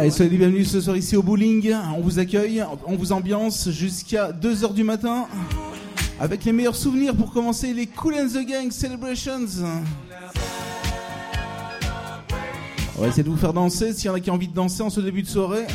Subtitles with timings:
[0.00, 1.74] Allez, soyez les bienvenus ce soir ici au bowling.
[1.94, 5.26] On vous accueille, on vous ambiance jusqu'à 2h du matin.
[6.18, 9.44] Avec les meilleurs souvenirs pour commencer les Cool and the Gang Celebrations.
[12.96, 14.54] On va essayer de vous faire danser s'il y en a qui ont envie de
[14.54, 15.66] danser en ce début de soirée.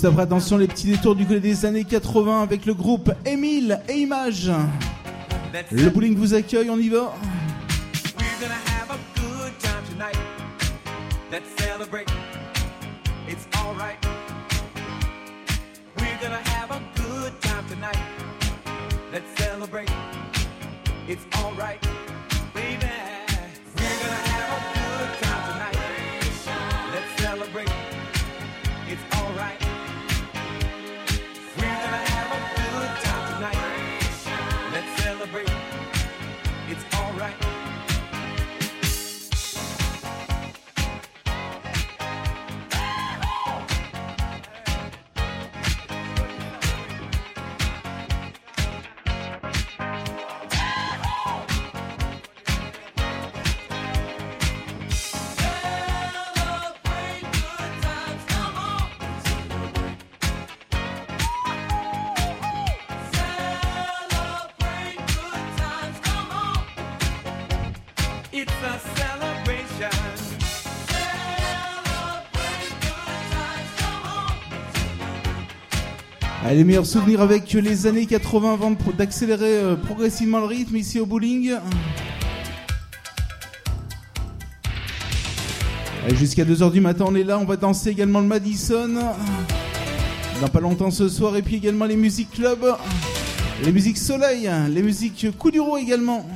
[0.00, 3.80] Juste après, attention, les petits détours du côté des années 80 avec le groupe Émile
[3.86, 4.50] et Images.
[5.70, 7.12] Le bowling vous accueille, on y va.
[76.54, 81.06] Les meilleurs souvenirs avec les années 80 avant d'accélérer euh, progressivement le rythme ici au
[81.06, 81.54] bowling.
[86.14, 87.38] Jusqu'à 2h du matin, on est là.
[87.38, 88.88] On va danser également le Madison.
[90.40, 91.36] Dans pas longtemps ce soir.
[91.36, 92.66] Et puis également les musiques club.
[93.64, 94.50] Les musiques soleil.
[94.70, 96.26] Les musiques coup du également.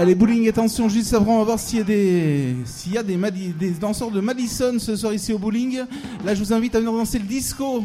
[0.00, 2.56] Allez, bowling, attention, juste après, on va voir s'il y a des,
[2.90, 3.18] y a des,
[3.52, 5.80] des danseurs de Madison ce soir ici au bowling.
[6.24, 7.84] Là, je vous invite à venir danser le disco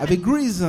[0.00, 0.66] avec Grease.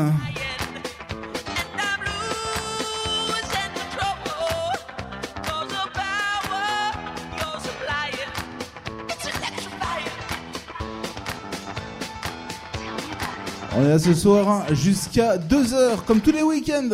[13.75, 16.89] On est là ce soir jusqu'à 2h comme tous les week-ends.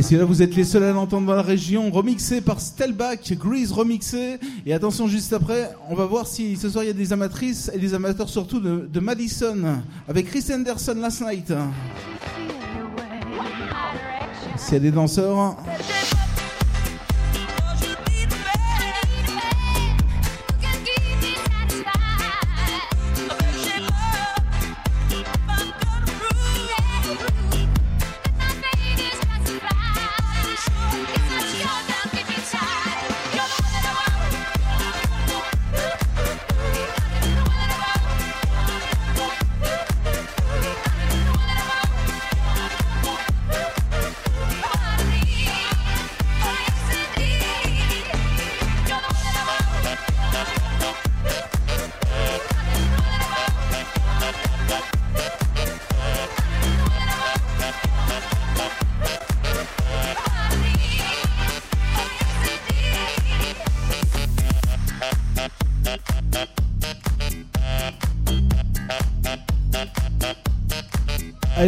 [0.00, 3.34] Et si là vous êtes les seuls à l'entendre dans la région, remixé par Stelbach,
[3.34, 4.38] Grease remixé.
[4.64, 7.70] Et attention, juste après, on va voir si ce soir il y a des amatrices
[7.74, 11.52] et des amateurs surtout de, de Madison avec Chris Anderson Last Night.
[14.56, 15.58] S'il y a des danseurs.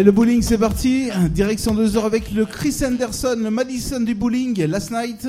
[0.02, 1.10] Allez, le bowling, c'est parti.
[1.30, 5.28] Direction 2 heures avec le Chris Anderson, le Madison du bowling, Last Night.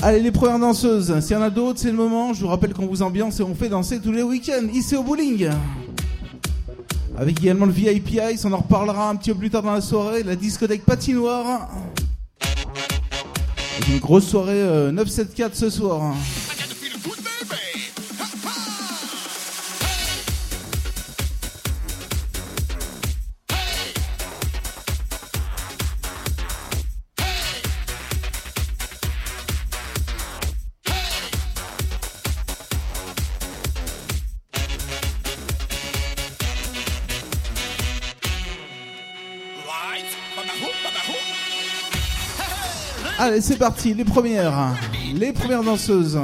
[0.00, 1.18] Allez, les premières danseuses.
[1.18, 2.32] S'il y en a d'autres, c'est le moment.
[2.32, 5.02] Je vous rappelle qu'on vous ambiance et on fait danser tous les week-ends ici au
[5.02, 5.50] bowling.
[7.18, 9.80] Avec également le VIP Ice, on en reparlera un petit peu plus tard dans la
[9.80, 10.22] soirée.
[10.22, 11.68] La discothèque patinoire.
[13.88, 14.62] une grosse soirée
[14.92, 16.14] 974 euh, ce soir.
[43.32, 44.76] Allez, c'est parti, les premières.
[45.14, 46.20] Les premières danseuses.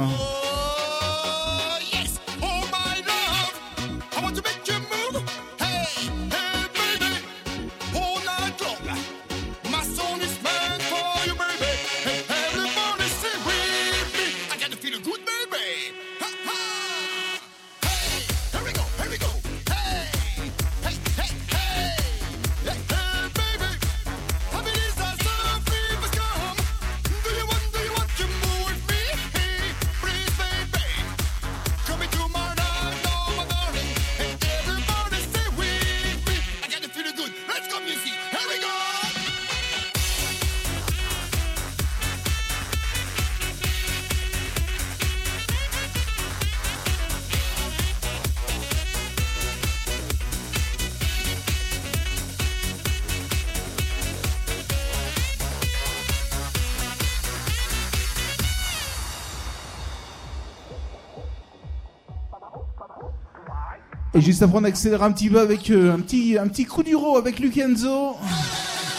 [64.29, 67.17] Juste après, on accélère un petit peu avec euh, un, petit, un petit coup d'uro
[67.17, 68.15] avec Lucenzo.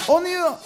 [0.08, 0.60] On y va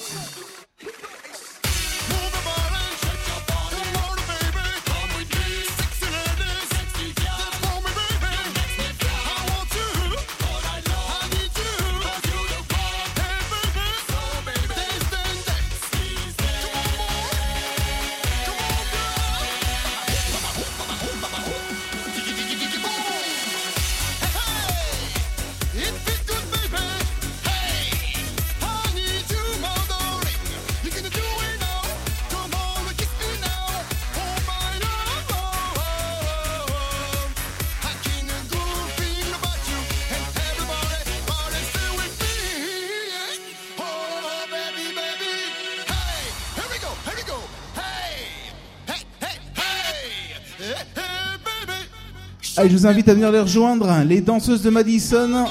[52.64, 55.44] Allez, je vous invite à venir les rejoindre, les danseuses de Madison.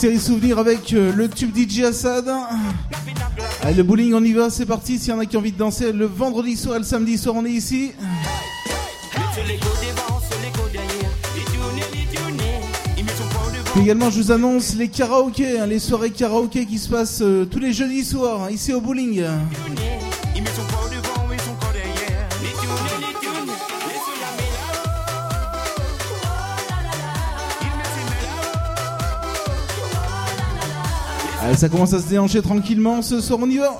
[0.00, 2.26] Série souvenir avec euh, le tube DJ Assad.
[3.62, 4.98] Allez, le bowling, on y va, c'est parti.
[4.98, 7.18] S'il y en a qui ont envie de danser le vendredi soir et le samedi
[7.18, 7.92] soir, on est ici.
[13.78, 17.58] Également, je vous annonce les karaokés, hein, les soirées karaoké qui se passent euh, tous
[17.58, 19.22] les jeudis soirs, ici au bowling.
[31.60, 33.02] Ça commence à se déhancher tranquillement.
[33.02, 33.78] Ce soir, on y va.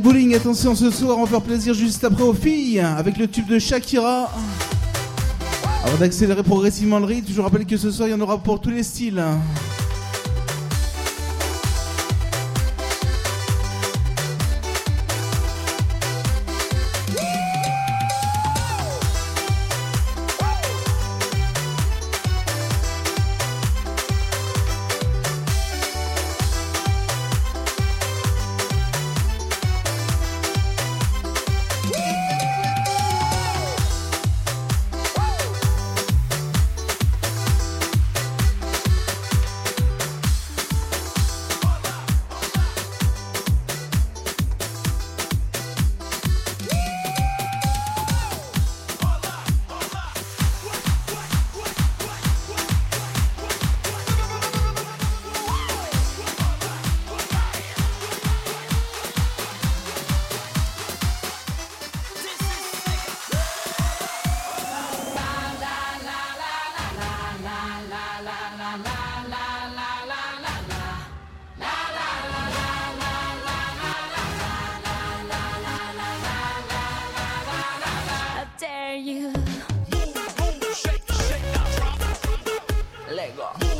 [0.00, 3.46] Bowling, attention ce soir, on va faire plaisir juste après aux filles avec le tube
[3.46, 4.30] de Shakira.
[5.84, 8.36] Avant d'accélérer progressivement le rythme, je vous rappelle que ce soir il y en aura
[8.38, 9.22] pour tous les styles.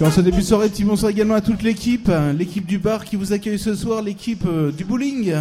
[0.07, 3.17] Dans ce début de soirée, petit bonsoir également à toute l'équipe, l'équipe du bar qui
[3.17, 5.35] vous accueille ce soir, l'équipe euh, du bowling.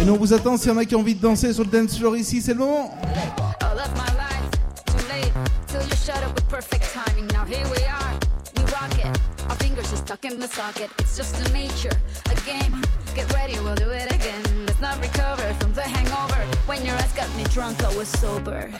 [0.00, 1.64] Et nous on vous attend s'il y en a qui ont envie de danser sur
[1.64, 2.94] le dance floor ici, c'est le moment.
[9.96, 10.88] stuck in the socket.
[11.00, 11.90] It's just the nature,
[12.30, 12.80] a game.
[13.14, 14.42] Get ready, we'll do it again.
[14.66, 16.40] Let's not recover from the hangover.
[16.66, 18.70] When your ass got me drunk, I was sober.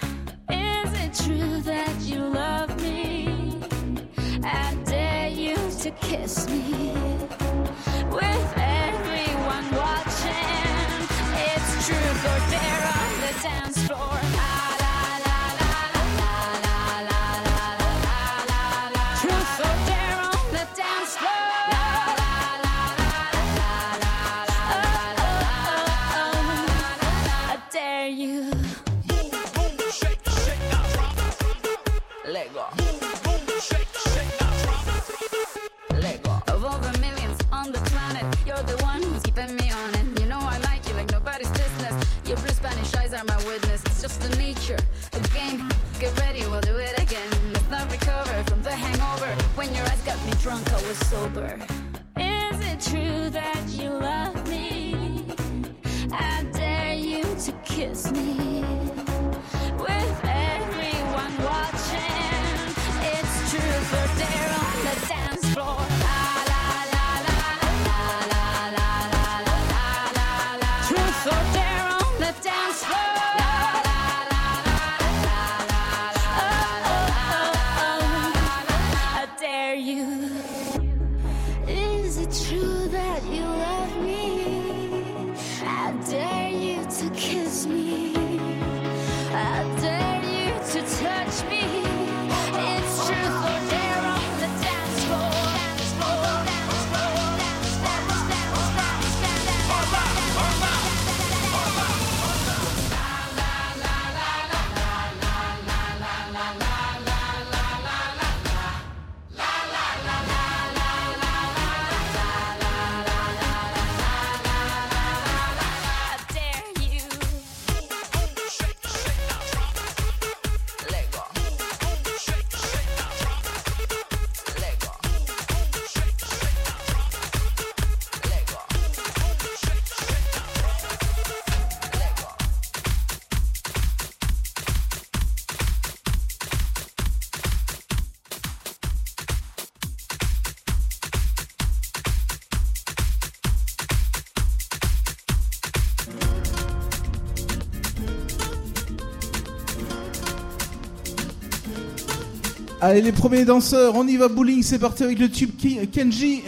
[152.80, 155.50] Allez les premiers danseurs, on y va bowling, c'est parti avec le tube
[155.90, 156.44] Kenji.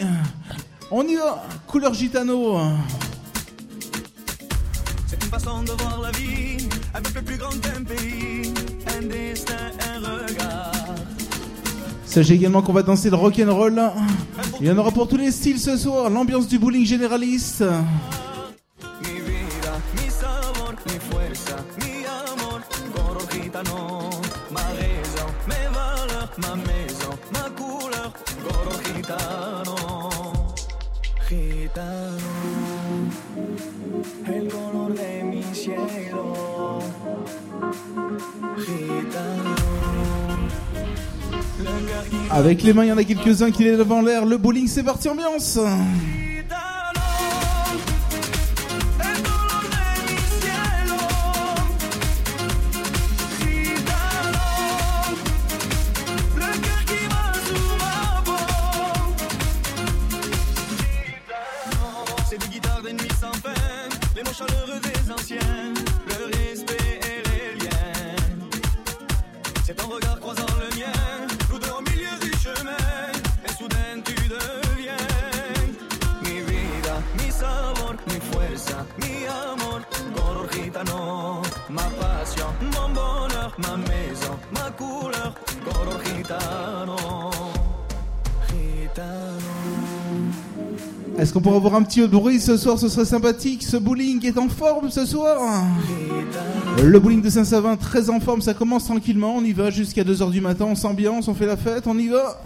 [0.89, 2.57] On y va, couleur gitano.
[5.07, 8.53] C'est une façon de voir la vie, avec le plus grand d'un pays,
[8.97, 9.55] un destin,
[9.93, 10.71] un regard.
[12.05, 13.81] Sachez également qu'on va danser le rock'n'roll.
[14.61, 17.65] Il y en aura pour tous les styles ce soir, l'ambiance du bowling généraliste.
[42.51, 44.25] Avec les mains, il y en a quelques-uns qui lèvent devant l'air.
[44.25, 45.57] Le bowling, c'est parti, ambiance.
[91.41, 93.63] Pour avoir un petit bruit ce soir, ce serait sympathique.
[93.63, 95.65] Ce bowling est en forme ce soir.
[96.83, 99.35] Le bowling de Saint-Savin, très en forme, ça commence tranquillement.
[99.37, 102.09] On y va jusqu'à 2h du matin, on s'ambiance, on fait la fête, on y
[102.09, 102.41] va.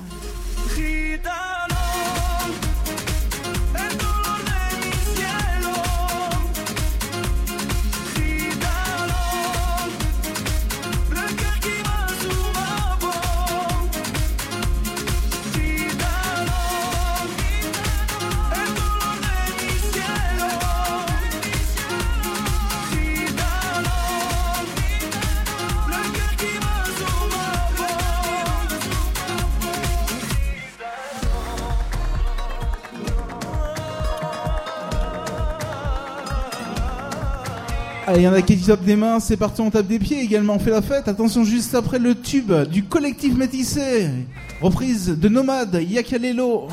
[38.65, 41.07] tape des mains, c'est parti, on tape des pieds également, on fait la fête.
[41.07, 44.09] Attention, juste après le tube du collectif métissé,
[44.59, 46.67] reprise de Nomade, Yakalelo.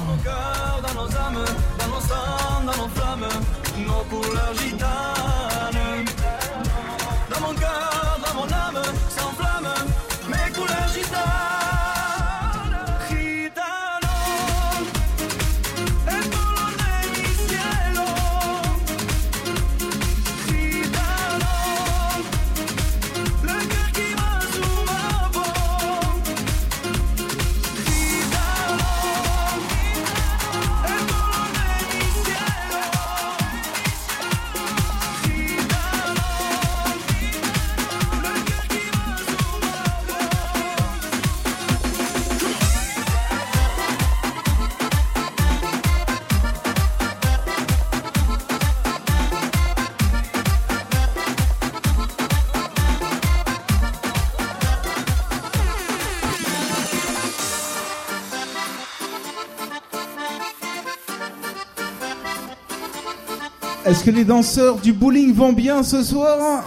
[64.02, 66.64] Est-ce que les danseurs du bowling vont bien ce soir.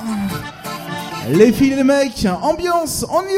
[1.32, 3.38] Les filles les mecs, ambiance, on y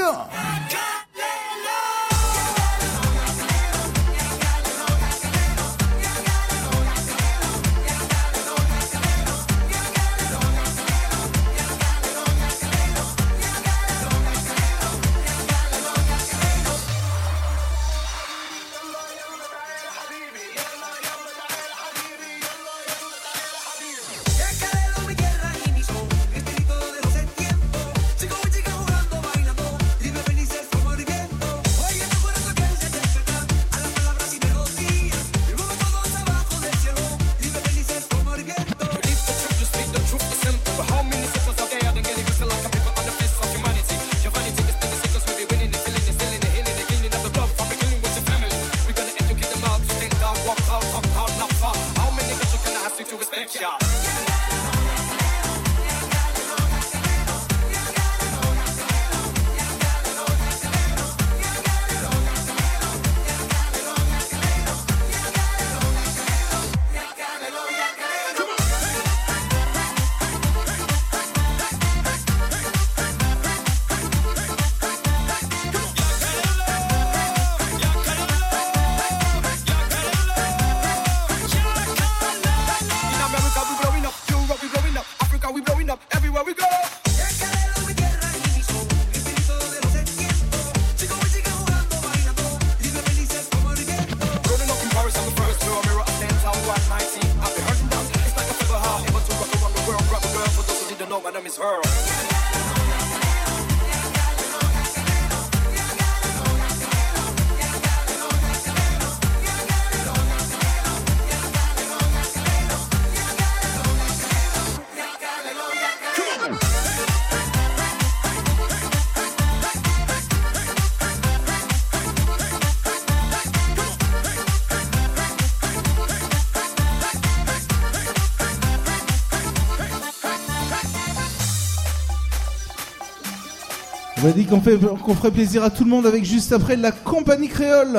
[134.28, 137.98] a dit qu'on ferait plaisir à tout le monde avec juste après la compagnie créole.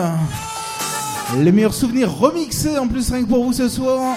[1.39, 4.15] Les meilleurs souvenirs remixés en plus rien que pour vous ce soir.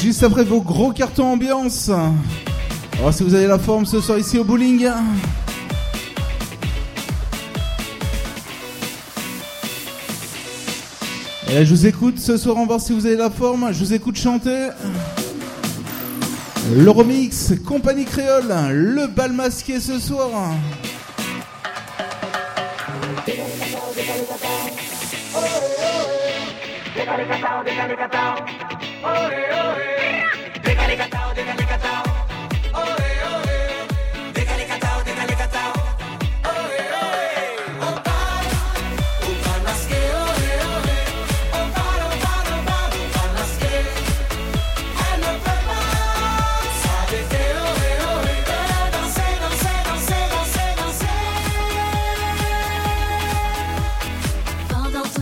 [0.00, 1.90] Juste après vos gros cartons ambiance.
[2.98, 4.88] Alors si vous avez la forme ce soir ici au bowling.
[11.48, 13.72] Et là je vous écoute ce soir, on va voir si vous avez la forme.
[13.72, 14.70] Je vous écoute chanter.
[16.74, 20.28] Le remix, compagnie créole, le bal masqué ce soir.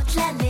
[0.09, 0.47] gently.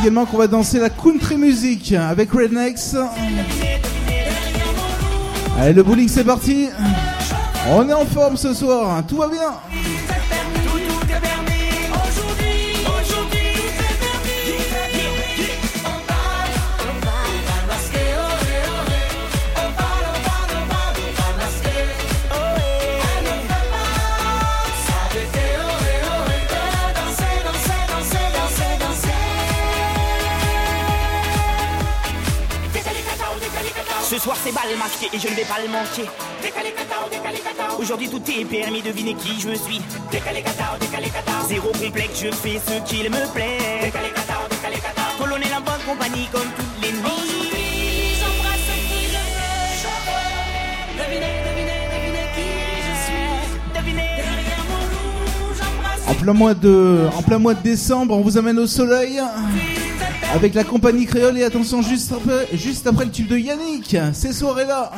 [0.00, 2.96] Également qu'on va danser la country music avec Rednex.
[5.58, 6.68] Allez, le bowling c'est parti.
[7.68, 9.69] On est en forme ce soir, tout va bien.
[35.12, 36.08] Et je ne vais pas le manquer.
[37.78, 39.80] Aujourd'hui tout est permis, devinez qui je suis.
[41.48, 43.92] Zéro complexe, je fais ce qu'il me plaît.
[45.18, 48.14] Colonel en bonne compagnie comme toutes les nuits.
[48.20, 49.04] J'embrasse qui qui
[52.86, 53.14] je suis.
[54.16, 58.38] Derrière mon loup, j'embrasse En plein mois de, en plein mois de décembre, on vous
[58.38, 59.20] amène au soleil
[60.32, 64.32] avec la compagnie créole et attention juste après, juste après le tube de Yannick, ces
[64.32, 64.90] soirées là.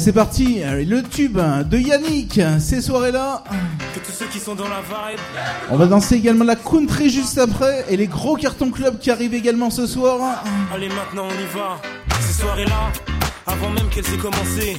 [0.00, 3.44] C'est parti, le tube de Yannick, ces soirées là.
[3.94, 5.20] que tous ceux qui sont dans la vibe.
[5.70, 9.34] On va danser également la country juste après et les gros cartons club qui arrivent
[9.34, 10.42] également ce soir.
[10.74, 11.78] Allez, maintenant on y va.
[12.18, 12.90] Ces soirées-là,
[13.46, 14.78] avant même qu'elles aient commencé.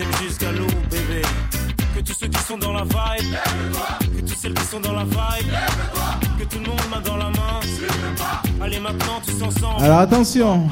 [0.00, 1.22] aime jusqu'à l'eau, bébé.
[1.96, 3.34] Que tous ceux qui sont dans la vibe,
[4.00, 5.52] que toutes celles qui sont dans la vibe,
[6.38, 7.60] que tout le monde main dans la main.
[8.62, 9.82] Allez maintenant tous ensemble.
[9.82, 10.68] Alors attention.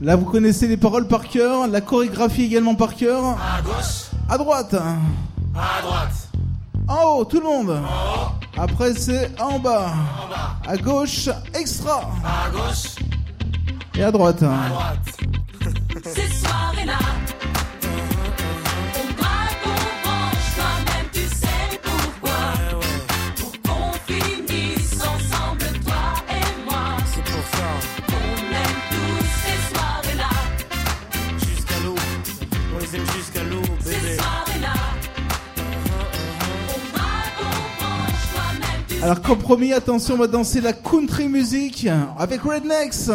[0.00, 3.24] Là, vous connaissez les paroles par cœur, la chorégraphie également par cœur.
[3.38, 4.74] À gauche, À droite.
[4.74, 6.28] à droite,
[6.86, 7.80] En haut, tout le monde.
[8.56, 9.92] Après, c'est en bas.
[10.66, 12.00] À gauche, extra.
[12.24, 12.94] à gauche,
[13.96, 14.42] Et à droite.
[14.42, 14.98] à droite.
[16.04, 16.98] Ces soirées-là,
[39.02, 41.86] Alors, compromis, attention, on va danser la country music
[42.18, 43.08] avec Rednecks.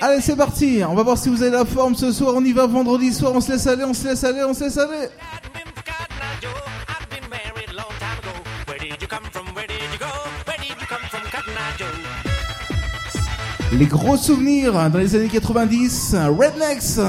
[0.00, 0.80] Allez, c'est parti.
[0.88, 2.34] On va voir si vous avez la forme ce soir.
[2.36, 3.32] On y va vendredi soir.
[3.34, 5.08] On se laisse aller, on se laisse aller, on se laisse aller.
[13.72, 16.14] Les gros souvenirs dans les années 90.
[16.14, 17.00] Rednecks.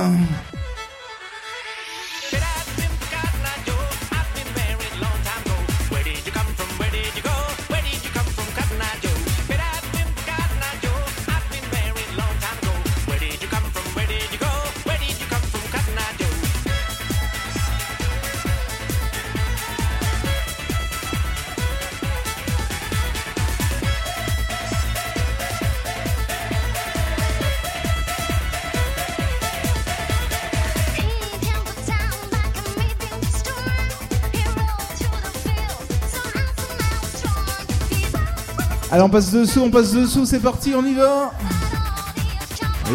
[39.02, 40.26] On passe dessous, on passe dessous.
[40.26, 41.32] C'est parti, on y va.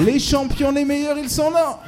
[0.04, 1.78] Les champions, les meilleurs, ils sont là.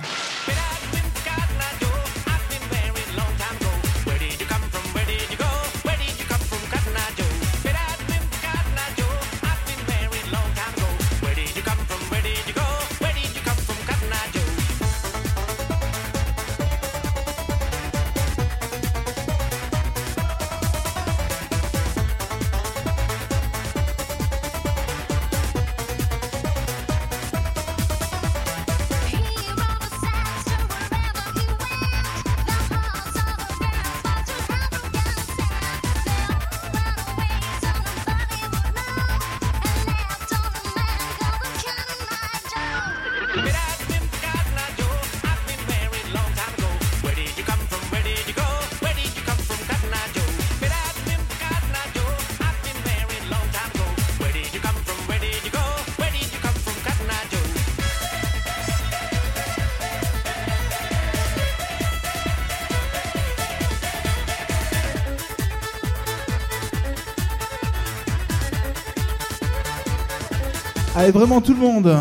[71.07, 71.96] Allez, vraiment tout le monde.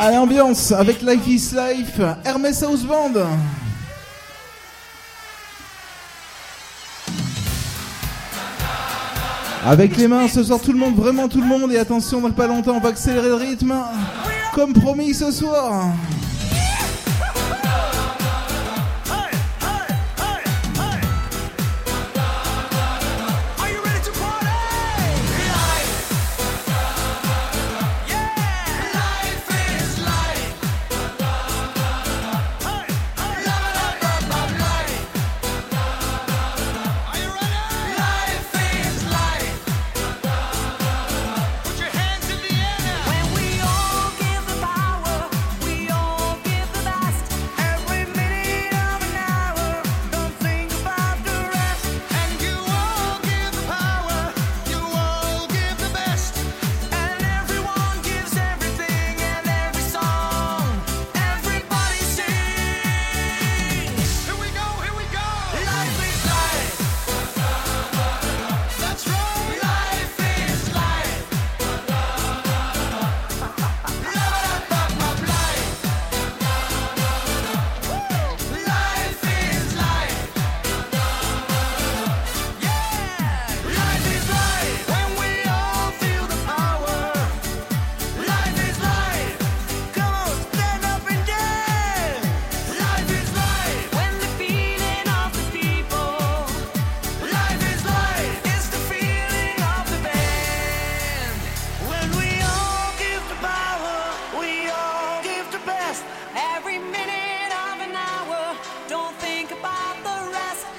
[0.00, 3.14] À l'ambiance avec Life is Life, Hermès House Band.
[9.66, 12.30] Avec les mains ce soir tout le monde, vraiment tout le monde et attention dans
[12.30, 13.74] pas longtemps on va accélérer le rythme
[14.54, 15.92] comme promis ce soir.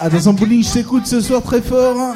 [0.09, 2.15] Attention, bowling, je t'écoute ce soir très fort.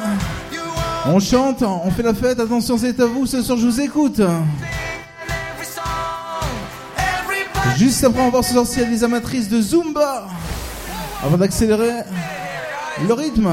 [1.06, 2.40] On chante, on fait la fête.
[2.40, 3.24] Attention, c'est à vous.
[3.24, 4.20] Ce soir, je vous écoute.
[7.76, 10.26] Juste après, on va voir ce soir des amatrices de Zumba.
[11.22, 12.02] Avant d'accélérer
[13.06, 13.48] le rythme.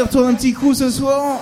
[0.00, 1.40] Y retourne un petit coup ce soir.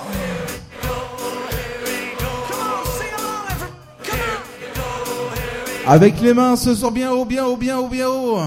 [5.87, 8.41] Avec les mains ce soir bien haut, bien haut, bien haut, bien haut.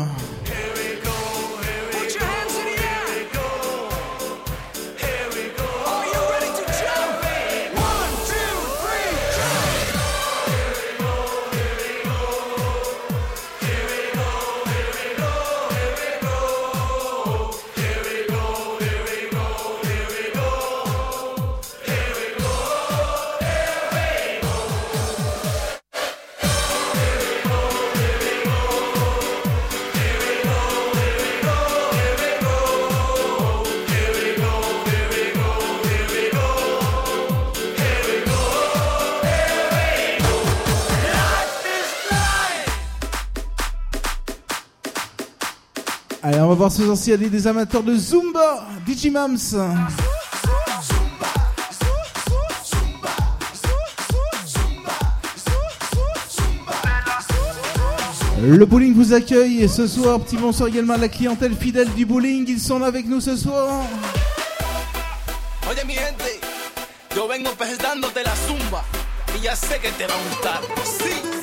[46.89, 48.65] A des, amateurs de Zumba.
[48.85, 49.37] Digimams.
[58.43, 62.45] Le bowling vous accueille et ce soir, petit bonsoir également la clientèle fidèle du bowling.
[62.47, 63.83] Ils sont là avec nous ce soir.
[65.69, 66.39] Oye mi gente,
[67.15, 68.83] yo vengo la zumba
[69.39, 71.40] y ya sé que te va.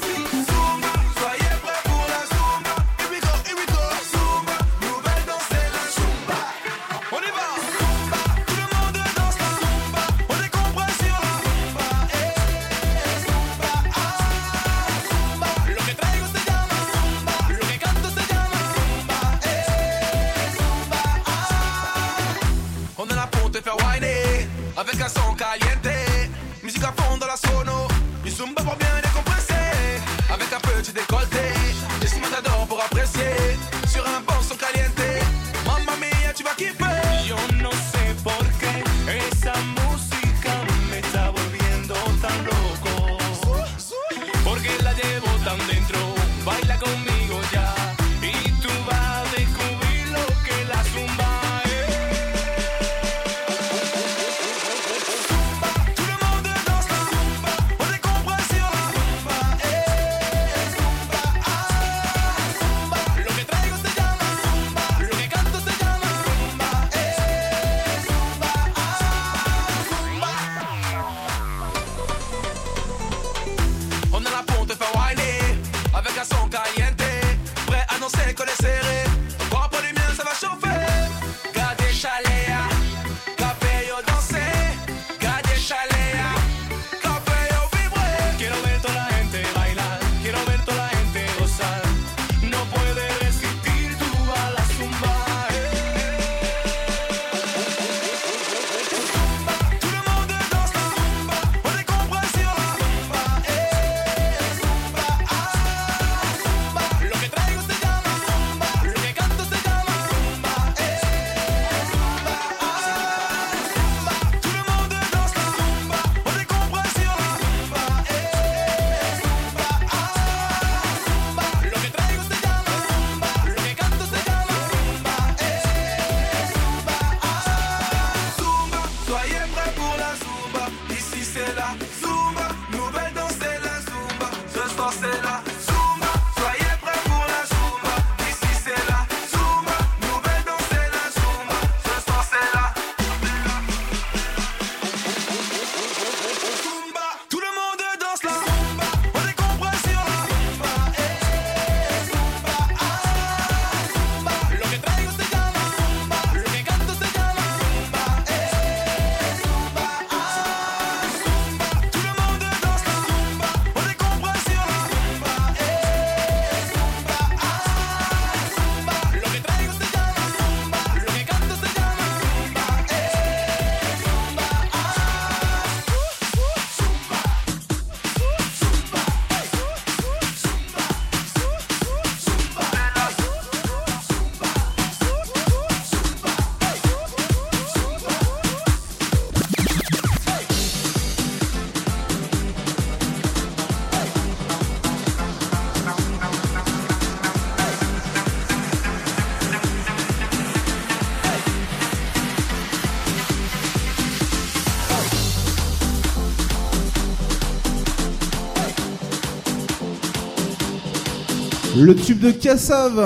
[211.89, 213.03] Le tube de Kassav.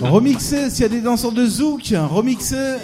[0.00, 2.76] Remixé, s'il y a des danseurs de Zouk, remixé.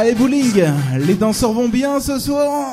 [0.00, 0.64] Ah, Allez bowling,
[0.96, 2.69] les danseurs vont bien ce soir.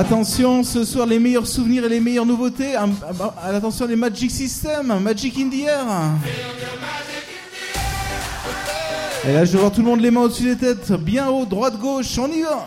[0.00, 2.74] Attention, ce soir les meilleurs souvenirs et les meilleures nouveautés.
[2.74, 2.86] Ah,
[3.18, 5.84] bah, ah, attention les Magic System, Magic in the Air.
[9.28, 11.44] Et là je vais voir tout le monde les mains au-dessus des têtes, bien haut,
[11.44, 12.66] droite, gauche, on y va.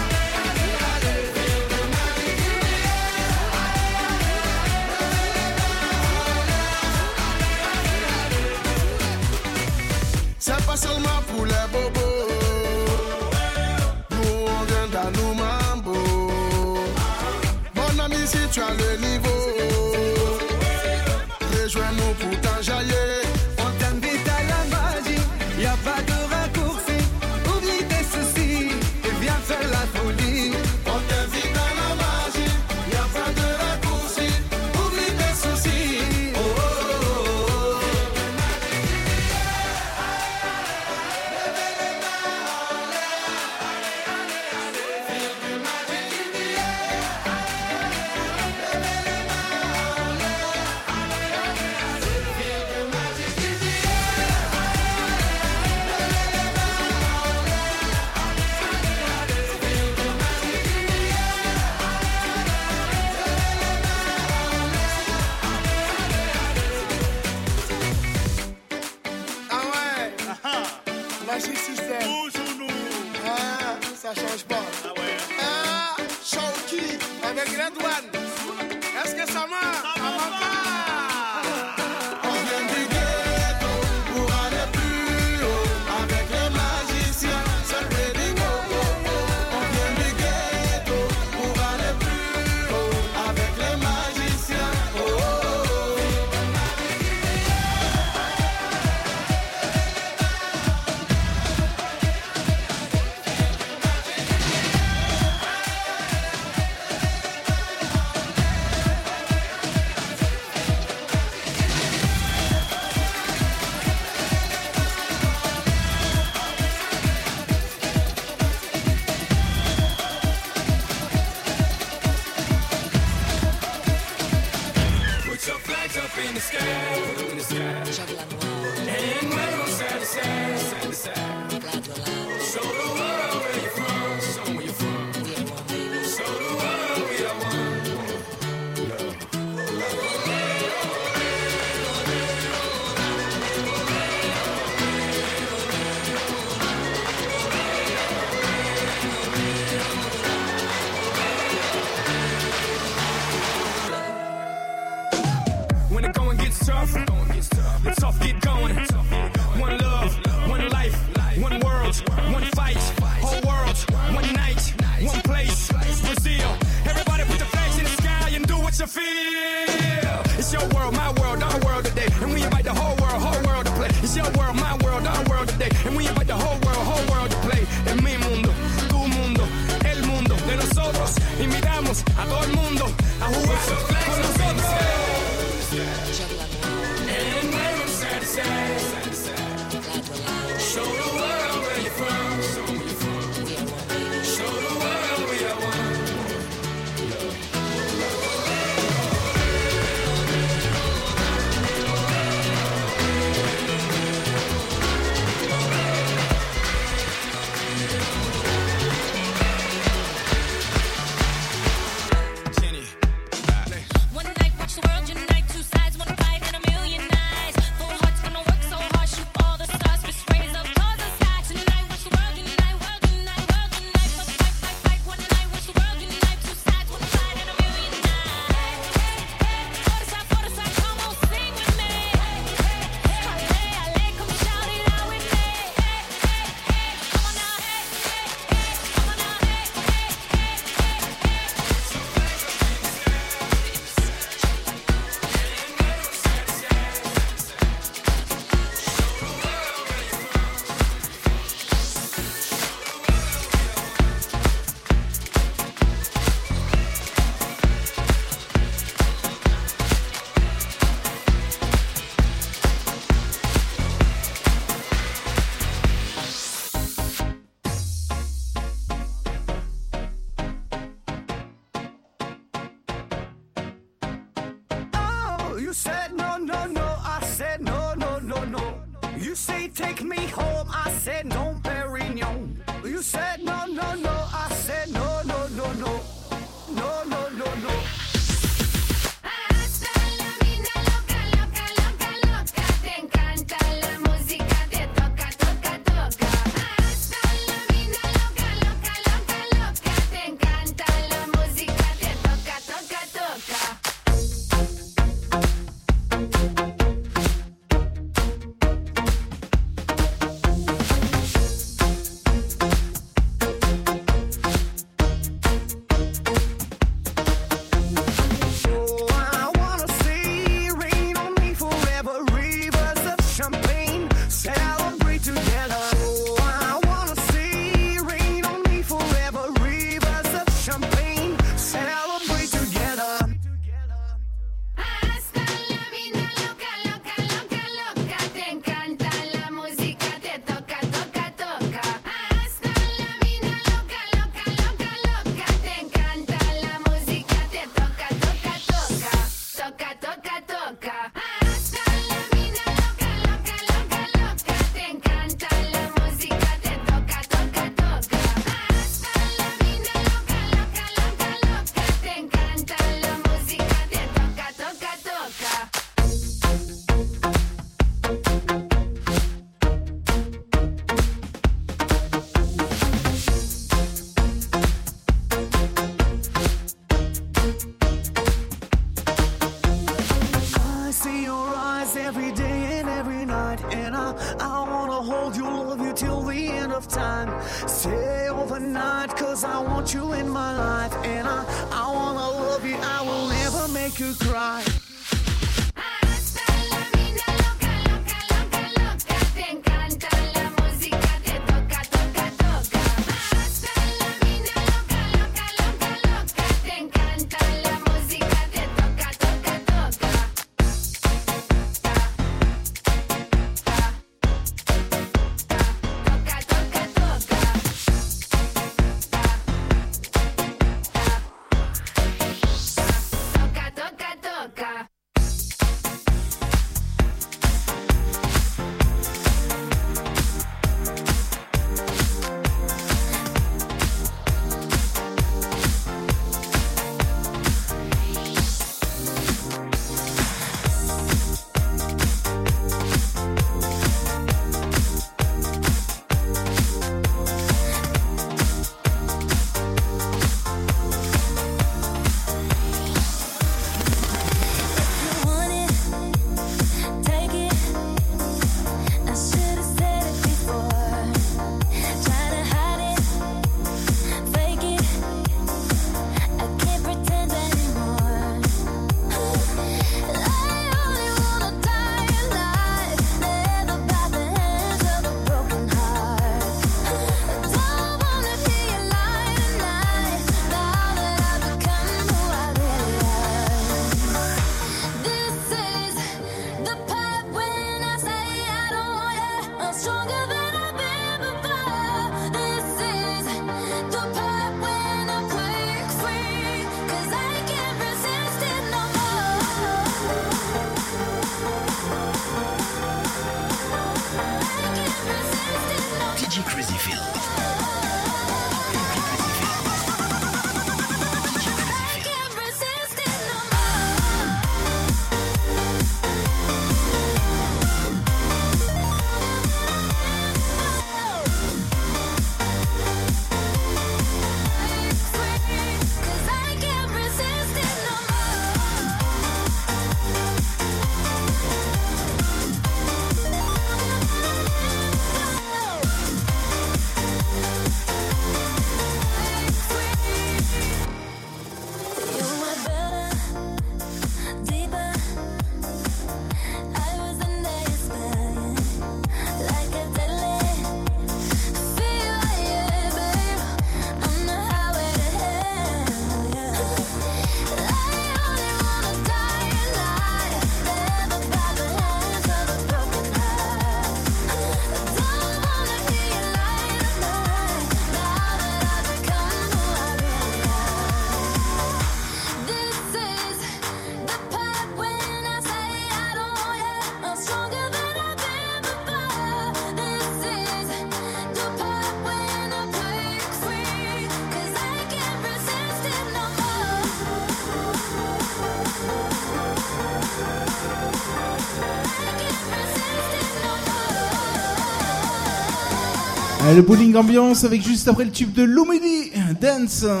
[596.50, 599.84] Euh, le bowling ambiance avec juste après le tube de Lumini Dance.
[599.84, 600.00] Euh,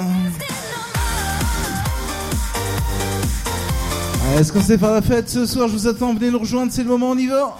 [4.38, 5.68] est-ce qu'on sait faire la fête ce soir?
[5.68, 7.56] Je vous attends, venez nous rejoindre, c'est le moment, on y va.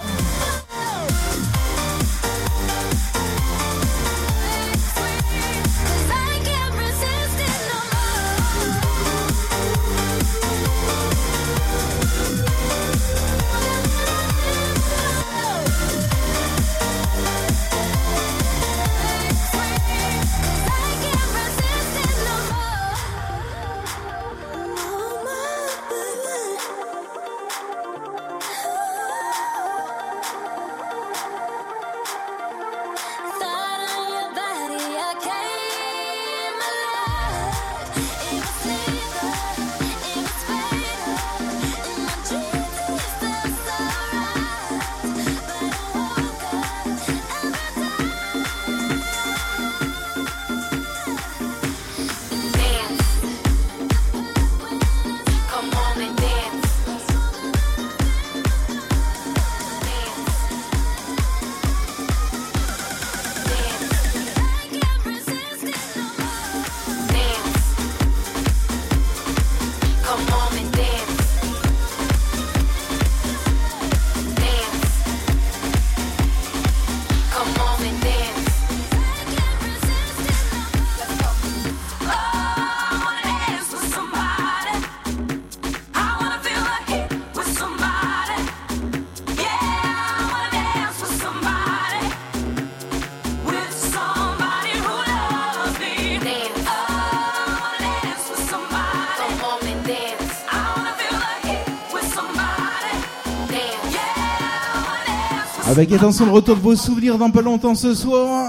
[105.81, 108.39] Avec attention le retour de vos souvenirs dans pas longtemps ce soir.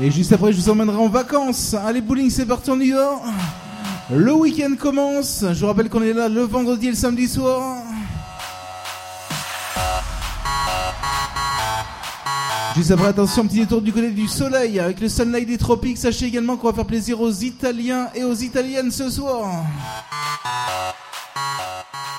[0.00, 1.74] Et juste après, je vous emmènerai en vacances.
[1.74, 3.20] Allez, bowling, c'est parti, on y va.
[4.10, 5.44] Le week-end commence.
[5.52, 7.82] Je vous rappelle qu'on est là le vendredi et le samedi soir.
[12.74, 15.98] Juste après, attention, petit détour du côté du soleil avec le sunlight des tropiques.
[15.98, 19.64] Sachez également qu'on va faire plaisir aux Italiens et aux Italiennes ce soir.
[21.40, 22.09] Música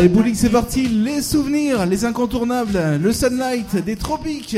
[0.00, 0.88] Allez, bowling, c'est parti.
[0.88, 4.56] Les souvenirs, les incontournables, le sunlight des tropiques.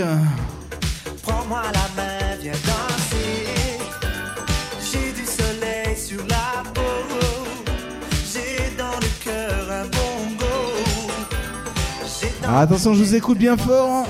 [1.20, 3.48] Prends-moi la main, viens danser.
[4.78, 6.80] J'ai du soleil sur la peau.
[8.32, 9.86] J'ai dans le cœur un
[12.46, 14.06] dans Ah, attention, je vous écoute bien fort.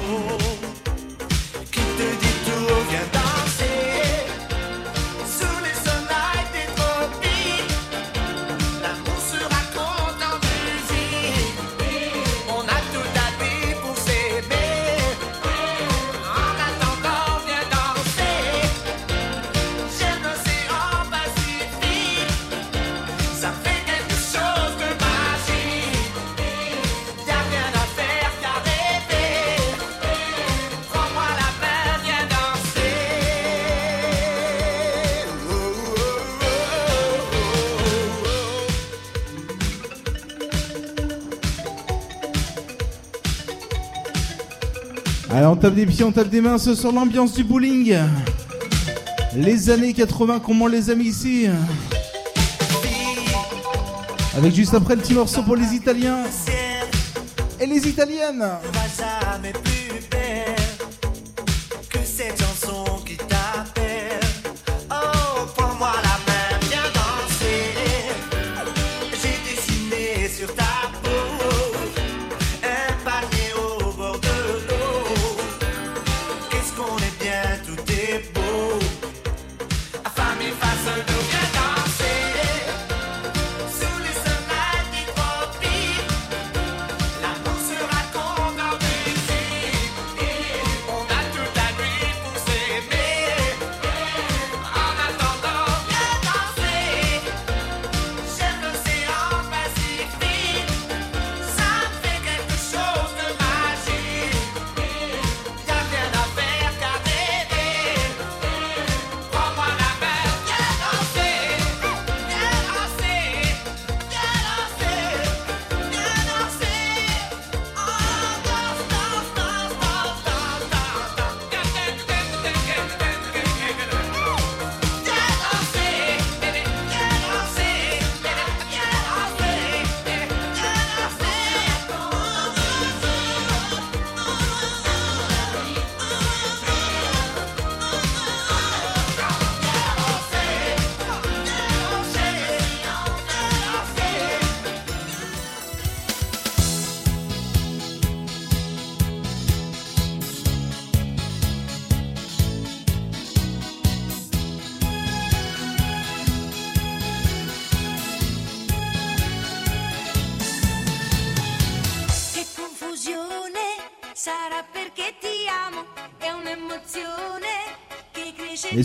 [45.74, 47.96] Des pieds, on tape des mains, ce soir l'ambiance du bowling.
[49.34, 51.46] Les années 80, comment les aime ici
[54.36, 56.24] Avec juste après le petit morceau pour les Italiens
[57.58, 58.44] et les Italiennes.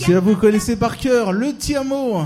[0.10, 2.22] Vous connaissez par cœur, le Tiamo.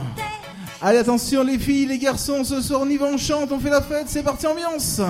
[0.83, 3.71] Allez, attention, les filles, les garçons, ce soir, on y va, on chante, on fait
[3.71, 5.01] la fête, c'est parti, ambiance.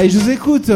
[0.00, 0.70] Allez, je vous écoute.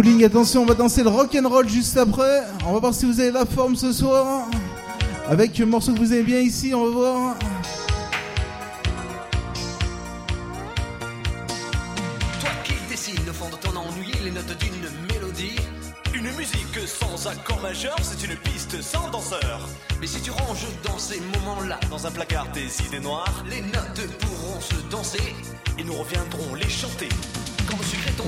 [0.00, 2.44] bowling, attention, on va danser le rock and roll juste après.
[2.64, 4.48] On va voir si vous avez la forme ce soir.
[5.28, 7.17] Avec le morceau que vous aimez bien ici, on va voir.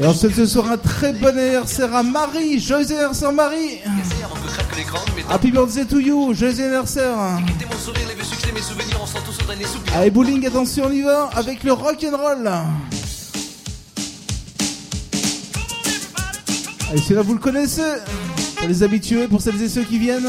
[0.01, 2.59] Alors ce sera un très bon anniversaire à Marie.
[2.59, 3.81] Joyeux anniversaire Marie.
[5.29, 6.33] Happy birthday to you.
[6.33, 7.19] Joyeux anniversaire.
[9.95, 12.51] Allez bowling, attention on y va avec le rock and roll.
[16.91, 17.83] Allez celui-là vous le connaissez.
[18.57, 20.29] Pour les habitués, pour celles et ceux qui viennent.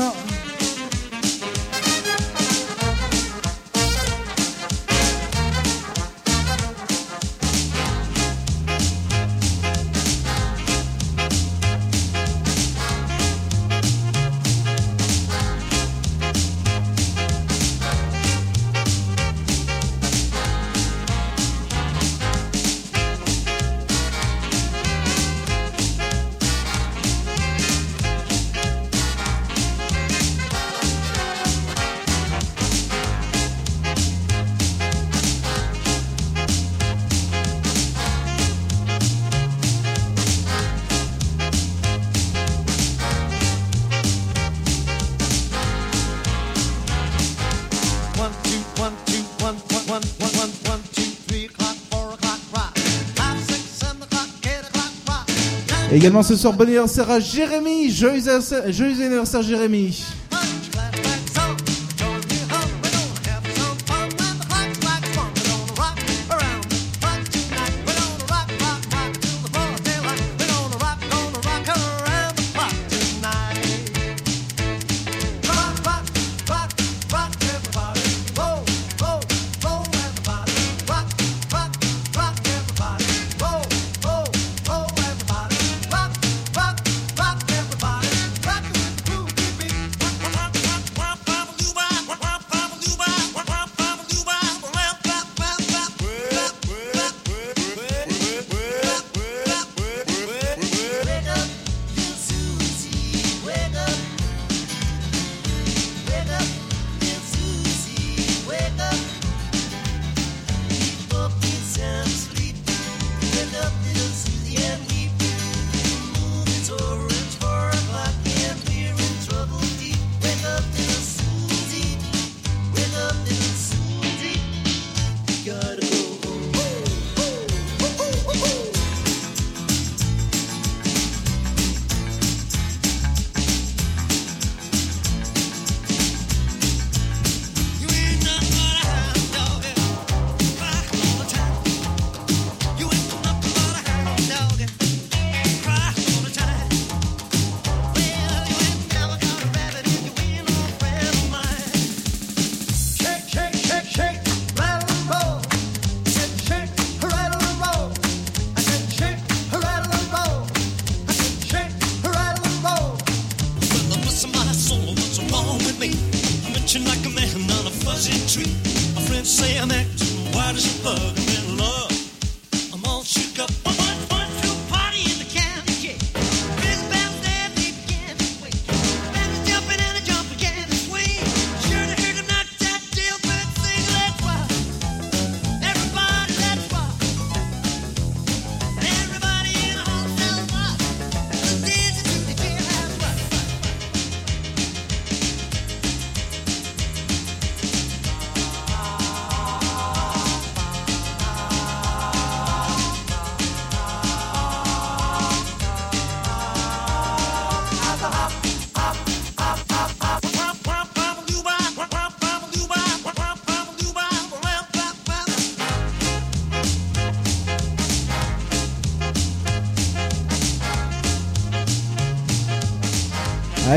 [55.91, 57.91] Et également ce soir bon anniversaire à Jérémy.
[57.91, 60.05] Joyeux anniversaire, joyeux anniversaire Jérémy.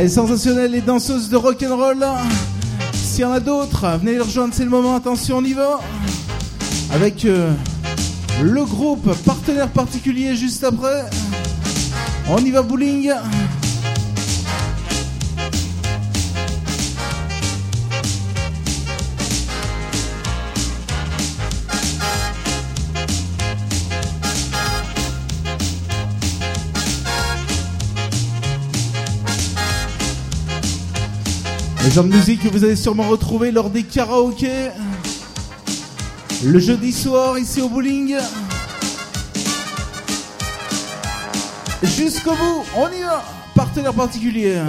[0.05, 2.05] Allez, sensationnel les danseuses de rock'n'roll.
[2.93, 4.97] S'il y en a d'autres, venez les rejoindre, c'est le moment.
[4.97, 5.81] Attention, on y va.
[6.93, 7.55] Avec euh,
[8.43, 11.07] le groupe partenaire particulier juste après.
[12.29, 13.13] On y va bowling.
[31.95, 34.71] genre que vous avez sûrement retrouvé lors des karaokés.
[36.45, 38.17] Le jeudi soir ici au bowling.
[41.85, 43.23] Jusqu'au bout, on y va.
[43.55, 44.61] Partenaire particulier.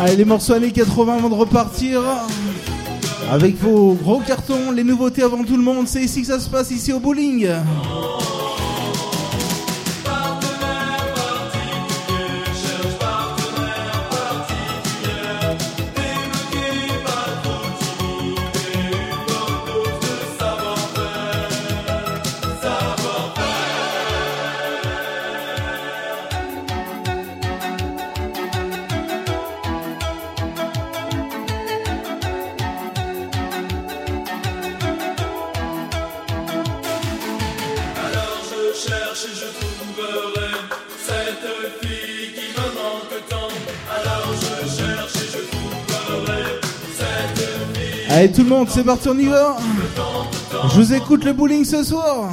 [0.00, 2.00] Allez, les morceaux années 80 avant de repartir.
[3.30, 6.50] Avec vos gros cartons, les nouveautés avant tout le monde, c'est ici que ça se
[6.50, 7.48] passe, ici au bowling.
[48.24, 49.54] Et tout le monde, c'est parti, on y va.
[50.70, 52.30] Je vous écoute le bowling ce soir.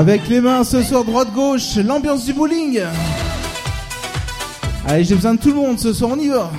[0.00, 2.80] Avec les mains ce soir droite-gauche, l'ambiance du bowling.
[4.88, 6.50] Allez, j'ai besoin de tout le monde ce soir, on y va.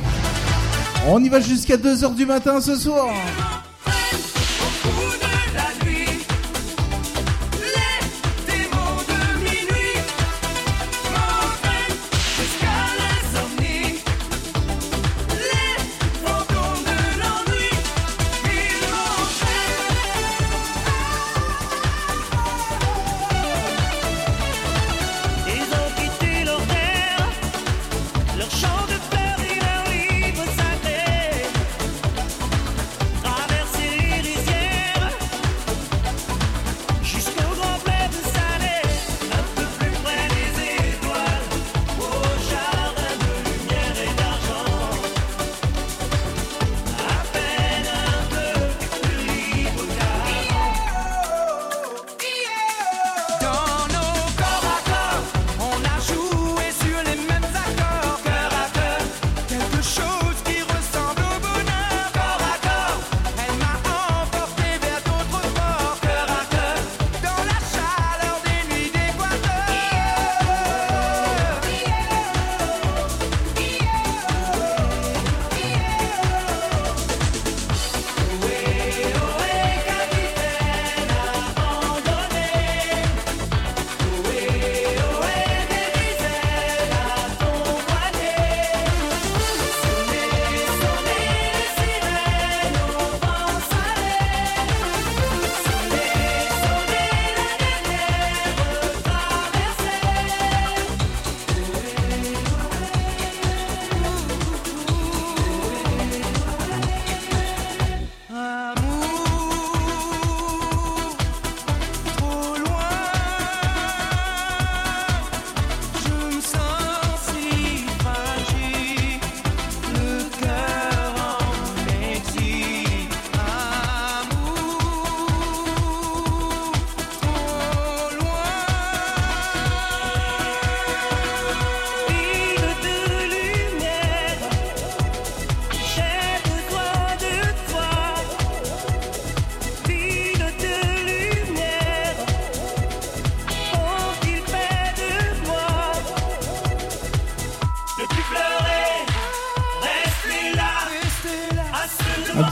[1.08, 3.08] On y va jusqu'à 2h du matin ce soir.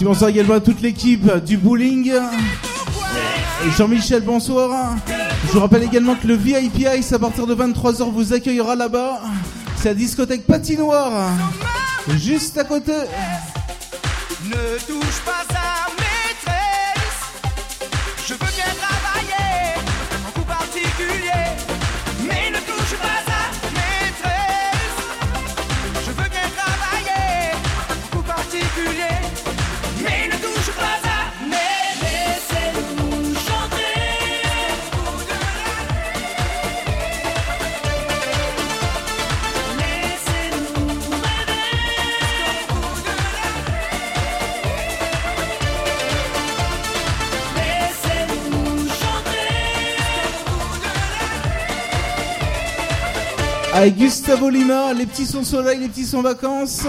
[0.10, 2.12] bonsoir également à toute l'équipe du bowling.
[3.78, 4.96] Jean-Michel, bonsoir.
[5.46, 9.22] Je vous rappelle également que le VIP Ice à partir de 23h vous accueillera là-bas.
[9.76, 11.30] C'est la discothèque patinoire,
[12.18, 12.94] juste à côté.
[14.46, 15.49] Ne touche pas
[53.80, 56.86] Avec Gustavo Lima, les petits sont soleil, les petits sont vacances.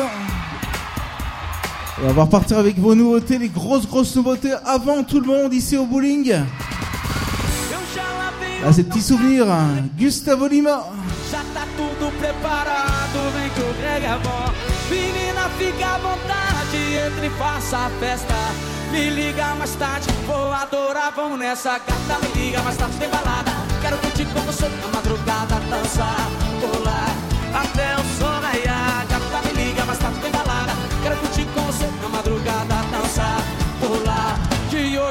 [2.03, 5.55] Et on va repartir avec vos nouveautés, les grosses grosses nouveautés avant tout le monde
[5.55, 6.33] ici au bowling.
[6.33, 6.47] Là
[8.73, 9.85] c'est petits souvenirs, hein.
[9.97, 10.83] Gustavo Lima.
[11.31, 14.51] Já tá tudo preparado, vem que o reggae é bom.
[14.91, 18.35] Menina, fica à vontade, entre e faça a festa.
[18.91, 22.19] Me liga mais tarde, vou adorar, vamos nessa gata.
[22.21, 23.53] Me liga mais tarde, tem balada.
[23.81, 26.40] Quero curtir com você na madrugada, dançar.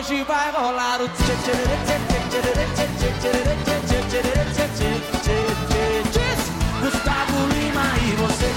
[0.10, 0.98] chodzi bajwola
[6.82, 8.50] Gustavo Lima e você.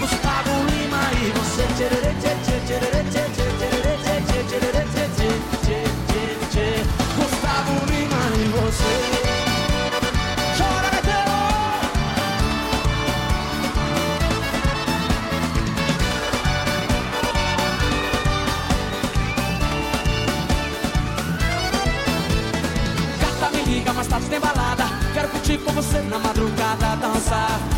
[0.00, 1.62] Gustavo Lima e você
[25.82, 27.71] você na madrugada dançar.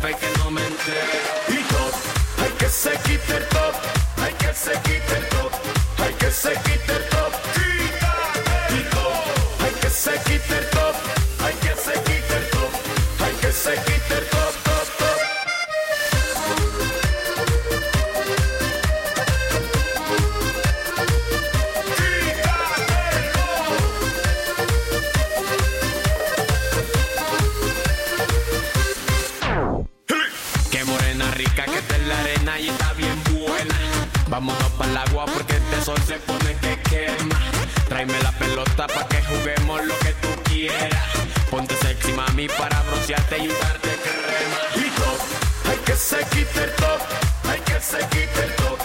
[0.00, 0.32] hay que
[2.72, 3.74] se quite el top,
[4.16, 5.52] hay que se quite el top,
[5.98, 7.32] hay que se quite top.
[7.54, 8.62] Quítate.
[9.62, 10.94] Hay que se quite el top,
[11.44, 12.70] hay que se quite el top,
[13.24, 14.61] hay que se el top.
[34.32, 37.38] Vámonos para el agua porque este sol se pone que quema.
[37.86, 41.04] Tráeme la pelota para que juguemos lo que tú quieras.
[41.50, 44.86] Ponte sexy, mami, para broncearte y untarte crema.
[44.86, 47.00] Y top, hay que se quite el top.
[47.44, 48.78] Hay que se quite el top.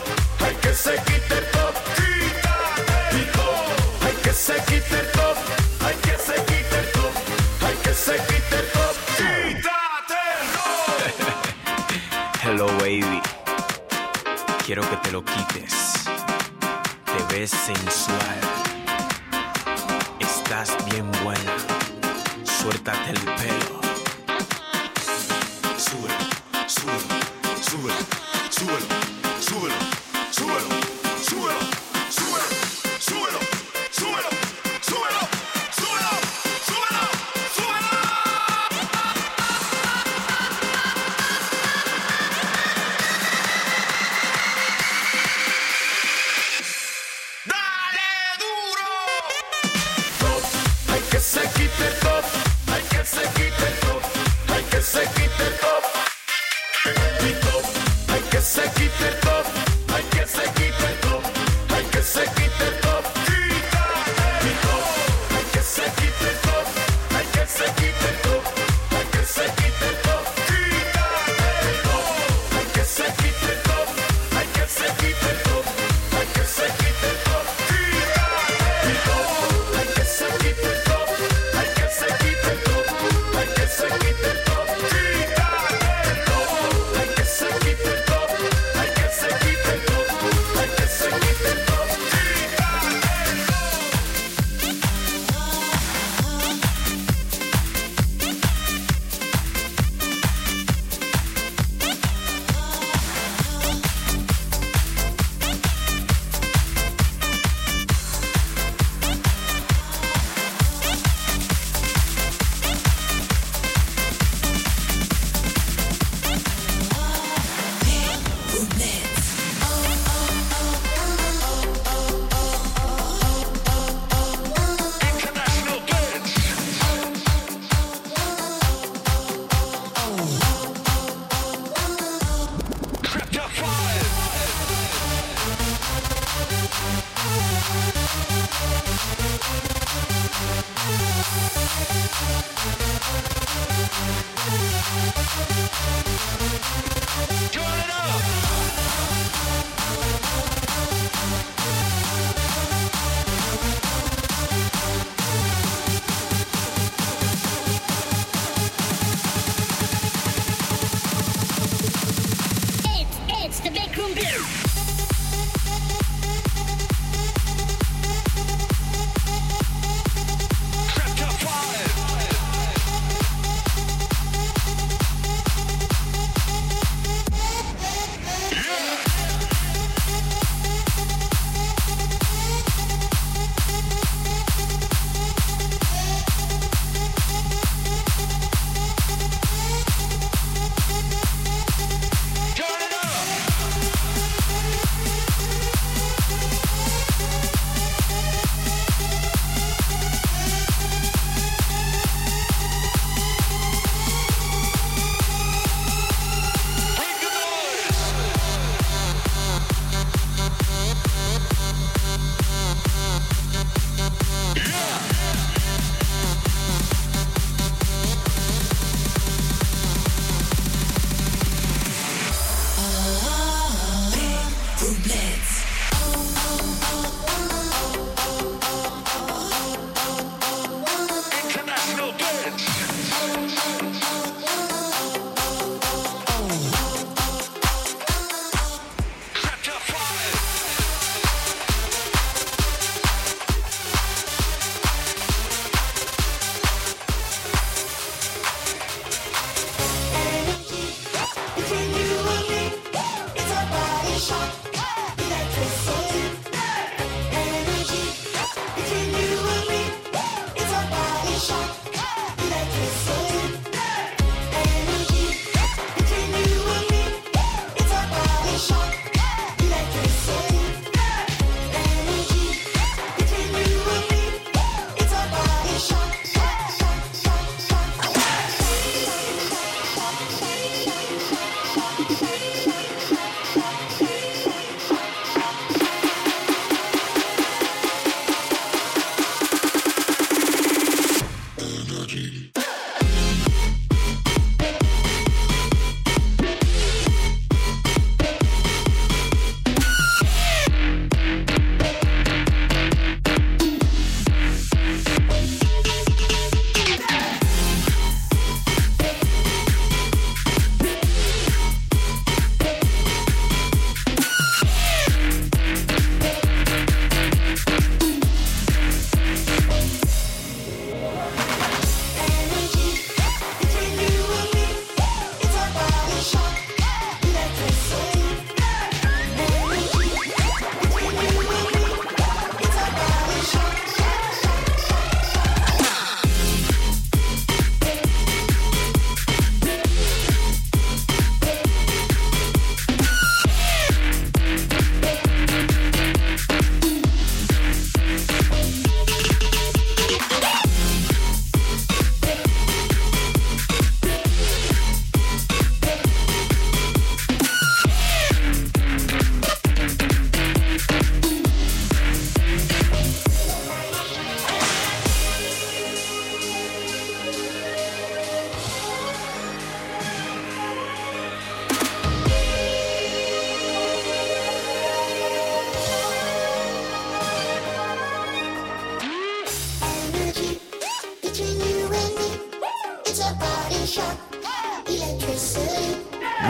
[0.45, 1.75] Hay que se quite el top.
[1.95, 3.15] Quítate.
[3.15, 5.06] Y hay que se quite top.
[15.07, 16.05] te lo quites.
[17.05, 18.56] Te ves sensual.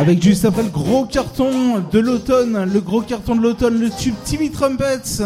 [0.08, 4.16] Avec juste après le gros carton de l'automne, le gros carton de l'automne, le tube
[4.24, 5.22] Timmy Trumpets.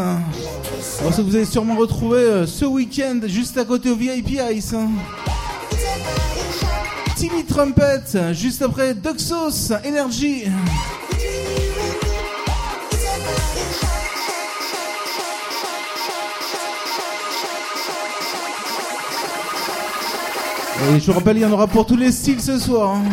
[1.04, 4.74] Vous avez sûrement retrouvé euh, ce week-end juste à côté au VIP Ice.
[7.16, 10.46] Timmy Trumpet, juste après Duxos, Energy.
[20.90, 22.96] Et je vous rappelle, il y en aura pour tous les styles ce soir.
[22.96, 23.04] hein.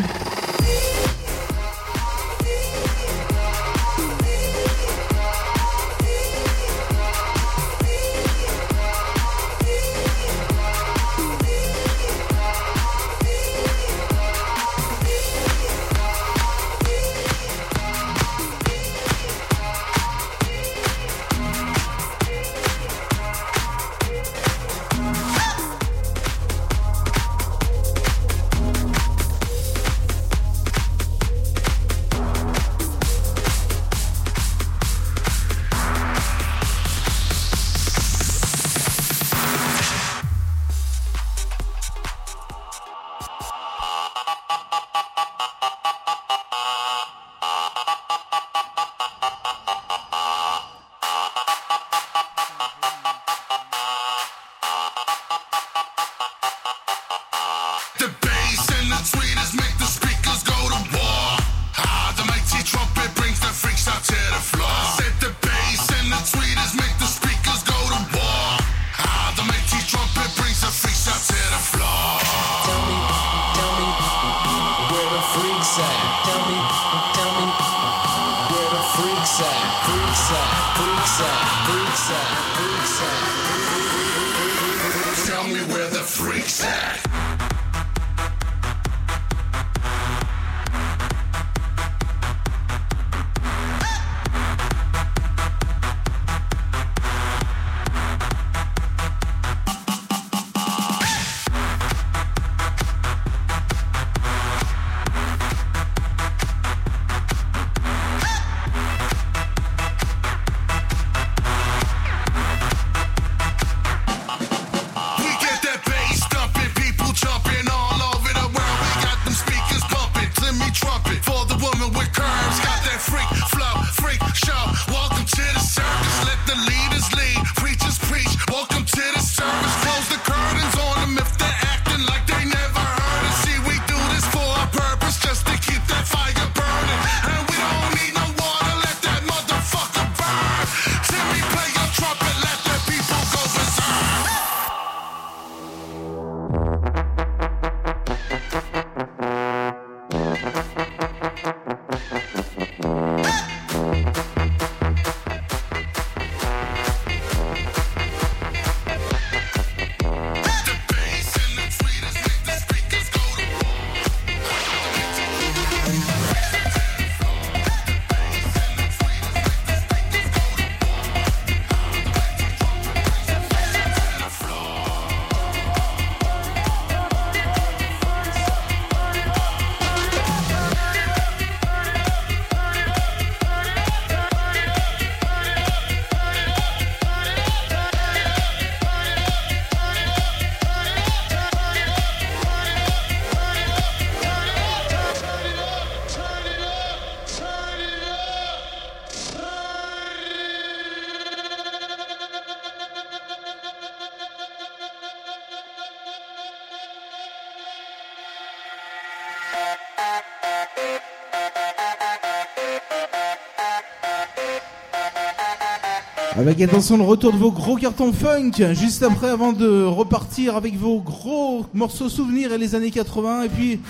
[216.49, 220.79] Avec attention le retour de vos gros cartons funk, juste après avant de repartir avec
[220.79, 223.43] vos gros morceaux souvenirs et les années 80.
[223.43, 223.81] Et puis,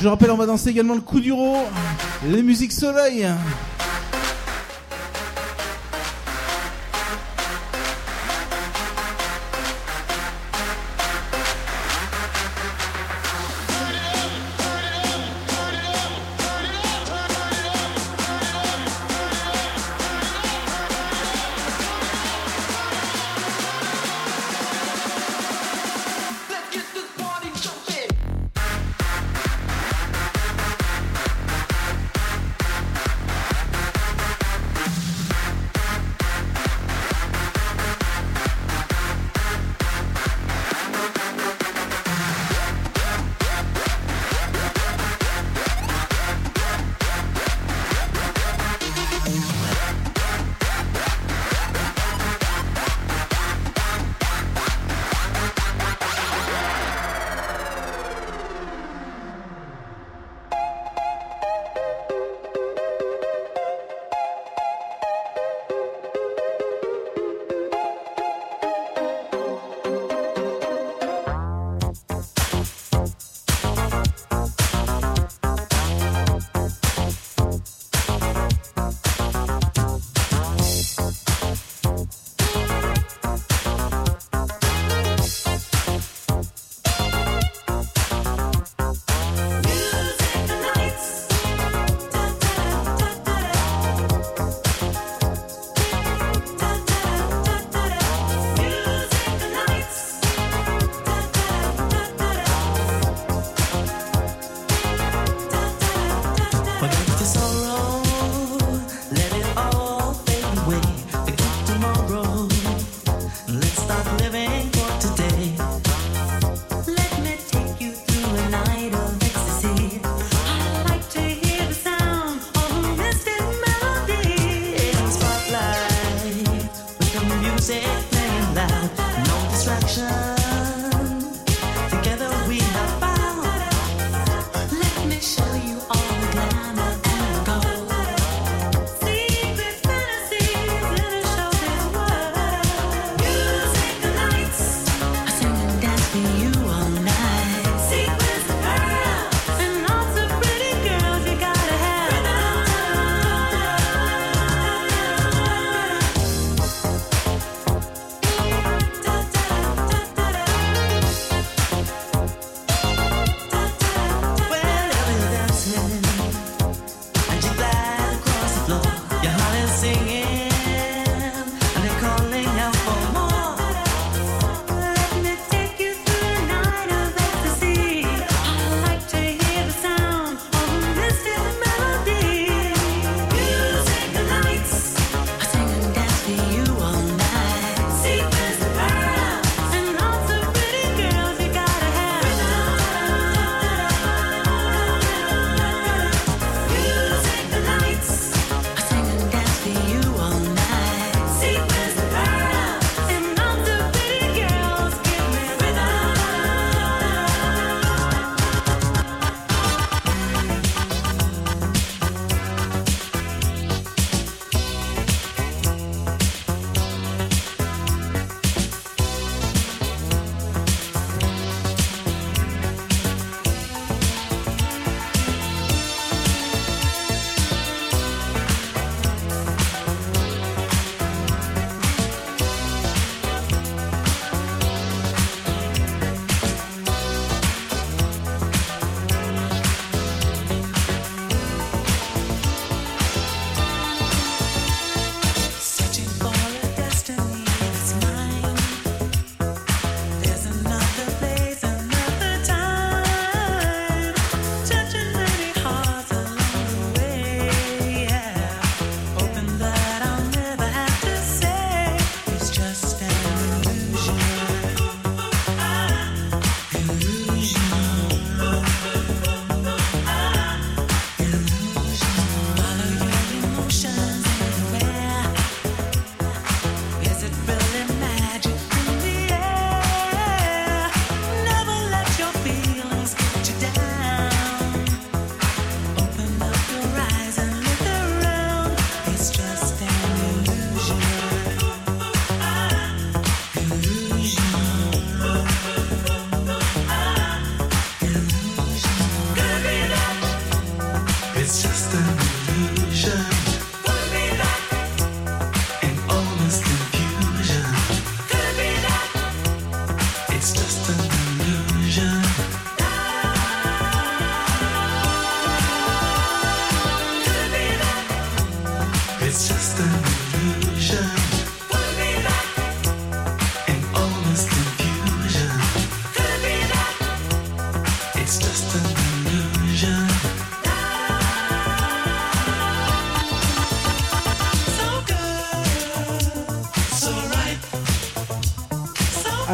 [0.00, 1.32] je rappelle, on va danser également le coup du
[2.30, 3.26] les musiques soleil.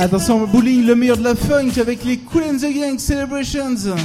[0.01, 3.97] Attention, bowling, le meilleur de la funk avec les Cool and the Gang Celebrations.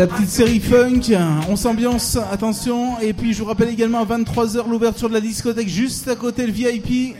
[0.00, 1.14] la petite série funk,
[1.50, 2.98] on s'ambiance, attention.
[3.00, 6.46] Et puis je vous rappelle également à 23h l'ouverture de la discothèque juste à côté
[6.46, 7.14] le VIP,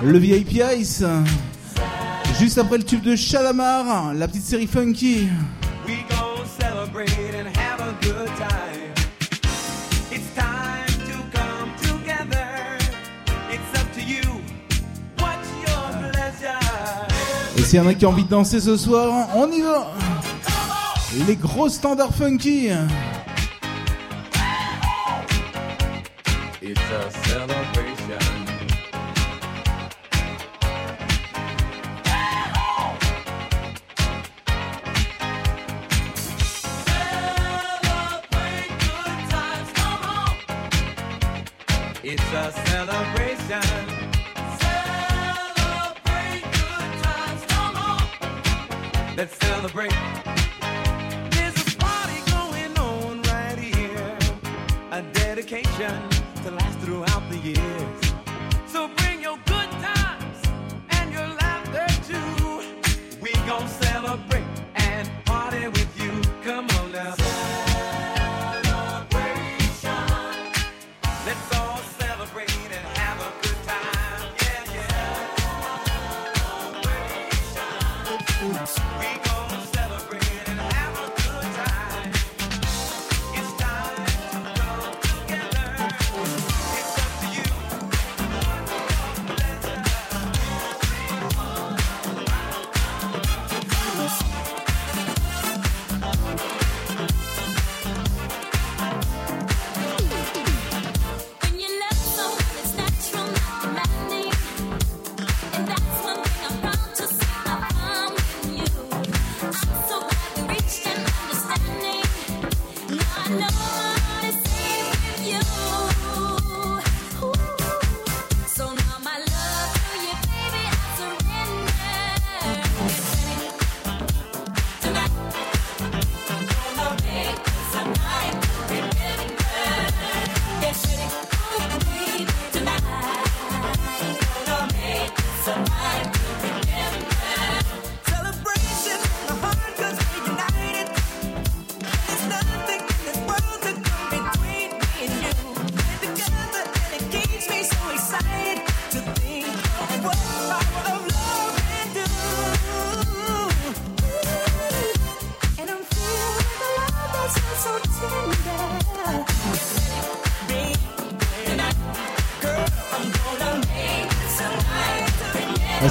[0.00, 1.02] le VIP Ice.
[2.38, 5.26] Juste après le tube de Chalamar, la petite série funky.
[17.58, 19.88] Et s'il y en a qui ont envie de danser ce soir, on y va
[21.26, 22.70] les gros standards funky.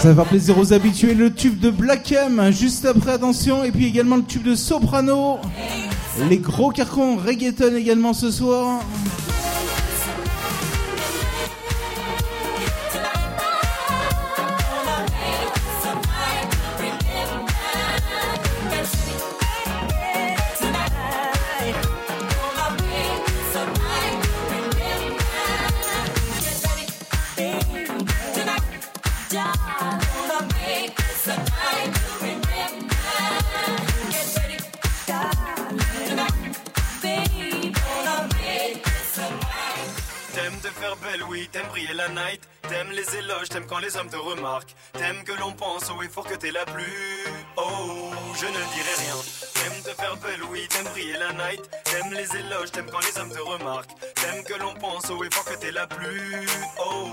[0.03, 1.13] Ça va faire plaisir aux habitués.
[1.13, 3.63] Le tube de Black M, hein, juste après, attention.
[3.63, 5.37] Et puis également le tube de Soprano.
[6.27, 8.81] Les gros carcons reggaeton également ce soir.
[55.01, 56.47] T'aimes que t'es la plus.
[56.79, 57.07] Oh,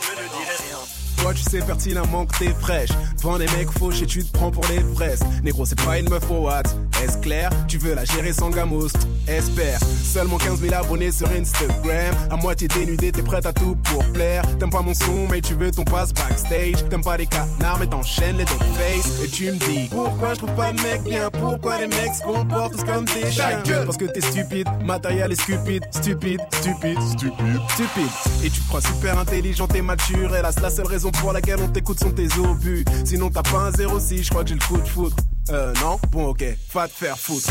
[0.00, 0.76] je ne dirai rien.
[1.22, 2.90] Toi tu sais pertinemment que t'es fraîche.
[3.16, 6.10] Devant des mecs fauches et tu te prends pour les fraises Négro c'est pas une
[6.10, 6.62] meuf au what
[7.02, 7.50] Est-ce clair?
[7.68, 8.88] Tu veux la gérer sans gamos
[9.28, 9.78] Espère.
[10.02, 12.14] Seulement 15 000 abonnés sur Instagram.
[12.30, 14.42] À moitié dénudé t'es prête à tout pour plaire.
[14.58, 16.88] T'aimes pas mon son mais tu veux ton passe backstage.
[16.88, 19.22] T'aimes pas les canards mais t'enchaînes les dog face.
[19.24, 21.30] Et tu me dis Pourquoi je trouve pas de mec bien?
[21.30, 23.62] Pourquoi les mecs se comportent tous comme des chiens?
[23.84, 28.10] Parce que t'es stupide Matériel est stupide Stupide Stupide Stupide Stupide.
[28.44, 30.34] Et tu te crois super intelligent et mature.
[30.36, 32.84] Hélas la seule raison pour laquelle on t'écoute sont tes obus.
[33.04, 35.16] Sinon t'as pas un 06 je crois que j'ai le coup de foudre.
[35.50, 35.98] Euh non?
[36.10, 36.44] Bon ok.
[36.72, 37.48] Va te faire foutre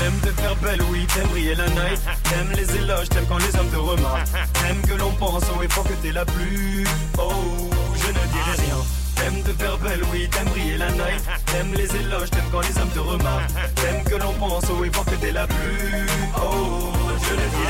[0.00, 2.00] T'aimes te faire belle, oui, t'aimes briller la night.
[2.24, 4.32] T'aimes les éloges, t'aimes quand les hommes te remarquent.
[4.54, 6.86] T'aimes que l'on pense haut et fort que t'es la plus.
[7.18, 8.78] Oh, je ne dirai rien.
[9.14, 11.22] T'aimes te faire belle, oui, t'aimes briller la night.
[11.44, 13.52] T'aimes les éloges, t'aimes quand les hommes te remarquent.
[13.74, 16.06] T'aimes que l'on pense haut et fort que t'es la plus.
[16.42, 17.09] Oh,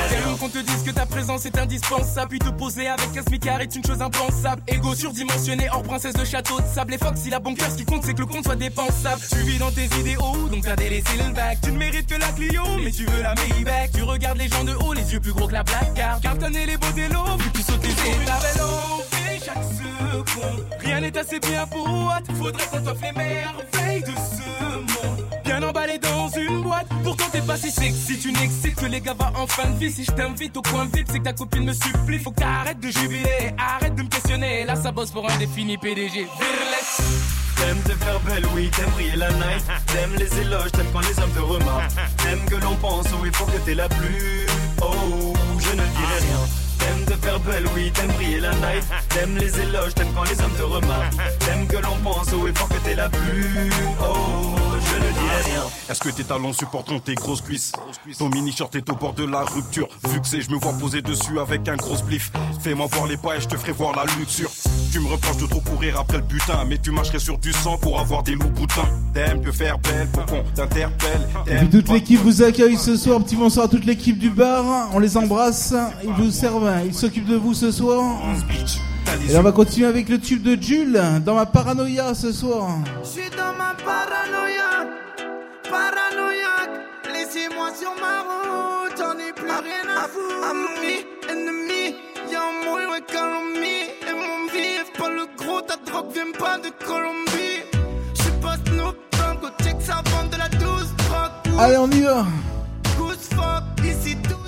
[0.09, 2.29] T'aimes qu'on te dise que ta présence est indispensable.
[2.31, 4.63] Puis te poser avec un smicard est une chose impensable.
[4.67, 6.95] Ego surdimensionné hors princesse de château de sable.
[6.95, 9.21] Et Fox il a bon cœur ce qui compte c'est que le compte soit dépensable.
[9.31, 11.59] Tu vis dans tes idéaux donc t'as délaissé le bac.
[11.63, 13.91] Tu ne mérites que la Clio mais tu veux la Maybach.
[13.93, 16.67] Tu regardes les gens de haut les yeux plus gros que la black card Cartonner
[16.67, 21.87] les beaux délos puis tu sautes tes et chaque seconde Rien n'est assez bien pour
[21.89, 25.20] what Faudrait qu'on t'offre les merveilles de ce monde
[25.81, 29.33] emballé dans une boîte Pourtant t'es pas si sexy Tu n'excites que les gars va
[29.37, 31.73] en fin de vie Si je t'invite au coin vite C'est que ta copine me
[31.73, 35.37] supplie Faut que t'arrêtes de jubiler Arrête de me questionner Là ça bosse pour un
[35.39, 37.01] défini PDG Virless
[37.57, 39.63] T'aimes te faire belle, oui, t'aimes briller la night.
[39.89, 41.93] T'aimes les éloges, t'aimes quand les hommes te remarquent.
[42.17, 44.47] T'aimes que l'on pense et fort que t'es la plus.
[44.81, 46.70] Oh, je ne dirai rien.
[46.81, 48.85] T'aimes te faire belle, oui, t'aimes briller la night.
[49.11, 51.15] T'aimes les éloges, t'aimes quand les hommes te remarquent.
[51.41, 53.71] T'aimes que l'on pense haut et fort que t'es la plus.
[54.03, 55.63] Oh, je ne dirai rien.
[55.89, 57.73] Est-ce que tes talons supporteront tes grosses cuisses?
[58.19, 59.89] Ton mini short est au bord de la rupture.
[60.09, 62.31] Vu que c'est, je me vois poser dessus avec un gros spliff.
[62.63, 64.51] Fais-moi voir les pas et je te ferai voir la luxure.
[64.93, 67.77] Tu me reproches de trop courir après le butin, mais tu marcherais sur du sang
[67.79, 68.89] pour avoir des loups boutins.
[69.15, 71.29] T'aimes te faire belle pour qu'on t'interpelle.
[71.71, 73.21] Toute l'équipe vous accueille ce soir.
[73.21, 74.91] Petit bonsoir à toute l'équipe du bar.
[74.93, 75.75] On les embrasse.
[76.05, 76.71] Ils vous servent.
[76.85, 78.21] Ils s'occupent de vous ce soir.
[79.29, 82.79] Et là, on va continuer avec le tube de Jules dans ma paranoïa ce soir.
[83.03, 84.89] Je suis dans ma paranoïa,
[85.65, 86.81] paranoïaque.
[87.13, 90.49] Laissez-moi sur ma route, j'en ai plus rien à foutre.
[90.51, 91.97] Ami, ennemi,
[92.31, 93.91] y'a un mot ouais, calomnie.
[94.09, 97.63] Et mon vif, pas le gros, ta drogue vient pas de Colombie.
[98.15, 101.59] Je suis pas Snoop Dogg, au check ça vend de la douce drogue.
[101.59, 102.25] Allez, on y va.
[102.97, 104.40] Goose fuck, ici froid.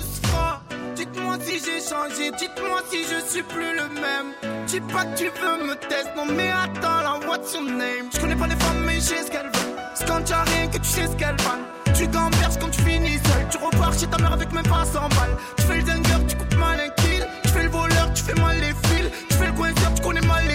[1.33, 4.65] Dites-moi si j'ai changé, dites-moi si je suis plus le même.
[4.67, 8.09] Dis pas que tu veux me tester, non mais attends là, what's your name?
[8.13, 9.75] Je connais pas les femmes, mais je sais ce qu'elles veulent.
[9.95, 11.65] C'est quand t'as rien que tu sais ce qu'elles valent.
[11.95, 13.47] Tu gamberges quand tu finis seul.
[13.49, 15.37] Tu repars chez ta mère avec même pas 100 balles.
[15.57, 17.27] Tu fais le danger, tu coupes mal un kill.
[17.43, 19.09] Tu fais le voleur, tu fais mal les fils.
[19.29, 20.52] Tu fais le coinceur, tu connais mal les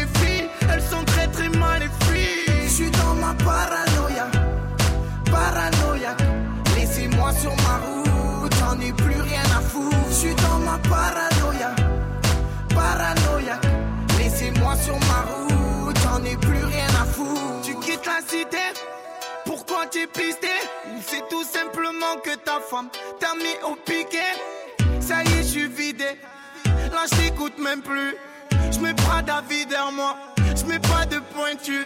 [19.44, 20.48] pourquoi t'es pisté?
[21.06, 22.88] C'est tout simplement que ta femme
[23.20, 24.34] t'a mis au piquet
[25.00, 26.18] Ça y est, je suis vidé.
[26.64, 28.16] Là, je t'écoute même plus.
[28.72, 30.16] Je mets pas d'avis derrière moi,
[30.56, 31.84] je mets pas de pointure.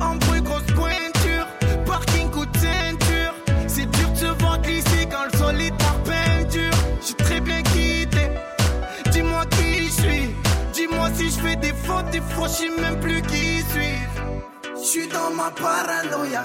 [0.00, 1.46] En bruit, grosse pointure,
[1.86, 3.34] parking coup de ceinture.
[3.68, 6.72] C'est dur de se voir glisser quand le sol est par peinture.
[7.00, 8.28] J'suis très bien quitté.
[9.12, 10.34] Dis-moi qui je suis.
[10.72, 13.99] Dis-moi si je fais des fautes, des fois j'sais même plus qui suis.
[14.92, 16.42] J'suis dans ma paranoïa,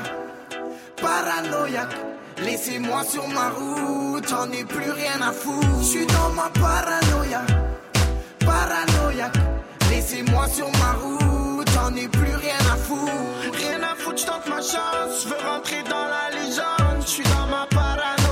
[1.02, 1.96] paranoïaque.
[2.44, 5.82] Laissez-moi sur ma route, j'en ai plus rien à foutre.
[5.82, 7.42] J'suis dans ma paranoïa,
[8.46, 9.38] paranoïaque.
[9.90, 13.12] Laissez-moi sur ma route, j'en ai plus rien à foutre.
[13.52, 17.02] Rien à foutre, j'tente ma chance, j'veux rentrer dans la légende.
[17.04, 18.25] J'suis dans ma paranoïa,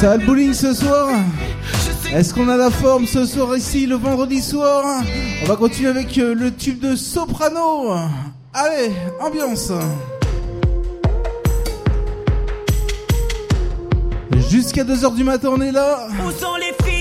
[0.00, 1.08] Ça va le bowling ce soir
[2.14, 5.02] Est-ce qu'on a la forme ce soir ici, le vendredi soir
[5.42, 7.96] On va continuer avec euh, le tube de Soprano.
[8.54, 9.72] Allez, ambiance.
[14.48, 16.06] Jusqu'à 2h du matin, on est là.
[16.24, 16.97] Où sont les filles,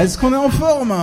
[0.00, 0.94] Est-ce qu'on est en forme?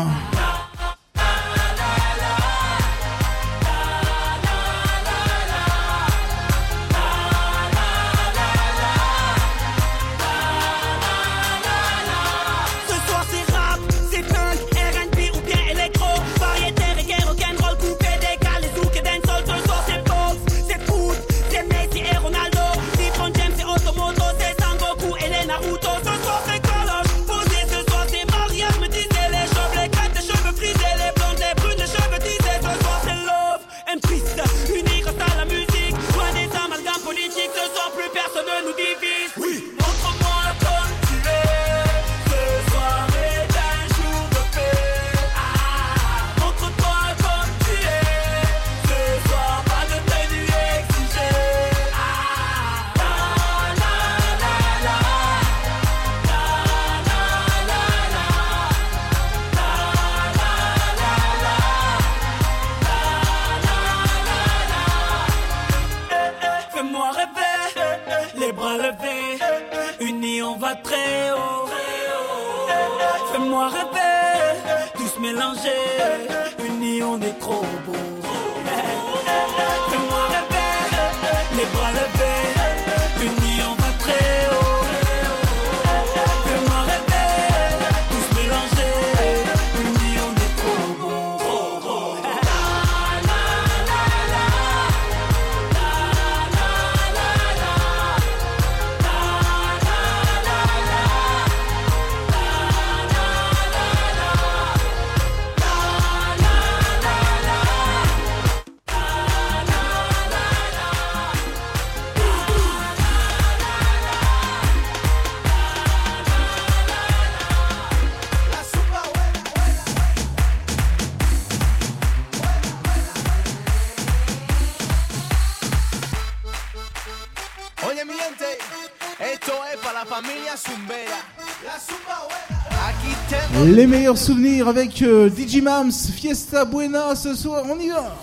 [134.07, 137.65] meilleurs souvenirs avec euh, Digimams, Fiesta Buena ce soir.
[137.69, 138.15] On y va!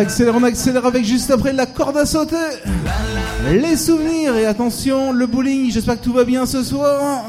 [0.00, 2.36] accélère, on accélère avec juste après la corde à sauter.
[3.52, 7.24] Les souvenirs et attention, le bowling, j'espère que tout va bien ce soir.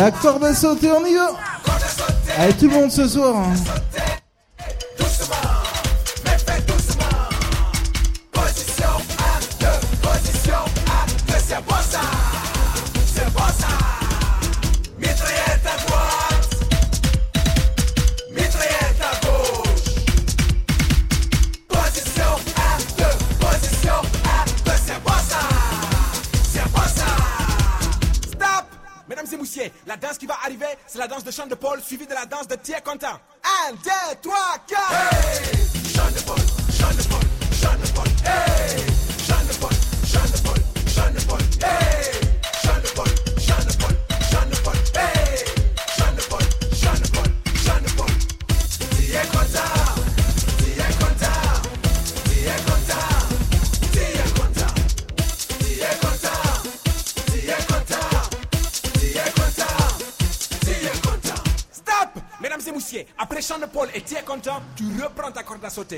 [0.00, 1.30] la corde à sauter, on y va
[2.38, 3.79] Allez tout le monde ce soir hein.
[33.00, 33.39] content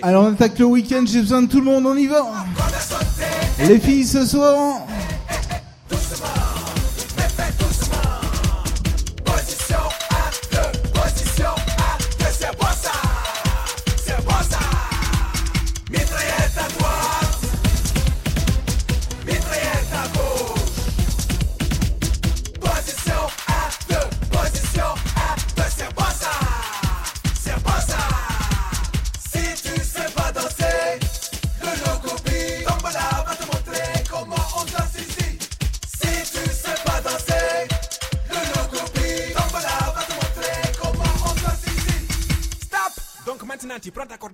[0.02, 2.22] Alors, on attaque le week-end, j'ai besoin de tout le monde, on y va.
[3.58, 4.81] Les filles ce soir.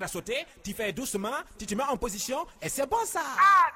[0.01, 3.23] la sauter, tu fais doucement, tu te mets en position et c'est bon ça.
[3.25, 3.69] Ah,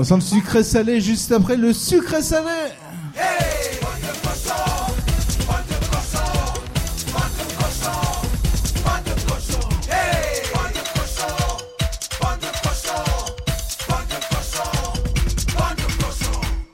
[0.00, 2.48] Ensemble sucré salé juste après le sucré salé.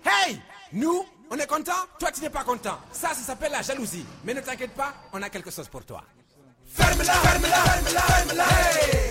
[0.05, 0.39] Hey,
[0.73, 2.79] Nous, on est content, toi tu n'es pas content.
[2.93, 4.05] Ça, ça s'appelle la jalousie.
[4.25, 6.05] Mais ne t'inquiète pas, on a quelque chose pour toi.
[6.65, 8.45] Ferme-la, ferme-la, ferme-la, ferme-la.
[8.45, 9.06] Hey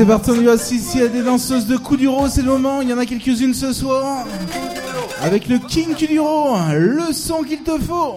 [0.00, 0.54] c'est parti, on y va.
[0.54, 2.80] Y a des danseuses de coups d'uro, c'est le moment.
[2.80, 4.24] Il y en a quelques-unes ce soir.
[5.20, 8.14] Avec le King Kuduro, le son qu'il te faut.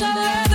[0.00, 0.49] shower.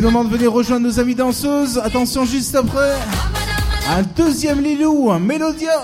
[0.00, 1.76] c'est le moment de venir rejoindre nos amis danseuses.
[1.76, 2.94] Attention, juste après,
[3.90, 5.82] un deuxième Lilou, un Mélodia.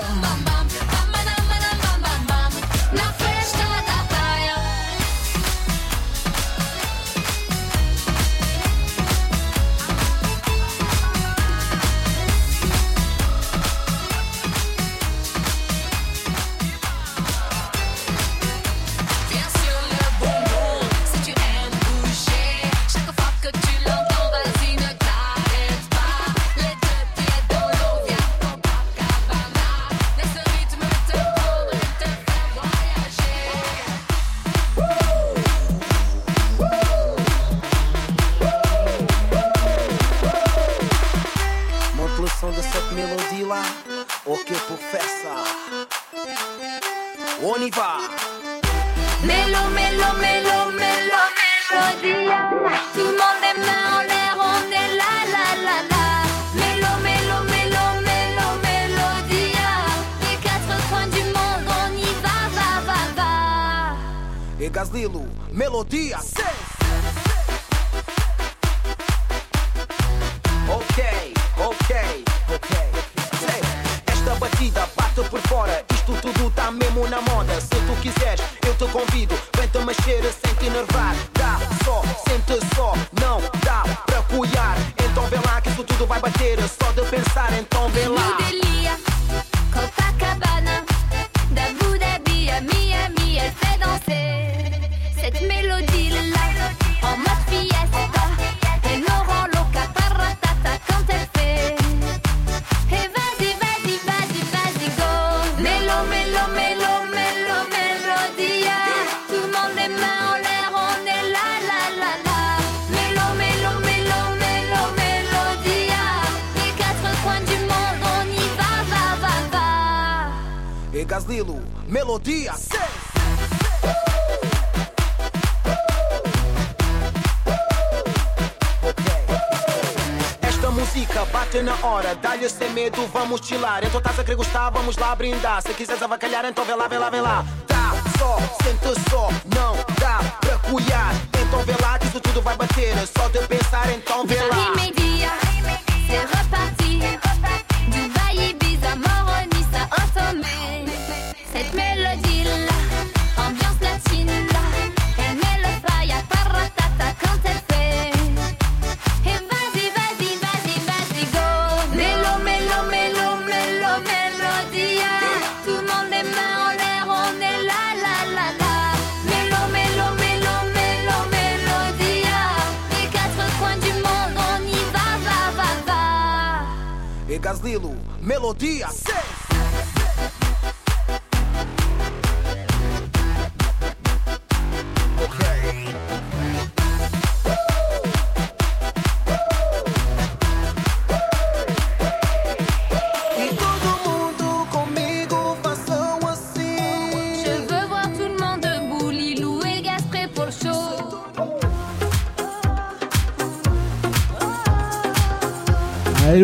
[133.57, 133.85] quilar.
[133.85, 135.62] Então estás a querer gostar, vamos lá brindar.
[135.62, 137.44] Se quiseres avacalhar, então vem lá, vem lá, vem lá.
[137.67, 139.28] Tá só, sente só,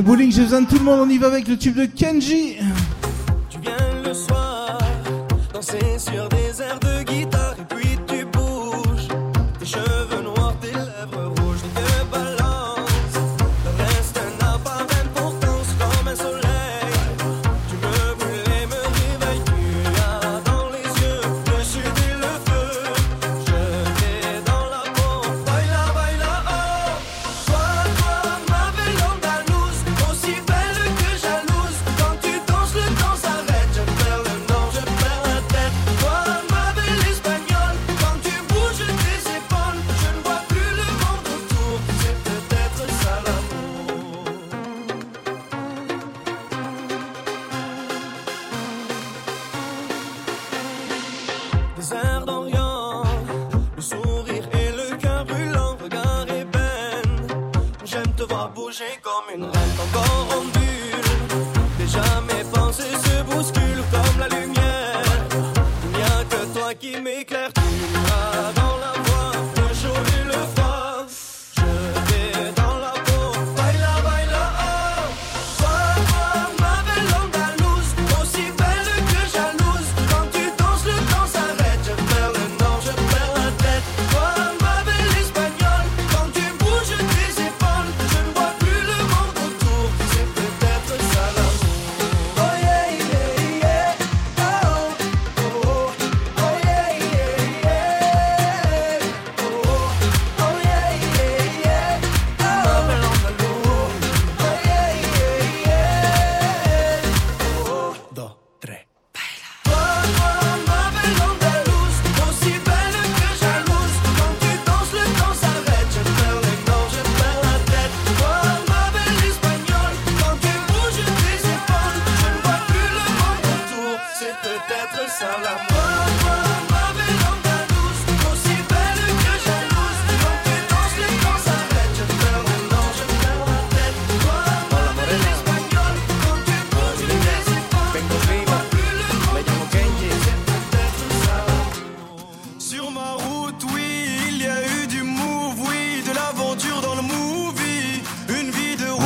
[0.03, 2.57] bowling, j'ai besoin de tout le monde, on y va avec le tube de Kenji.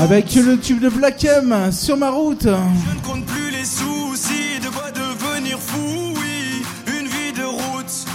[0.06, 2.44] Avec le tube de Black M sur ma route.
[2.44, 6.62] Je ne compte plus les soucis, de quoi devenir fou, oui.
[6.86, 8.06] Une vie de route.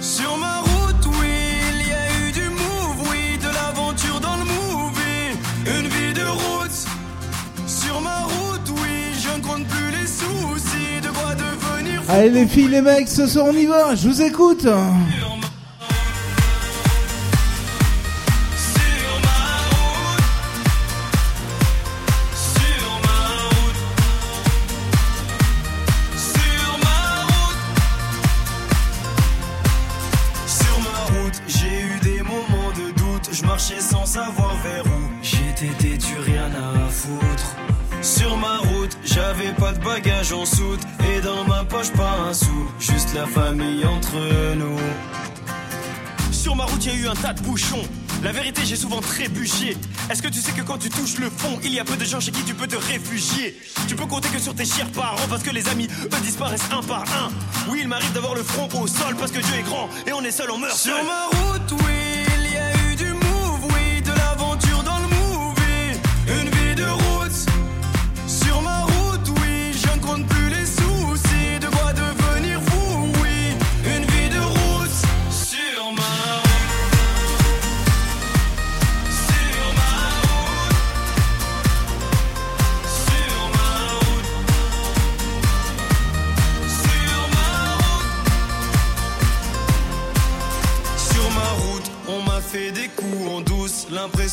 [0.00, 1.28] Sur ma route, oui,
[1.74, 5.38] il y a eu du move, oui, de l'aventure dans le movie.
[5.64, 6.88] Une vie de route.
[7.68, 12.10] Sur ma route, oui, je ne compte plus les soucis, de quoi devenir fou.
[12.10, 14.66] Allez les filles, les mecs, ce soir on y va, je vous écoute.
[50.82, 52.74] Tu touches le fond, il y a peu de gens chez qui tu peux te
[52.76, 56.68] réfugier Tu peux compter que sur tes chers parents parce que les amis, eux, disparaissent
[56.72, 57.30] un par un.
[57.70, 60.22] Oui, il m'arrive d'avoir le front au sol parce que Dieu est grand et on
[60.22, 61.04] est seul, on meurt Sur seul.
[61.06, 61.91] ma route, oui,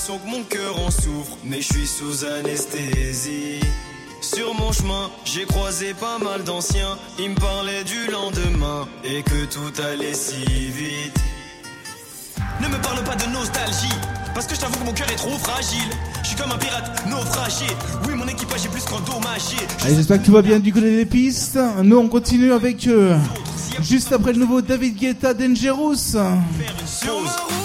[0.09, 3.59] l'impression que mon cœur en souffre, mais je suis sous anesthésie.
[4.21, 9.45] Sur mon chemin, j'ai croisé pas mal d'anciens, ils me parlaient du lendemain et que
[9.45, 11.15] tout allait si vite.
[12.61, 13.95] Ne me parle pas de nostalgie,
[14.33, 15.89] parce que je t'avoue que mon cœur est trop fragile.
[16.23, 17.67] Je suis comme un pirate naufragé.
[18.07, 19.57] Oui, mon équipage est plus qu'endommagé.
[19.83, 21.57] Allez, j'espère que tout va bien du côté des pistes.
[21.83, 23.17] Nous, on continue avec euh,
[23.81, 25.95] juste après le nouveau David Guetta Dangerous.
[25.95, 27.58] Sur ma route,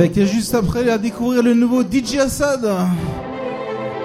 [0.00, 2.66] avec juste après à découvrir le nouveau DJ Assad.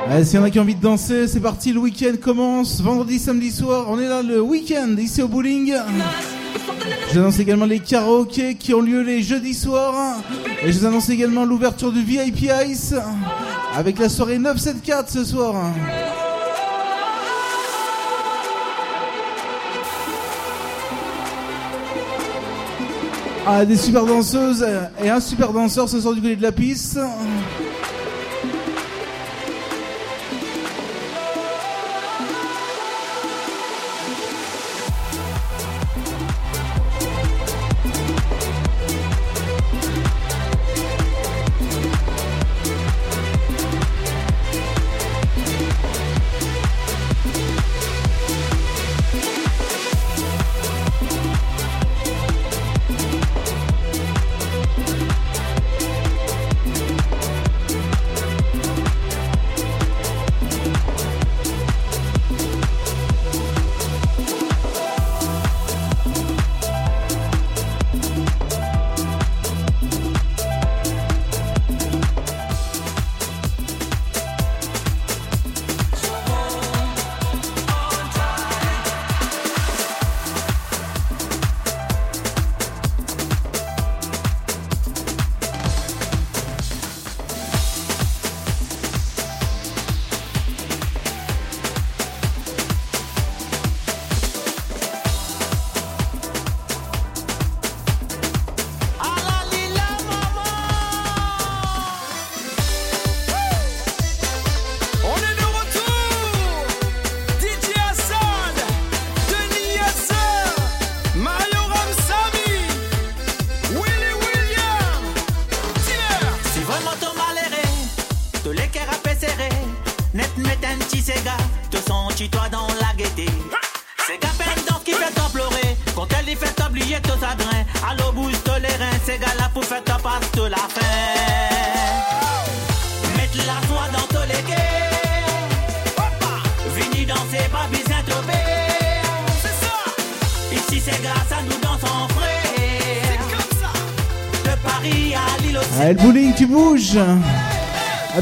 [0.10, 2.82] Allez, s'il y en a qui ont envie de danser, c'est parti, le week-end commence,
[2.82, 5.74] vendredi, samedi soir, on est là le week-end, ici au bowling.
[7.08, 10.18] Je vous annonce également les karaokés qui ont lieu les jeudis soirs.
[10.66, 12.94] Et je vous annonce également l'ouverture du VIP Ice
[13.74, 15.56] avec la soirée 974 ce soir.
[23.48, 24.66] Ah, des super danseuses
[25.04, 26.98] et un super danseur se sont du côté de la piste.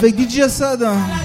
[0.04, 1.23] Fake DJ Sadam.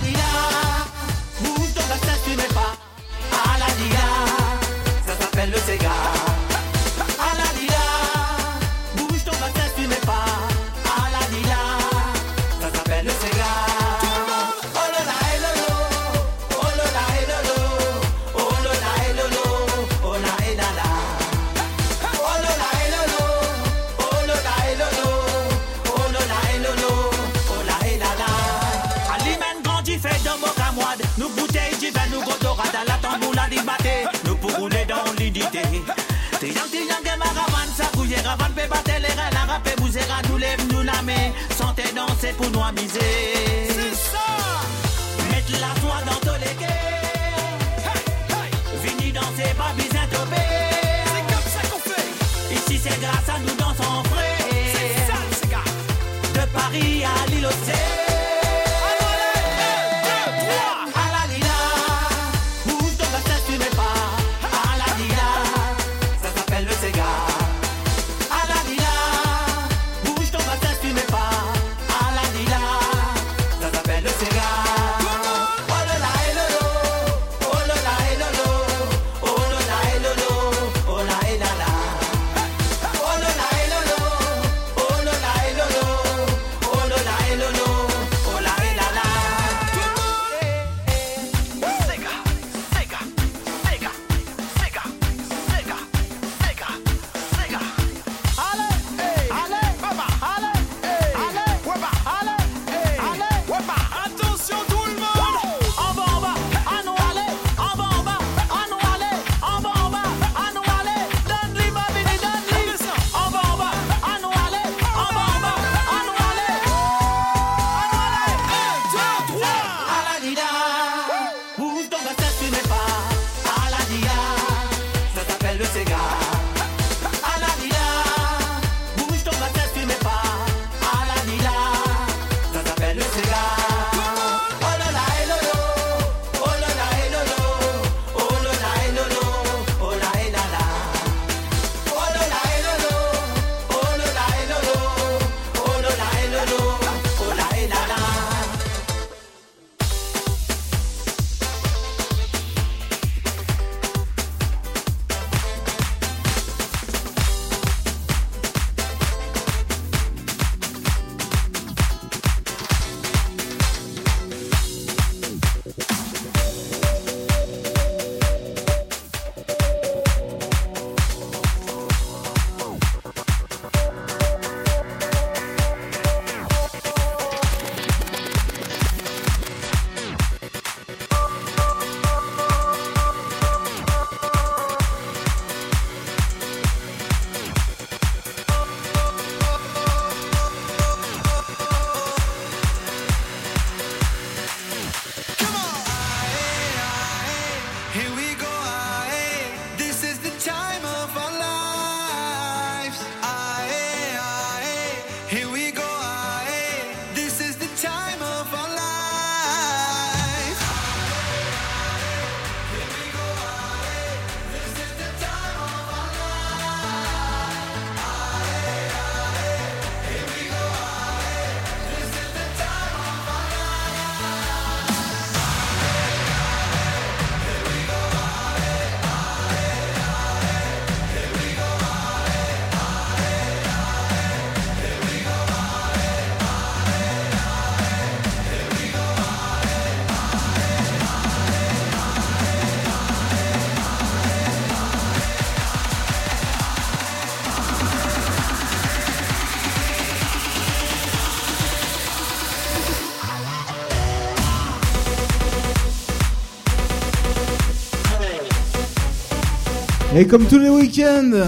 [260.18, 261.46] Et comme tous les week-ends,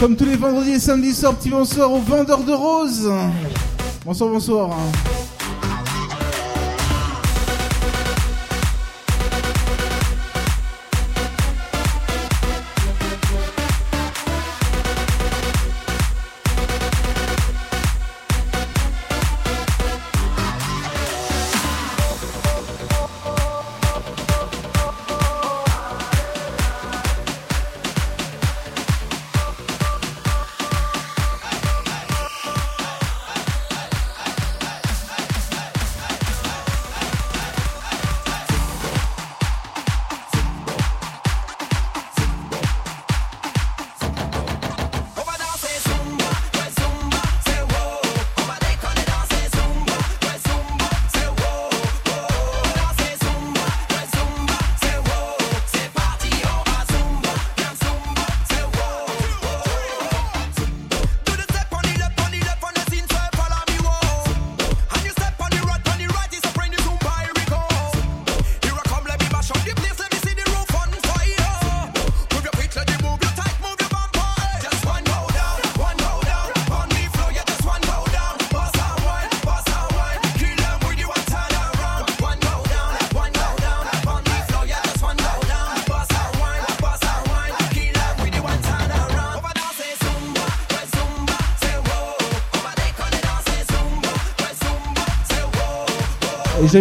[0.00, 3.12] comme tous les vendredis et samedis soirs, petit bonsoir aux vendeurs de roses.
[4.04, 4.70] Bonsoir, bonsoir.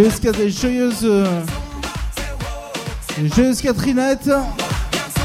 [0.03, 1.25] Cat- joyeuse, euh,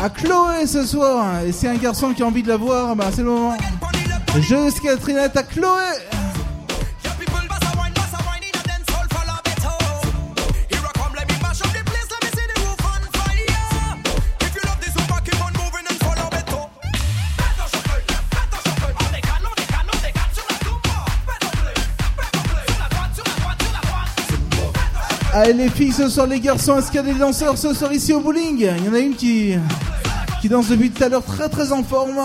[0.01, 1.27] à Chloé ce soir.
[1.45, 3.57] Et si un garçon qui a envie de la voir, bah c'est le moment.
[4.39, 5.90] Joyeuse Catherinette à Chloé.
[25.43, 27.91] Allez les filles ce soir, les garçons, est-ce qu'il y a des danseurs ce soir
[27.95, 28.59] ici au bowling?
[28.59, 29.55] Il y en a une qui,
[30.39, 32.21] qui danse depuis tout à l'heure très très en forme.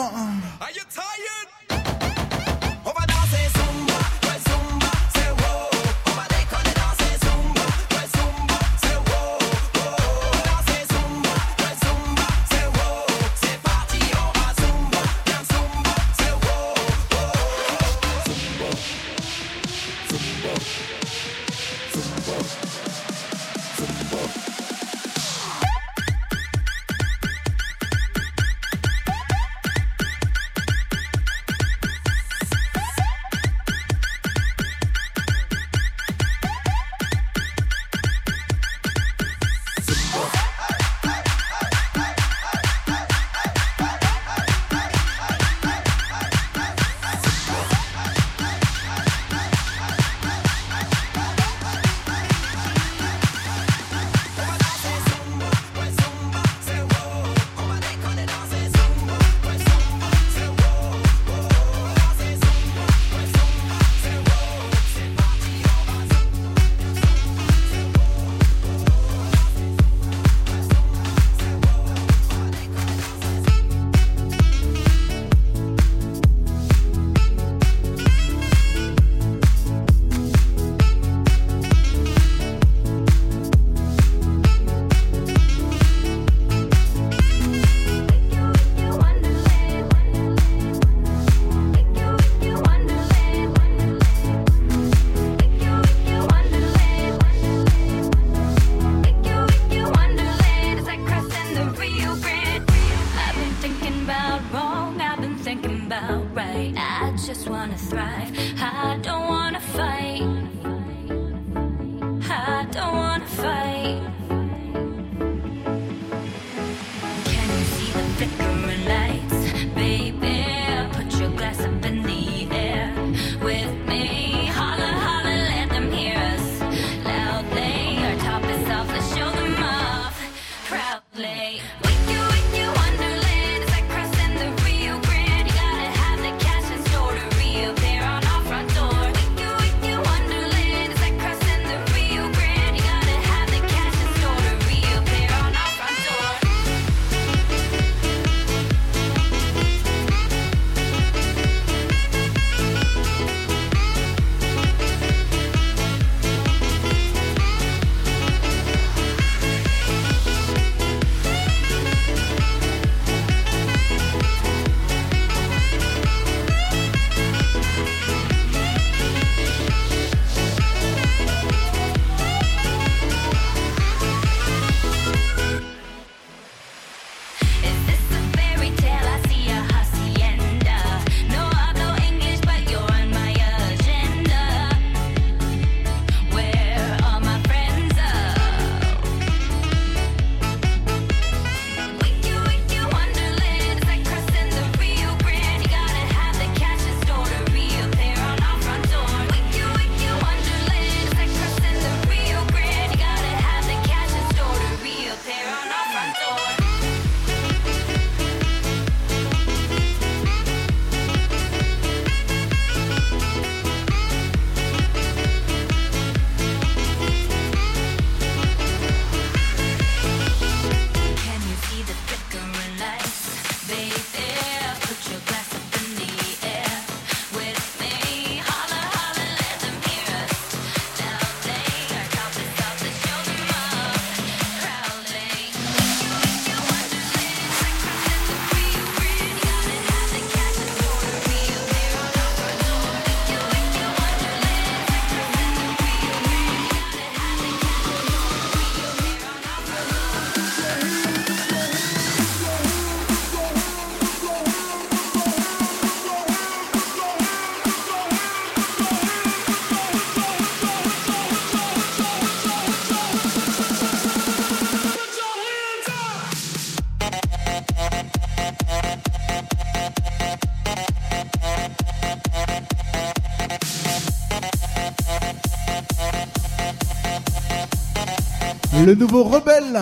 [278.85, 279.81] Le nouveau Rebelle.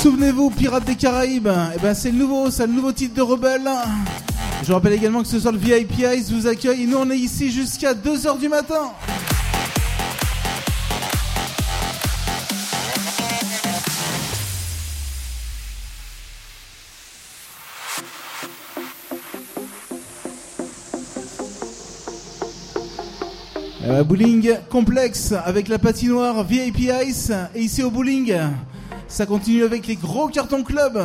[0.00, 1.50] Souvenez-vous, Pirates des Caraïbes.
[1.74, 3.68] Eh ben, c'est le nouveau, c'est le nouveau titre de Rebelle.
[4.62, 7.18] Je rappelle également que ce soir le VIP Ice vous accueille et nous on est
[7.18, 8.92] ici jusqu'à 2h du matin.
[24.00, 28.34] Euh, bowling complexe avec la patinoire VIP Ice et ici au bowling,
[29.08, 30.98] ça continue avec les gros cartons club.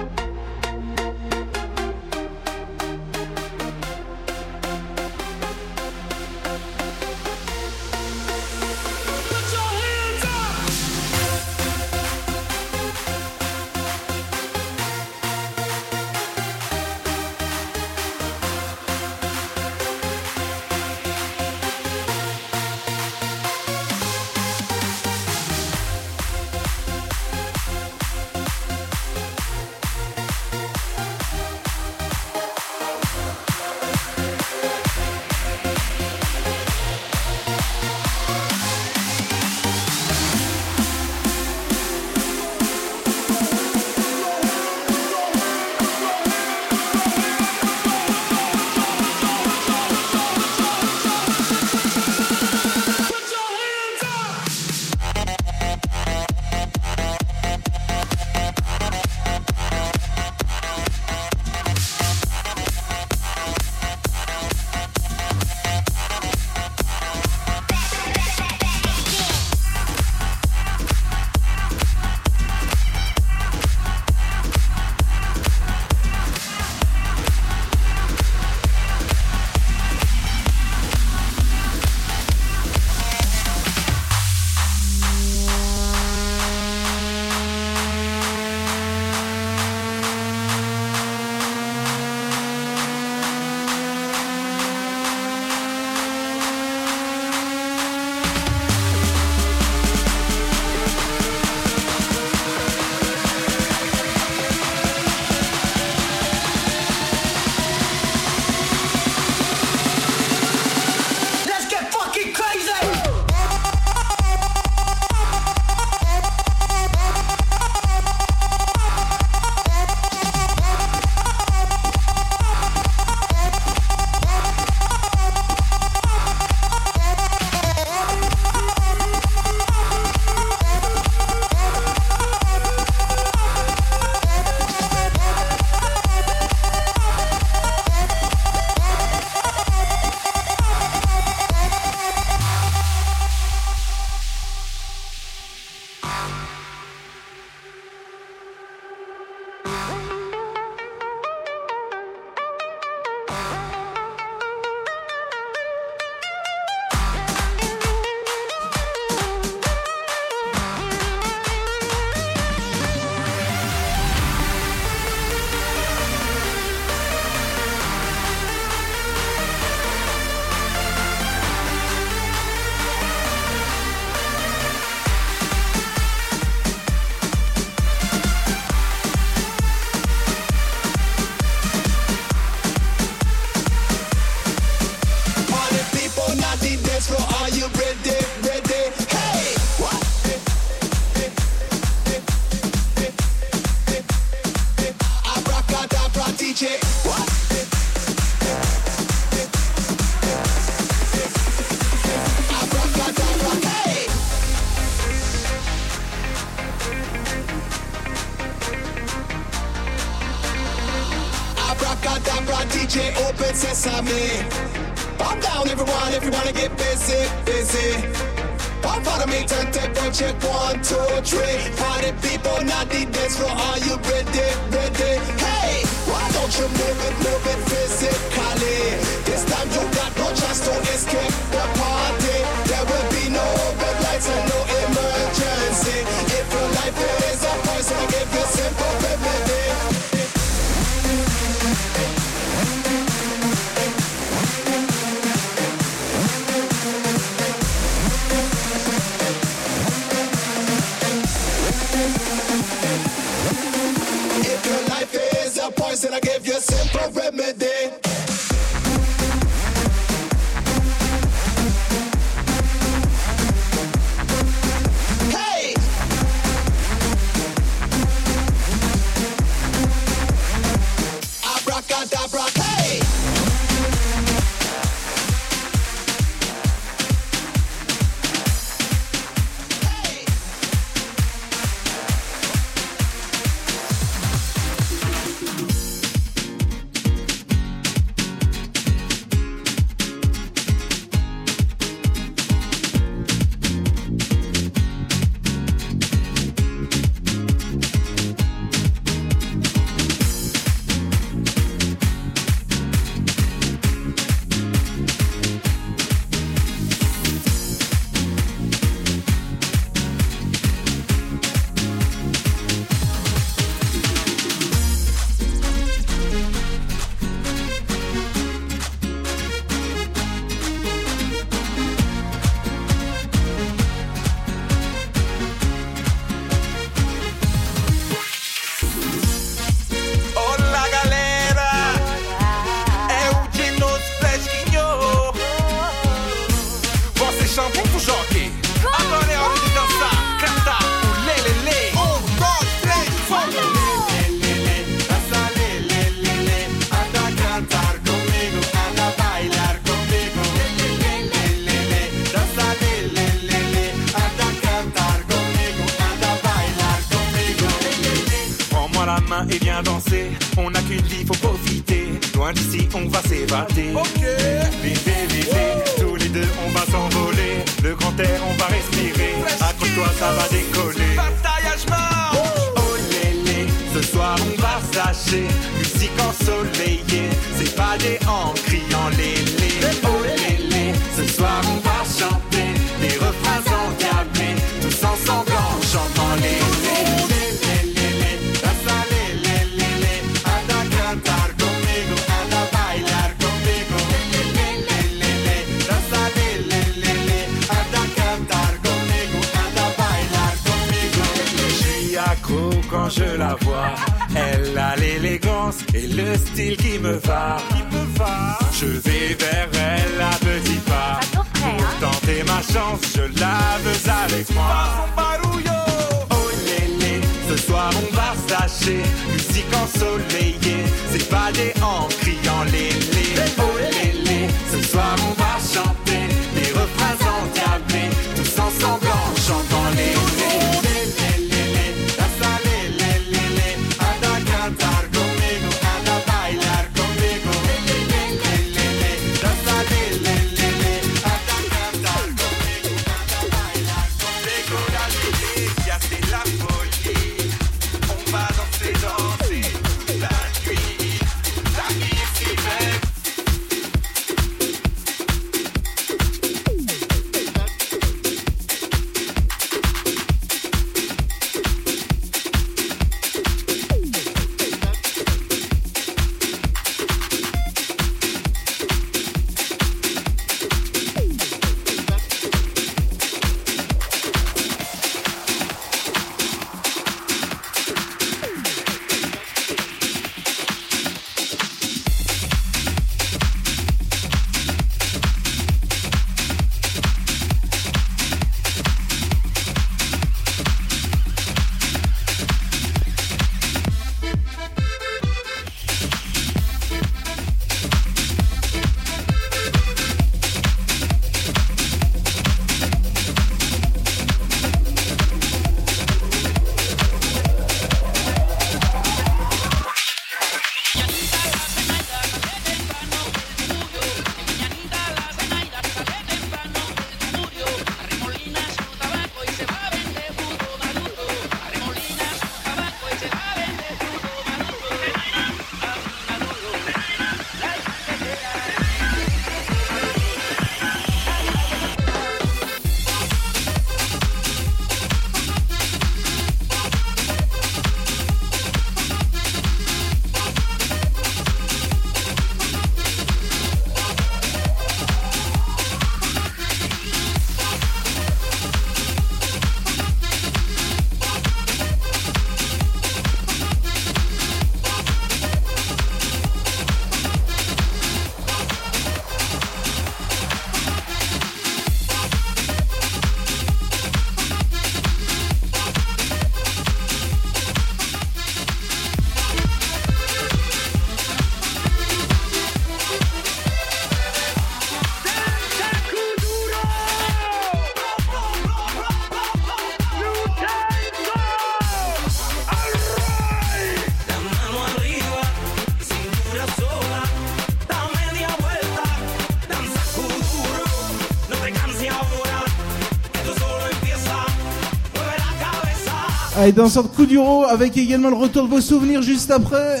[596.66, 600.00] et dans sorte coup d'euro avec également le retour de vos souvenirs juste après.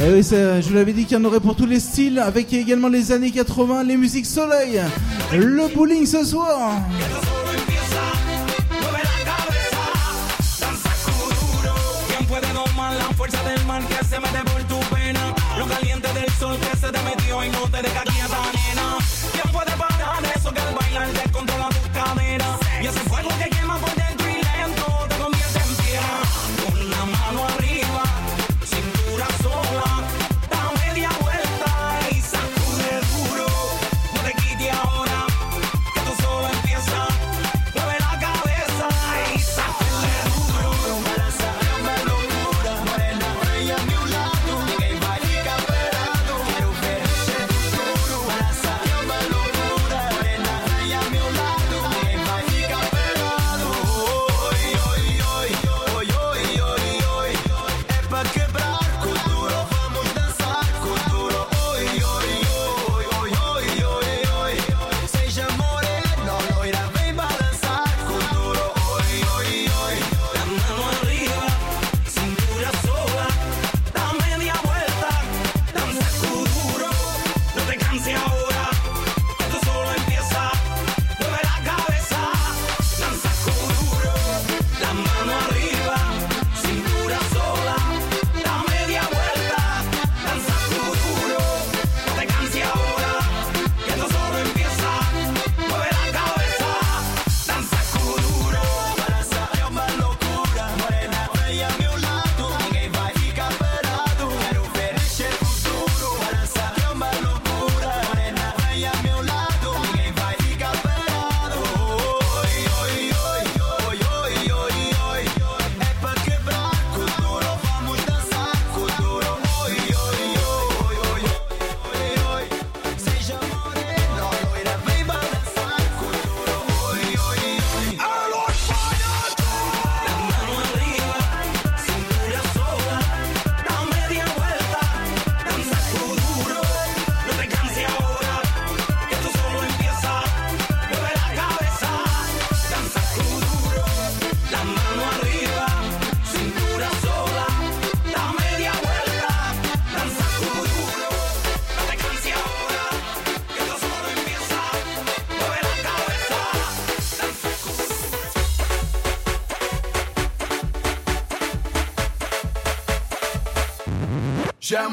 [0.00, 2.52] Eh oui, je vous l'avais dit qu'il y en aurait pour tous les styles, avec
[2.54, 4.80] également les années 80, les musiques soleil,
[5.32, 6.80] le bowling ce soir.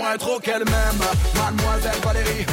[0.01, 0.99] J'aimerais trop qu'elle m'aime,
[1.35, 2.45] mademoiselle Valérie.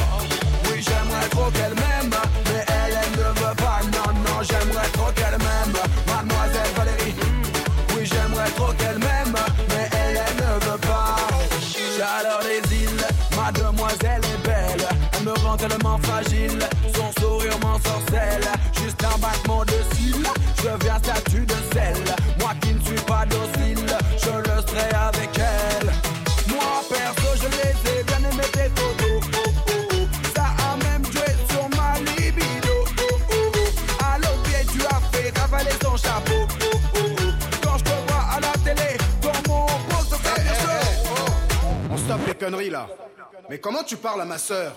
[43.61, 44.73] Comment tu parles à ma sœur?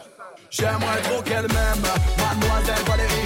[0.51, 1.83] J'aimerais trop qu'elle m'aime,
[2.19, 3.22] mademoiselle Valérie.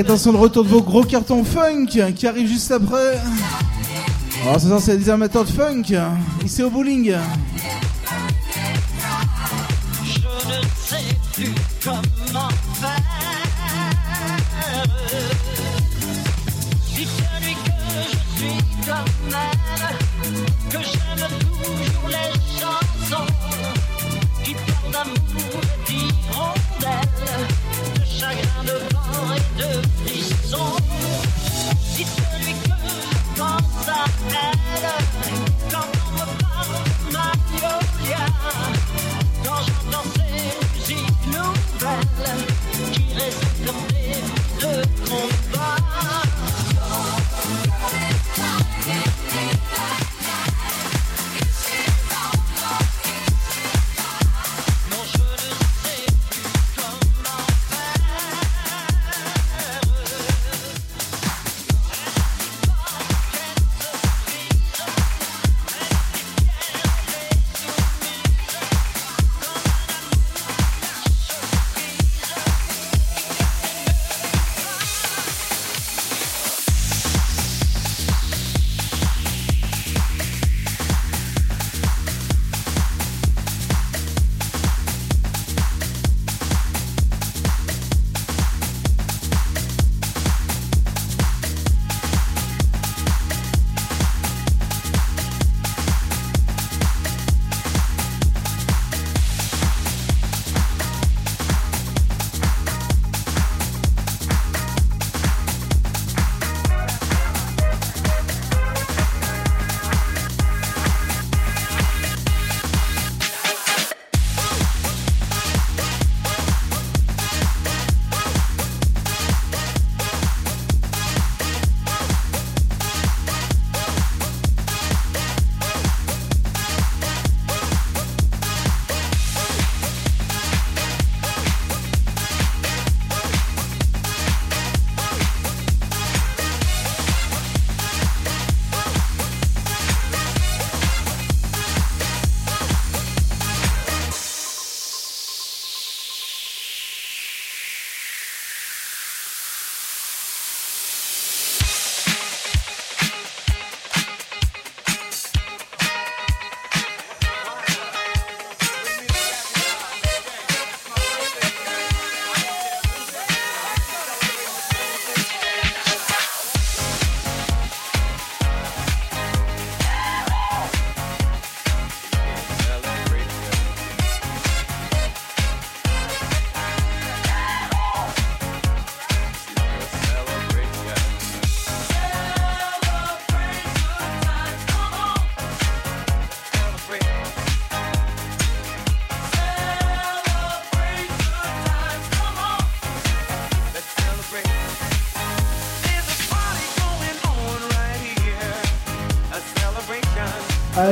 [0.00, 3.18] Attention, le retour de vos gros cartons funk qui arrive juste après.
[4.44, 5.82] Ah, Alors, ce c'est les amateurs de funk.
[6.44, 7.14] Ici au bowling.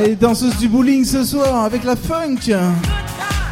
[0.07, 2.49] les danseuses du bowling ce soir avec la funk.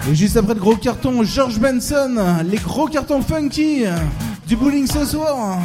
[0.09, 3.84] Et juste après le gros carton, George Benson, les gros cartons funky
[4.48, 5.59] du bowling ce soir.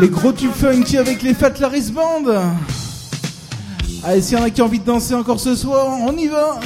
[0.00, 2.24] Les gros tubes funky avec les Fat Laris Band.
[4.04, 6.26] Allez, s'il y en a qui ont envie de danser encore ce soir, on y
[6.26, 6.60] va.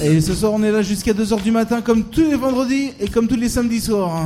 [0.00, 3.08] Et ce soir, on est là jusqu'à 2h du matin, comme tous les vendredis et
[3.08, 4.22] comme tous les samedis soirs.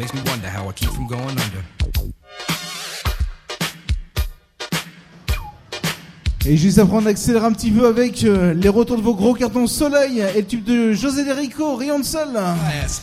[0.00, 1.62] Makes me wonder how I keep from going under.
[6.46, 9.34] Et juste après, on accélère un petit peu avec euh, les retours de vos gros
[9.34, 12.56] cartons soleil et le tube de José Derico, Rien de.
[12.82, 13.02] Ass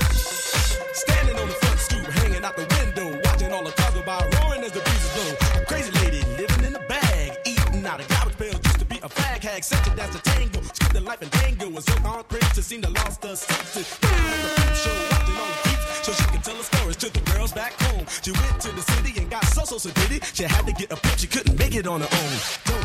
[0.93, 4.19] Standing on the front stoop, hanging out the window, watching all the cars go by,
[4.39, 5.61] roaring as the breezes blow.
[5.61, 8.97] A crazy lady living in a bag, eating out of garbage pails, used to be
[8.97, 11.95] a fag hag, such a dance to tango, skipped the life and tango, was so
[12.05, 12.23] on
[12.61, 13.87] to seem to lost her senses.
[13.87, 17.73] Show, watching all the peeps, so she can tell her stories to the girls back
[17.83, 18.05] home.
[18.21, 20.23] She went to the city and got so so it.
[20.33, 22.37] She had to get a pimp, she couldn't make it on her own.
[22.65, 22.80] Don't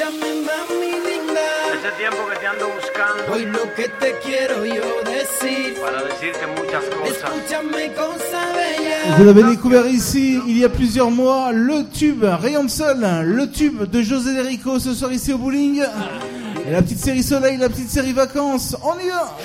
[0.00, 1.40] Escúchame, mami linda.
[1.74, 3.34] Ese tiempo que te ando buscando.
[3.34, 5.78] Hoy lo que te quiero yo decir.
[5.78, 7.16] Para decirte muchas cosas.
[7.16, 9.16] Escúchame, cosa bella.
[9.18, 13.50] Vous l'avez découvert ici il y a plusieurs mois, le tube Rayon de Sol, le
[13.50, 15.82] tube de José Derico ce soir ici au bowling.
[16.66, 19.36] Et la petite série Soleil, la petite série Vacances, on y va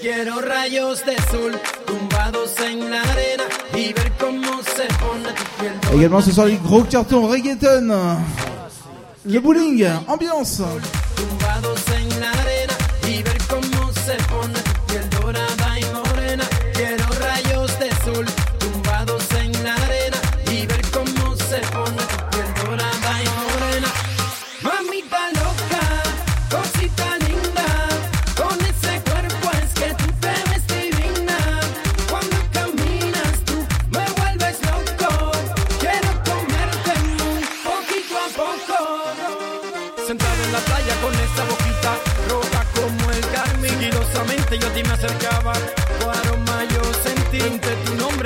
[0.00, 3.44] Quiero rayos de sol tumbados en la arena
[3.74, 5.72] y ver cómo se pone tu piel.
[5.98, 7.90] Également ce soir les gros cartons reggaeton.
[9.26, 10.60] Le bowling, ambiance.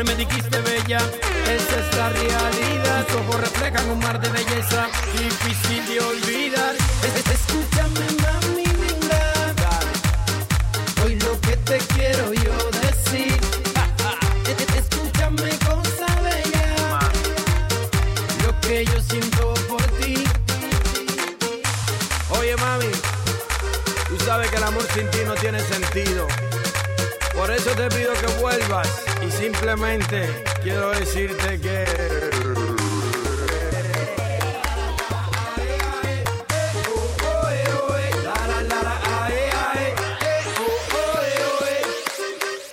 [0.08, 0.98] Me dijiste bella.
[1.56, 3.06] Esa es la realidad.
[3.06, 4.88] Tus ojos reflejan un mar de belleza.
[5.12, 6.27] Difícil de olvidar
[29.58, 31.84] simplemente quiero decirte que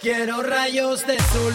[0.02, 1.54] Quiero rayos de sol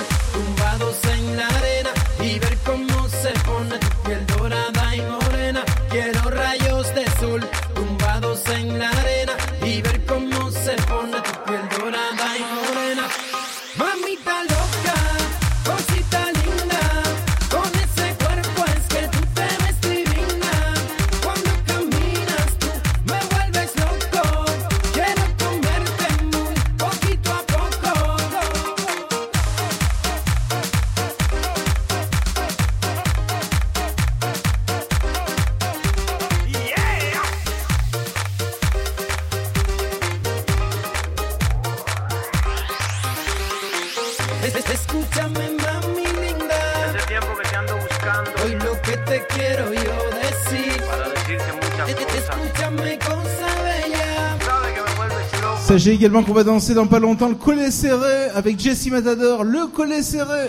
[56.00, 60.02] également qu'on va danser dans pas longtemps le collet serré avec Jessie Matador, le collet
[60.02, 60.48] serré.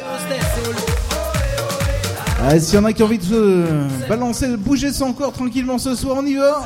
[2.42, 5.34] Ah, S'il y en a qui ont envie de se balancer, de bouger son corps
[5.34, 6.66] tranquillement ce soir, on y va.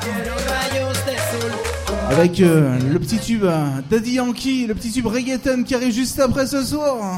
[2.12, 6.20] Avec euh, le petit tube euh, Daddy Yankee, le petit tube reggaeton qui arrive juste
[6.20, 7.18] après ce soir.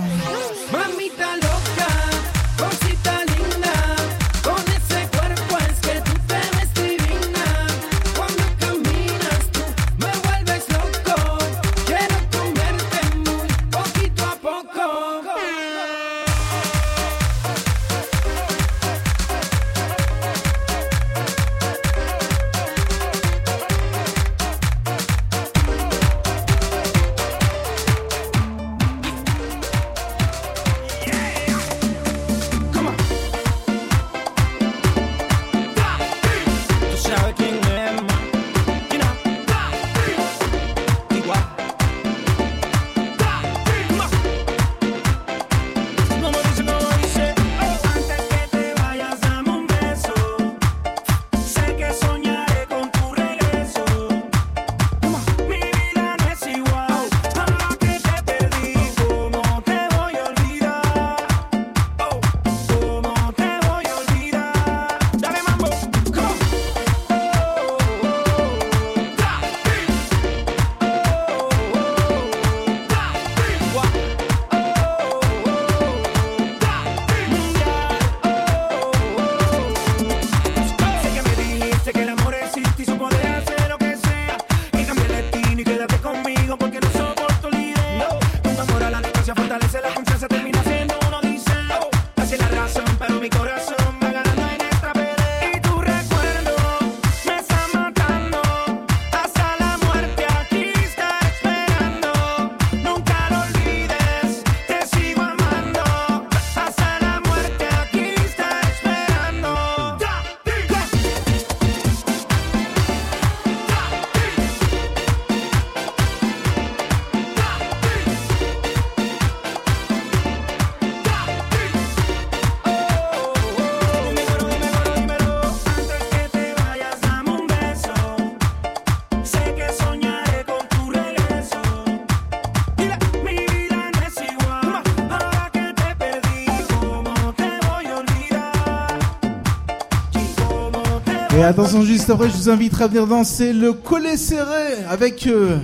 [141.47, 145.57] attention, juste après, je vous invite à venir danser le collet serré avec euh,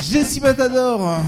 [0.00, 1.18] Jessie Matador.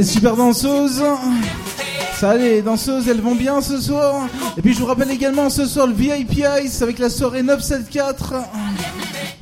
[0.00, 1.04] Les super danseuses.
[2.18, 4.28] Ça les danseuses, elles vont bien ce soir.
[4.56, 8.40] Et puis je vous rappelle également ce soir le VIP Ice avec la soirée 974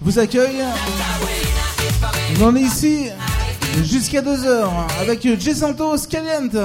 [0.01, 0.65] vous accueille.
[2.43, 3.07] On est ici
[3.85, 4.69] jusqu'à 2h
[5.01, 5.55] avec J.
[5.55, 6.57] Santos Caliente.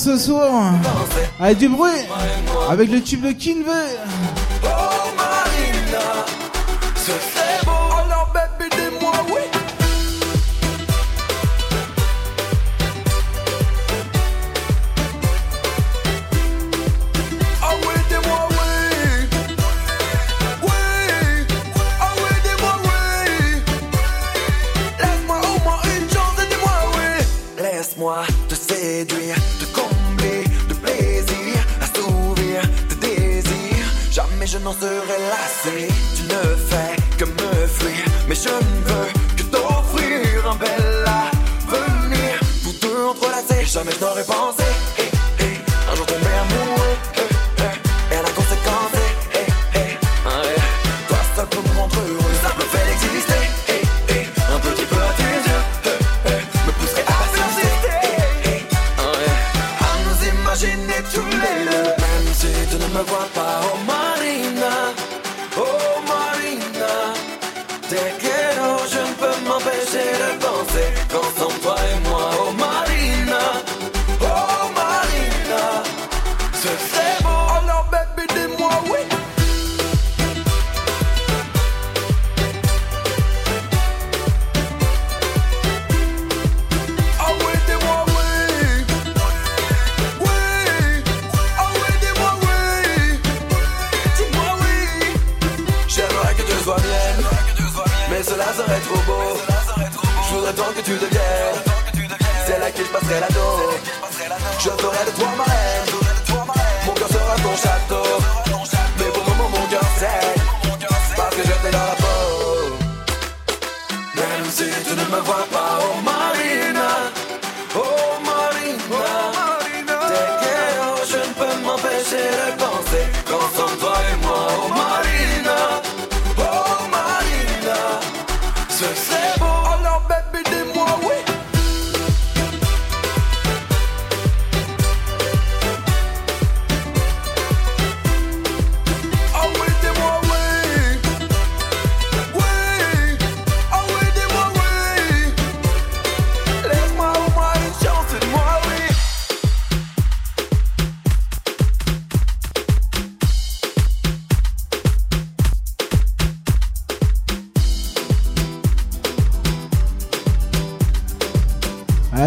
[0.00, 0.72] ce soir
[1.38, 1.90] avec du bruit,
[2.70, 3.70] avec le tube de Kinvey.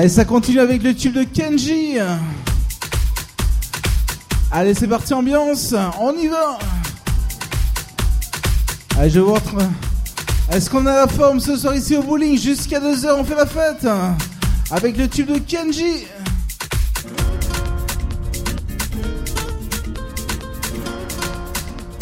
[0.04, 1.96] Allez, ça continue avec le tube de Kenji.
[4.52, 5.74] Allez, c'est parti, ambiance.
[5.98, 6.60] On y va.
[9.00, 9.56] Allez, je vous rentre.
[10.52, 12.38] Est-ce qu'on a la forme ce soir ici au bowling?
[12.38, 13.88] Jusqu'à 2h, on fait la fête.
[14.72, 16.04] Avec le tube de Kenji.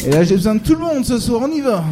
[0.04, 1.84] Et là, j'ai besoin de tout le monde ce soir, on y va.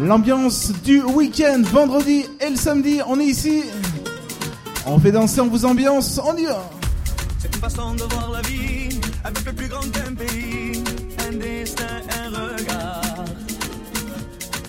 [0.00, 3.62] L'ambiance du week-end, vendredi et le samedi, on est ici.
[4.88, 6.62] On fait danser, on vous ambiance, on y va
[7.40, 8.88] C'est une façon de voir la vie.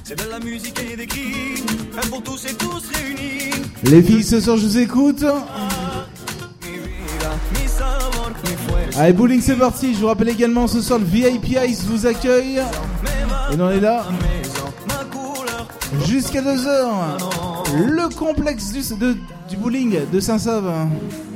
[0.03, 1.63] C'est de la musique et des cris,
[1.95, 3.51] un pour tous et tous réunis.
[3.83, 5.23] Les filles, ce soir, je vous écoute.
[8.97, 9.93] Allez, bowling, c'est parti.
[9.93, 12.59] Je vous rappelle également ce soir, le VIP Ice vous accueille.
[13.51, 14.05] Et on est là.
[16.05, 17.17] Jusqu'à 2h.
[17.75, 19.15] Le complexe de
[19.67, 21.26] bowling de Saint-Sauve.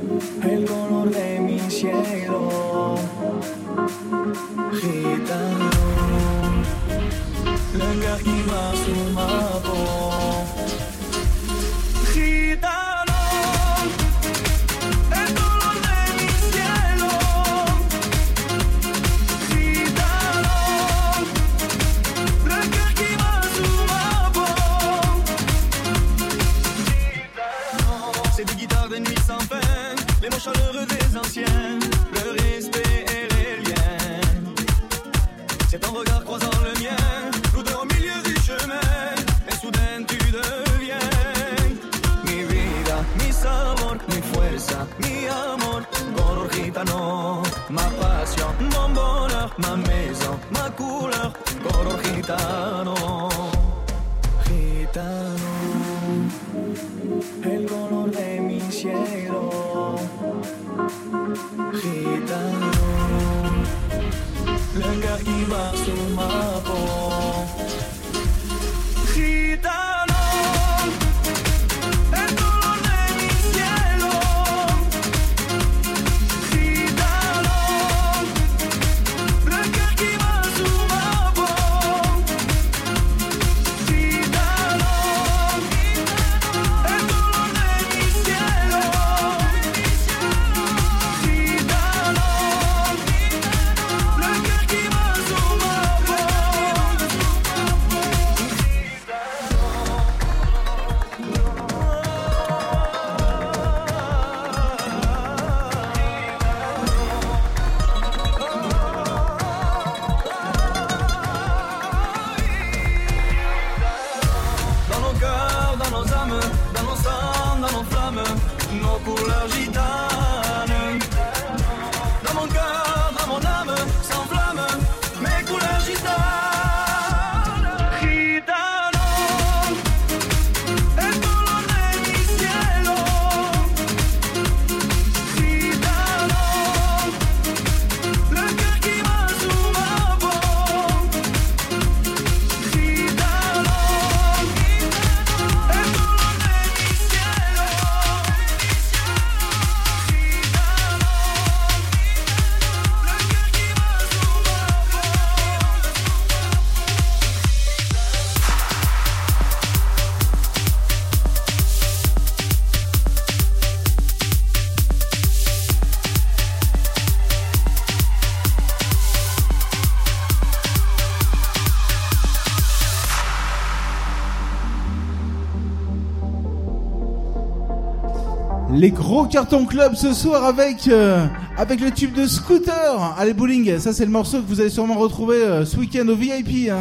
[178.82, 180.56] Les gros cartons club ce soir
[180.88, 183.16] euh, avec le tube de scooter.
[183.16, 186.16] Allez bowling, ça c'est le morceau que vous allez sûrement retrouver euh, ce week-end au
[186.16, 186.72] VIP.
[186.72, 186.80] Hein.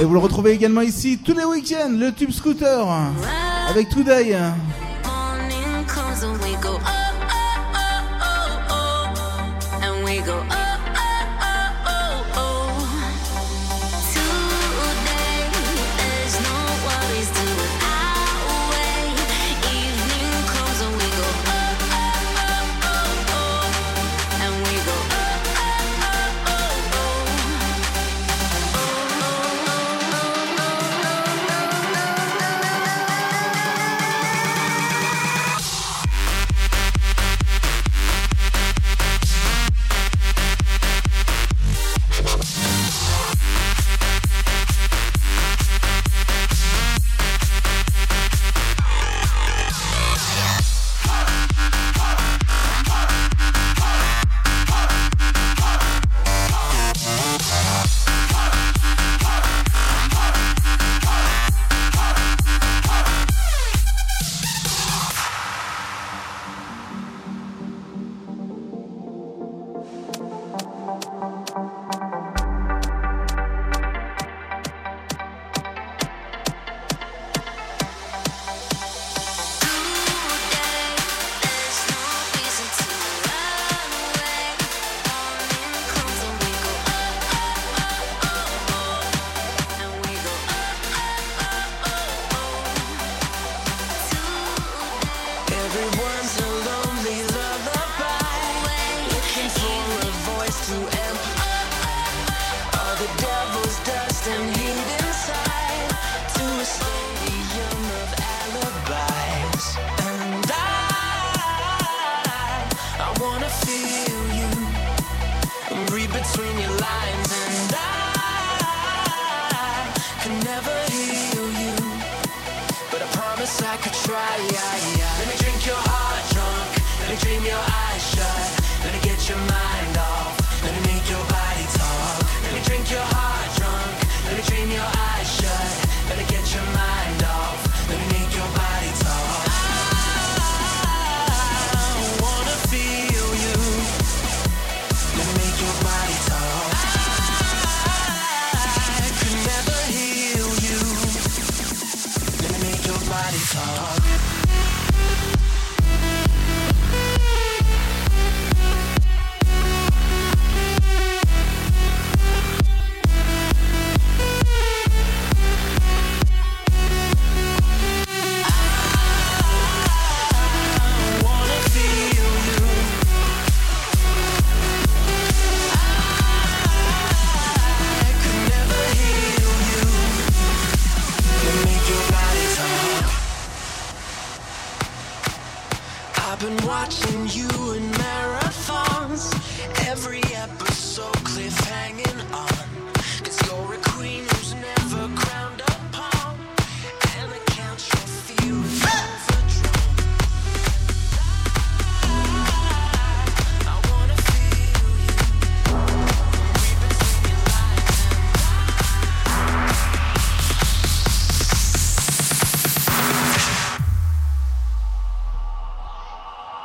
[0.00, 3.12] Et vous le retrouvez également ici tous les week-ends, le tube scooter hein,
[3.68, 4.36] avec Today.
[4.36, 4.54] Hein.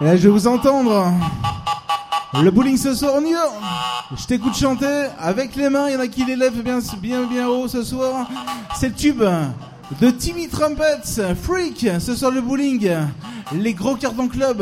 [0.03, 1.13] Là, je vais vous entendre.
[2.43, 4.15] Le bowling ce soir, on.
[4.17, 5.87] Je t'écoute chanter avec les mains.
[5.87, 8.27] Il y en a qui les lèvent bien, bien, bien haut ce soir.
[8.75, 9.23] C'est le tube
[10.01, 11.87] de Timmy Trumpets, Freak.
[12.01, 12.91] Ce soir, le bowling.
[13.53, 14.61] Les gros cartons club.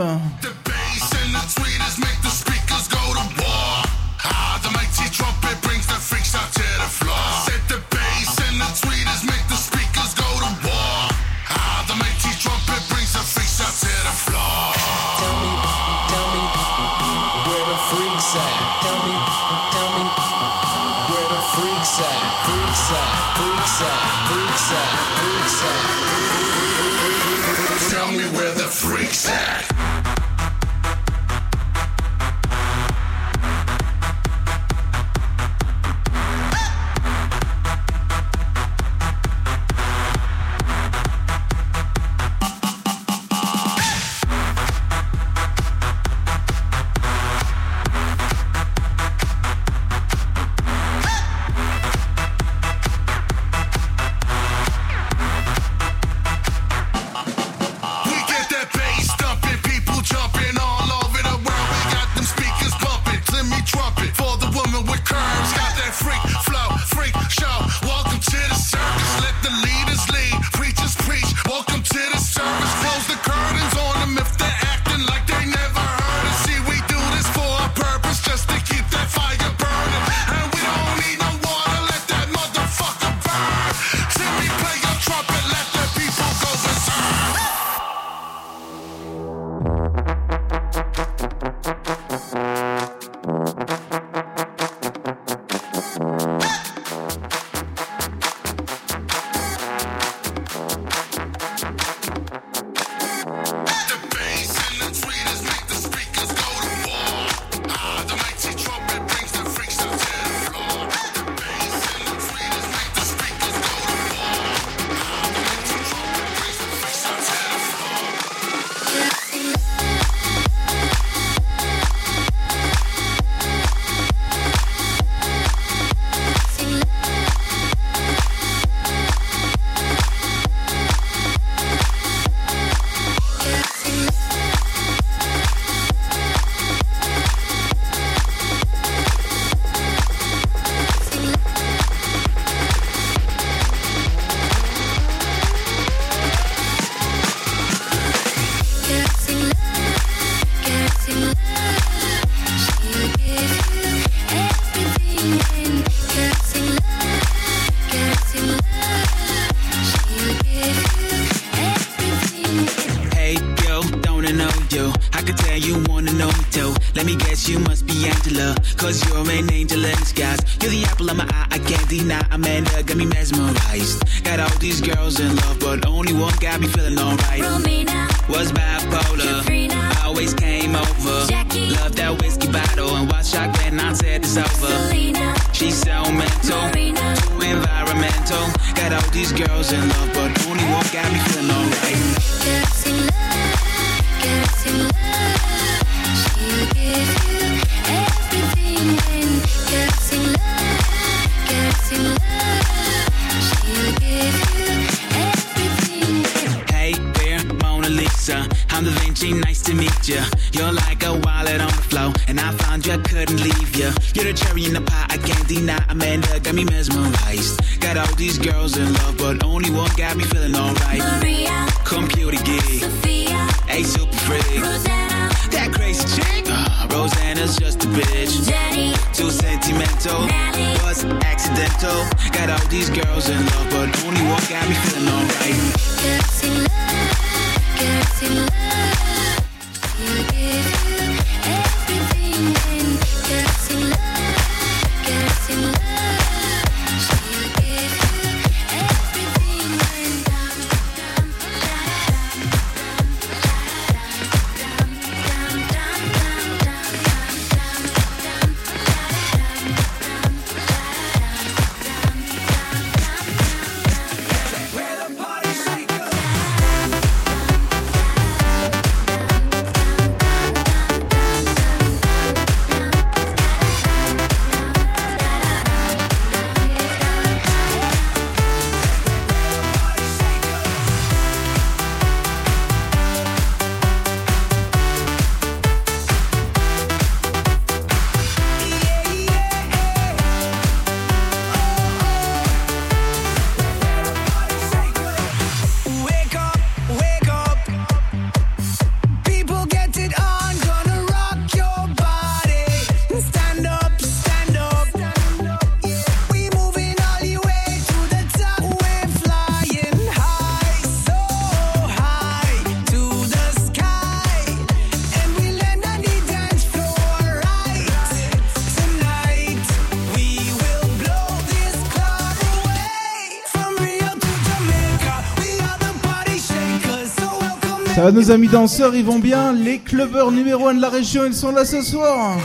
[327.95, 329.51] Ça va, nos amis danseurs, ils vont bien.
[329.51, 332.37] Les clubbers numéro 1 de la région, ils sont là ce soir.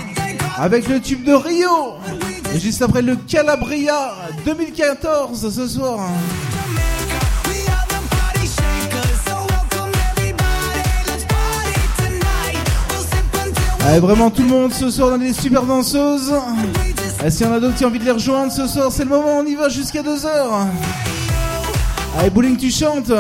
[0.59, 1.95] Avec le tube de Rio.
[2.53, 4.13] Et juste après le Calabria
[4.45, 6.01] 2014 ce soir.
[13.87, 16.35] Allez, vraiment tout le monde ce soir dans les super danseuses.
[17.25, 19.05] Et s'il y en a d'autres qui ont envie de les rejoindre ce soir, c'est
[19.05, 20.27] le moment, on y va jusqu'à 2h.
[22.19, 23.13] Allez, bowling, tu chantes.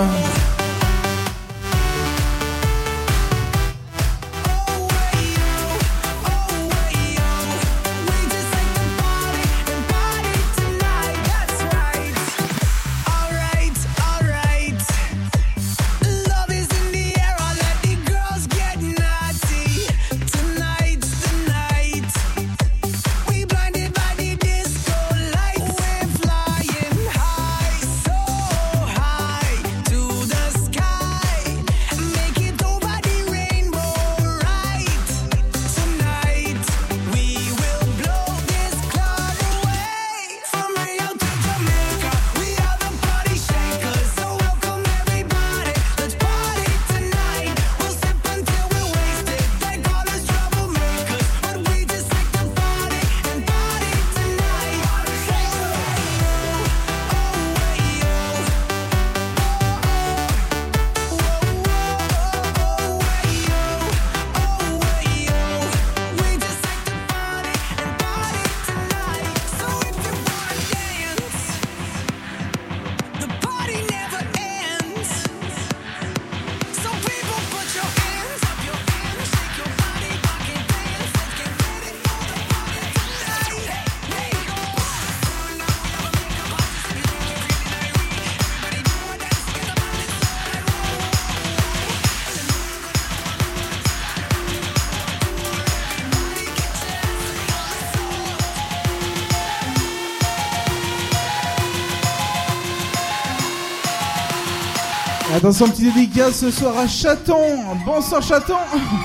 [105.46, 107.38] Attention, petit dédicace ce soir à Chaton.
[107.84, 108.56] Bonsoir Chaton.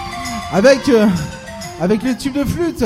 [0.52, 1.06] Avec, euh,
[1.80, 2.84] avec le tube de flûte.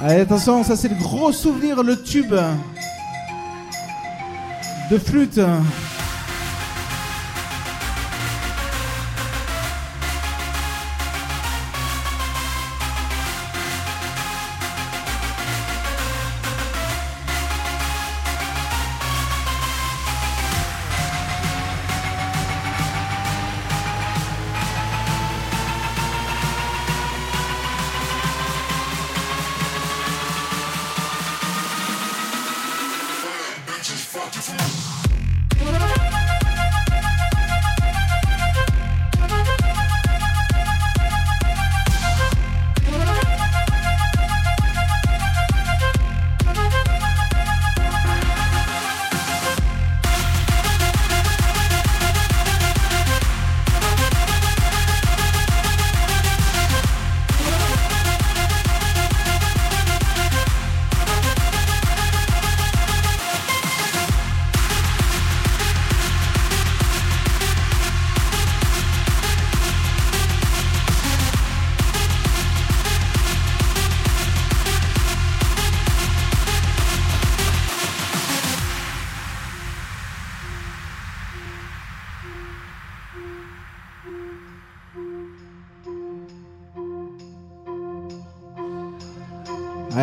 [0.00, 2.32] Allez, attention, ça c'est le gros souvenir, le tube
[4.92, 5.40] de flûte.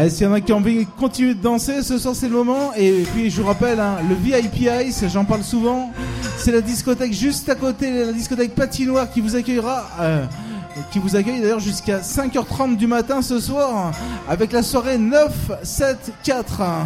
[0.10, 2.36] S'il y en a qui ont envie de continuer de danser, ce soir c'est le
[2.36, 2.74] moment.
[2.76, 5.92] Et puis je vous rappelle, hein, le VIP Ice, j'en parle souvent,
[6.38, 9.88] c'est la discothèque juste à côté, la discothèque patinoire qui vous accueillera.
[10.00, 10.26] euh,
[10.92, 13.92] qui vous accueille d'ailleurs jusqu'à 5h30 du matin ce soir
[14.30, 16.86] avec la soirée 974.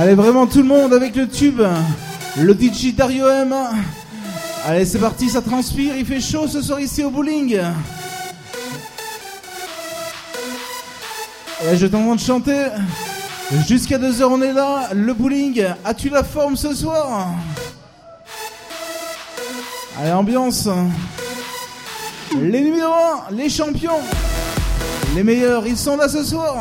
[0.00, 1.60] Allez, vraiment tout le monde avec le tube.
[2.36, 3.52] Le DJ Dario M.
[4.64, 7.60] Allez, c'est parti, ça transpire, il fait chaud ce soir ici au bowling.
[11.64, 12.66] Et je t'envoie de chanter.
[13.66, 14.90] Jusqu'à 2h, on est là.
[14.94, 17.30] Le bowling, as-tu la forme ce soir?
[20.00, 20.68] Allez, ambiance.
[22.40, 22.92] Les numéros
[23.30, 23.98] 1, les champions.
[25.16, 26.54] Les meilleurs, ils sont là ce soir.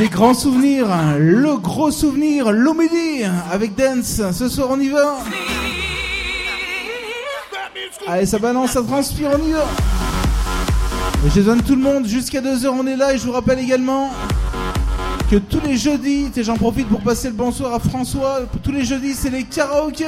[0.00, 0.86] des grands souvenirs,
[1.18, 3.22] le gros souvenir, l'homédie
[3.52, 4.22] avec Dance.
[4.32, 5.18] Ce soir, on y va.
[8.08, 9.66] Allez, ça balance, ça transpire, on y va.
[11.24, 12.06] J'ai besoin de tout le monde.
[12.06, 13.12] Jusqu'à 2h, on est là.
[13.12, 14.10] Et je vous rappelle également
[15.30, 19.12] que tous les jeudis, j'en profite pour passer le bonsoir à François, tous les jeudis,
[19.12, 20.06] c'est les karaokés.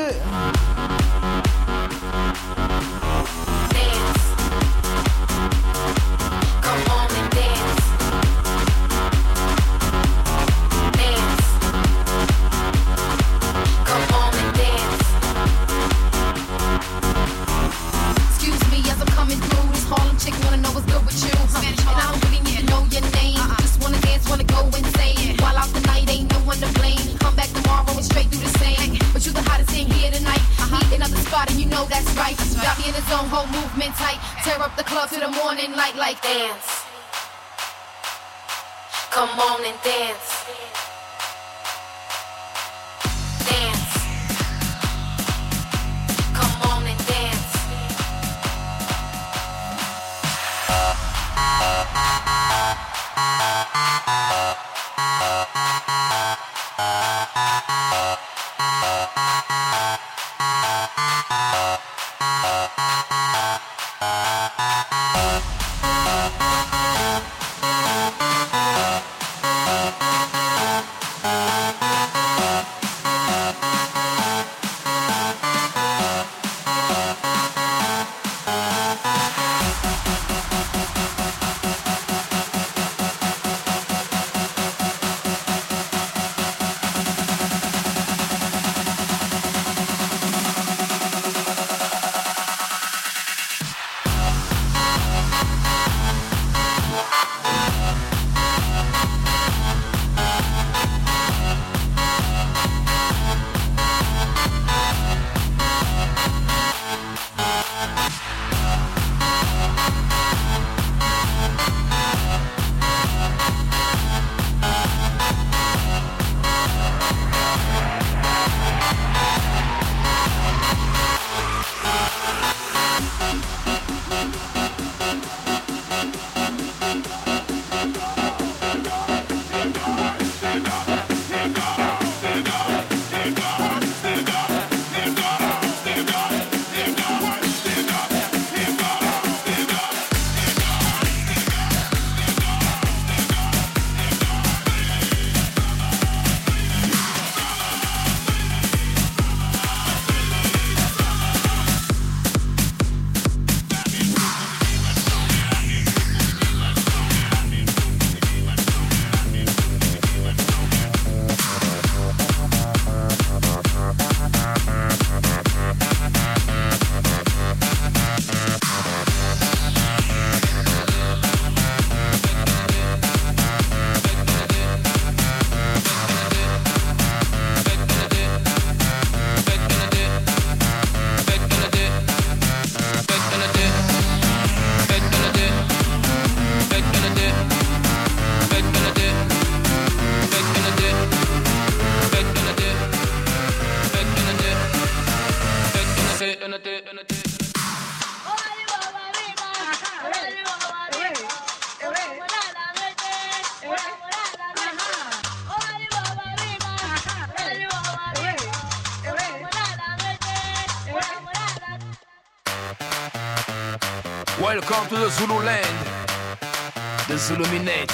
[217.32, 217.91] illuminate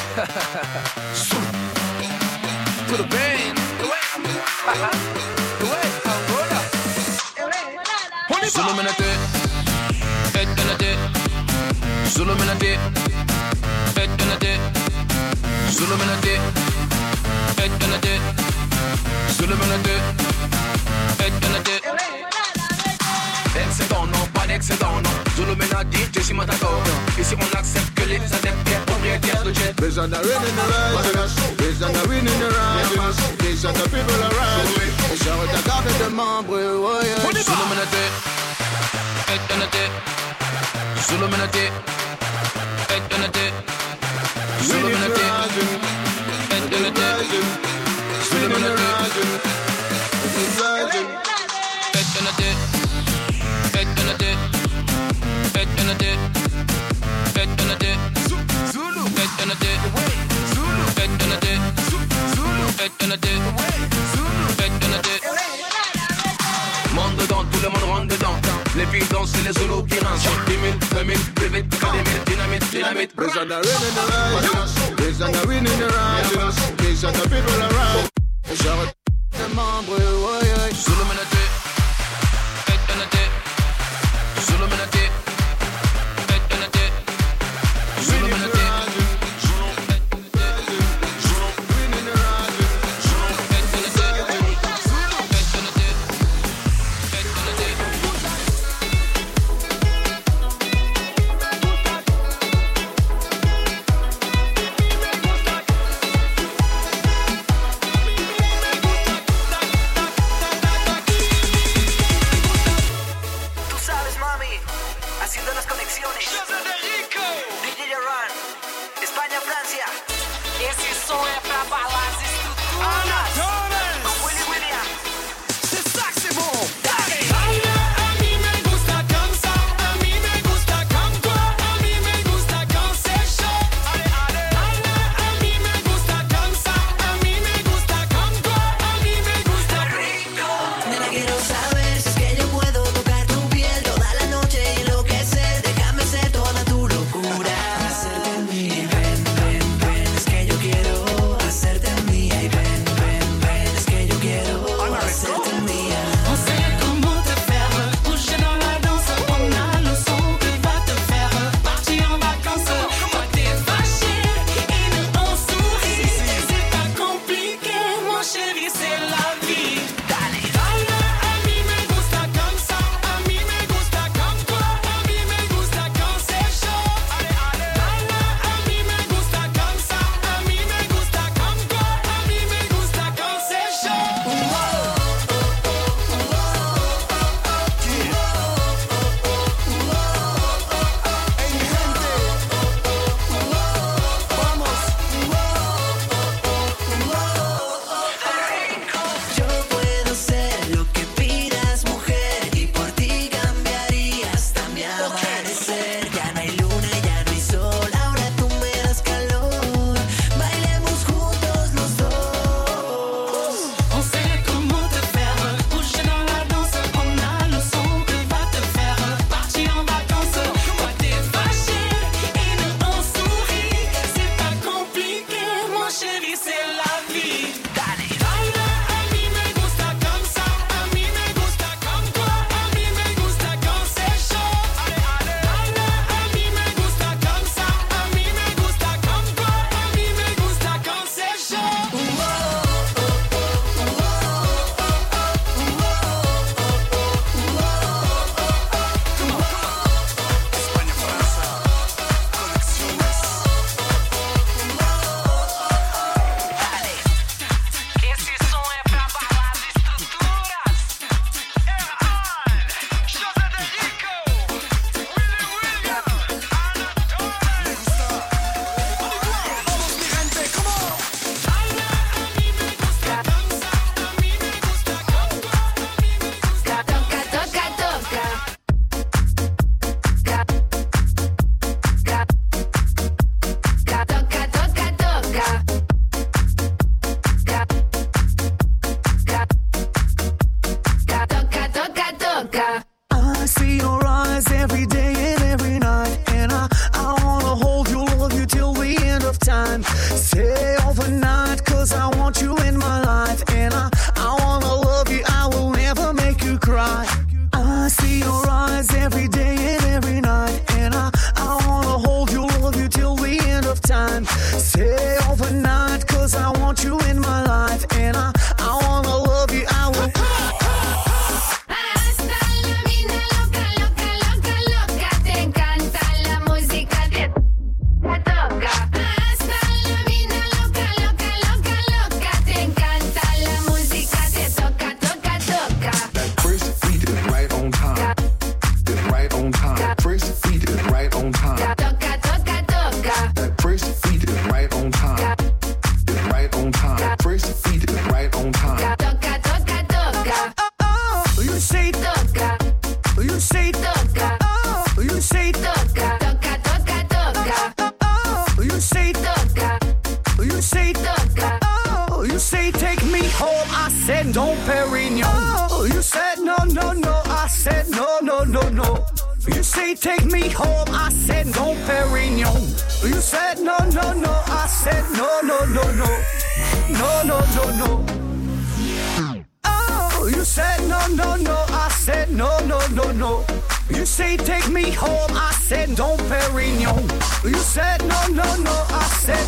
[382.99, 383.45] no, no.
[383.91, 387.05] You say take me home, I said don't Perignon.
[387.45, 389.47] You said no, no, no, I said.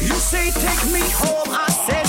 [0.00, 2.03] You say take me home, I said.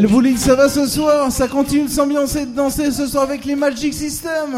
[0.00, 3.06] Elle vous dit que ça va ce soir, ça continue de s'ambiancer de danser ce
[3.06, 4.56] soir avec les Magic System.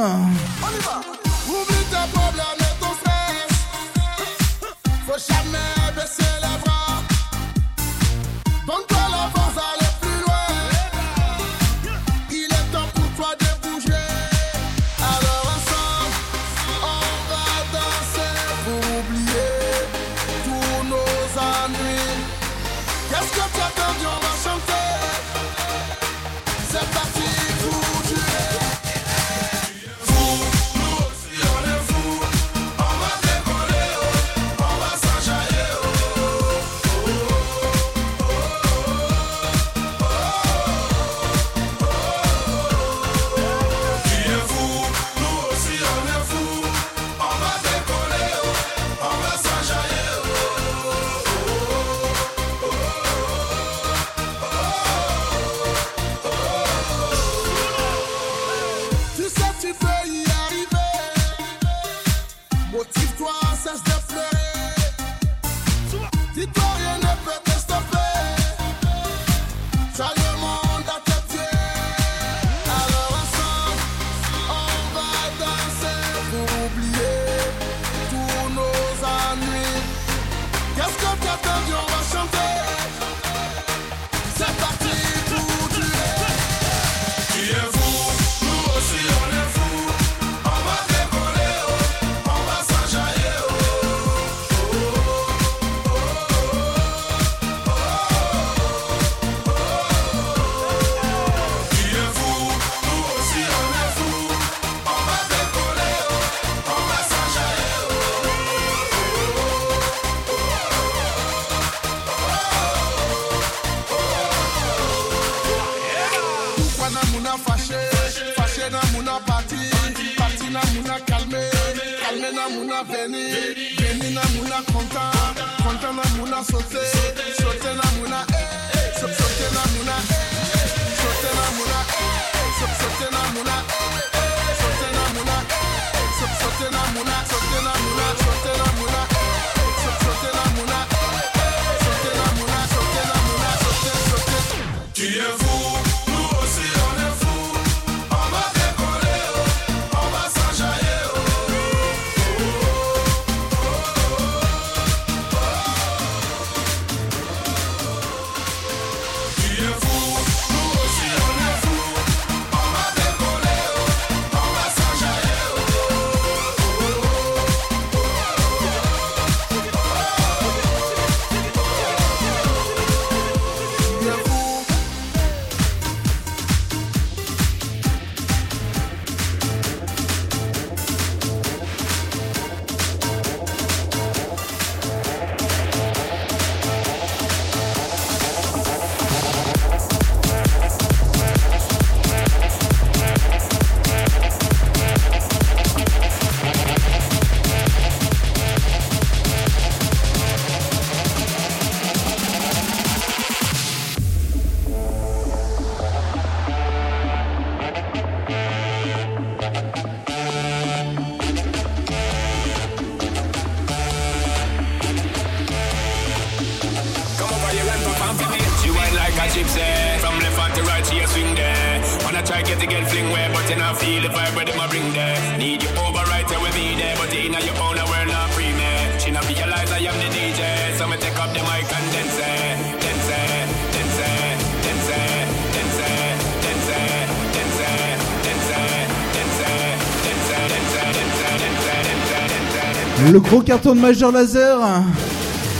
[243.74, 244.58] de Major Laser.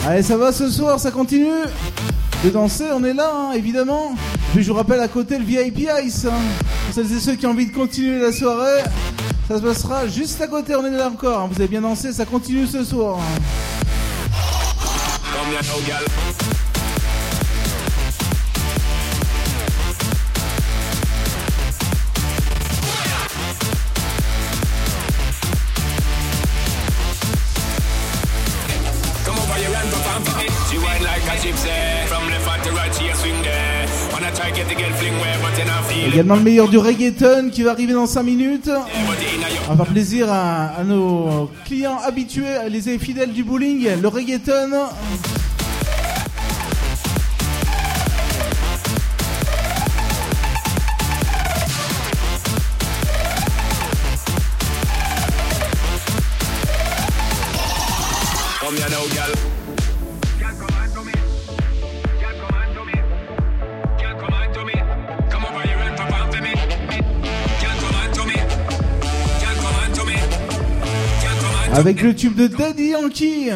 [0.07, 1.63] Allez, ça va ce soir, ça continue
[2.45, 4.15] de danser, on est là, hein, évidemment.
[4.53, 6.27] Puis je vous rappelle à côté le VIP Ice.
[6.27, 6.33] Hein.
[6.87, 8.83] Pour celles et ceux qui ont envie de continuer la soirée,
[9.49, 11.43] ça se passera juste à côté, on est là encore.
[11.43, 11.49] Hein.
[11.51, 13.19] Vous avez bien dansé, ça continue ce soir.
[36.37, 38.71] le meilleur du reggaeton qui va arriver dans 5 minutes.
[39.69, 44.71] On va faire plaisir à, à nos clients habitués, les fidèles du bowling, le reggaeton.
[71.83, 73.51] Avec le tube de Daddy Yankee.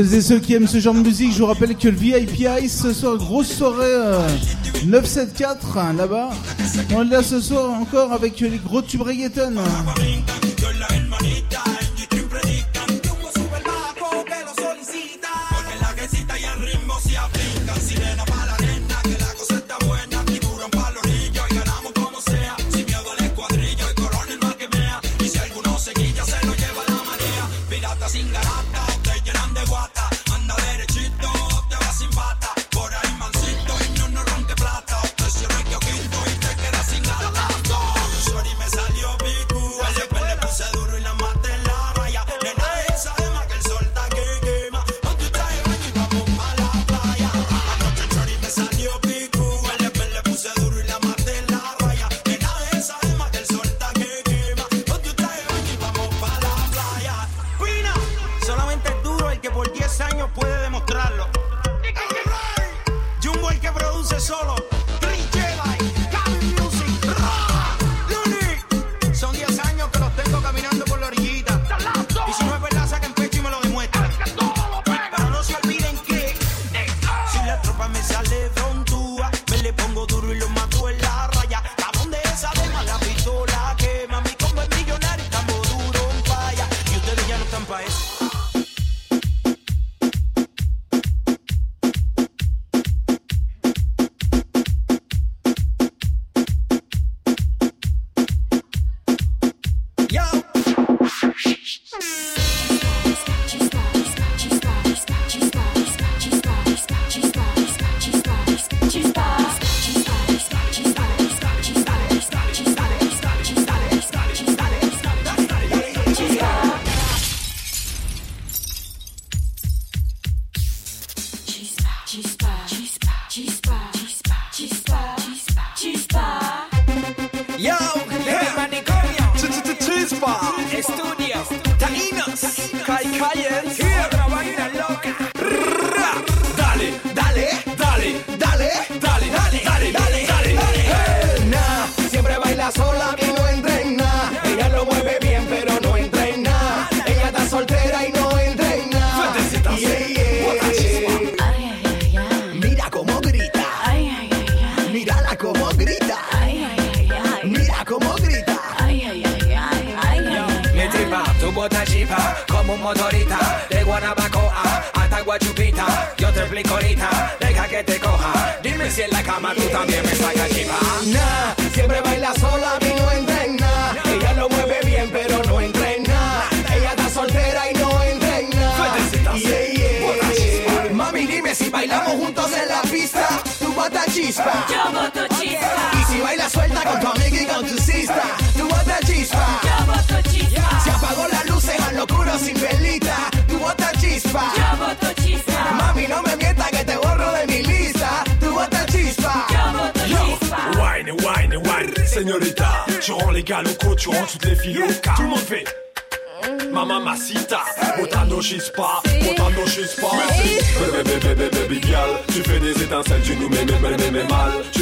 [0.00, 2.80] Et ceux qui aiment ce genre de musique, je vous rappelle que le VIP Ice
[2.80, 4.26] ce soir, grosse soirée euh,
[4.86, 6.30] 974 hein, là-bas.
[6.94, 9.02] On est là ce soir encore avec les gros tubes.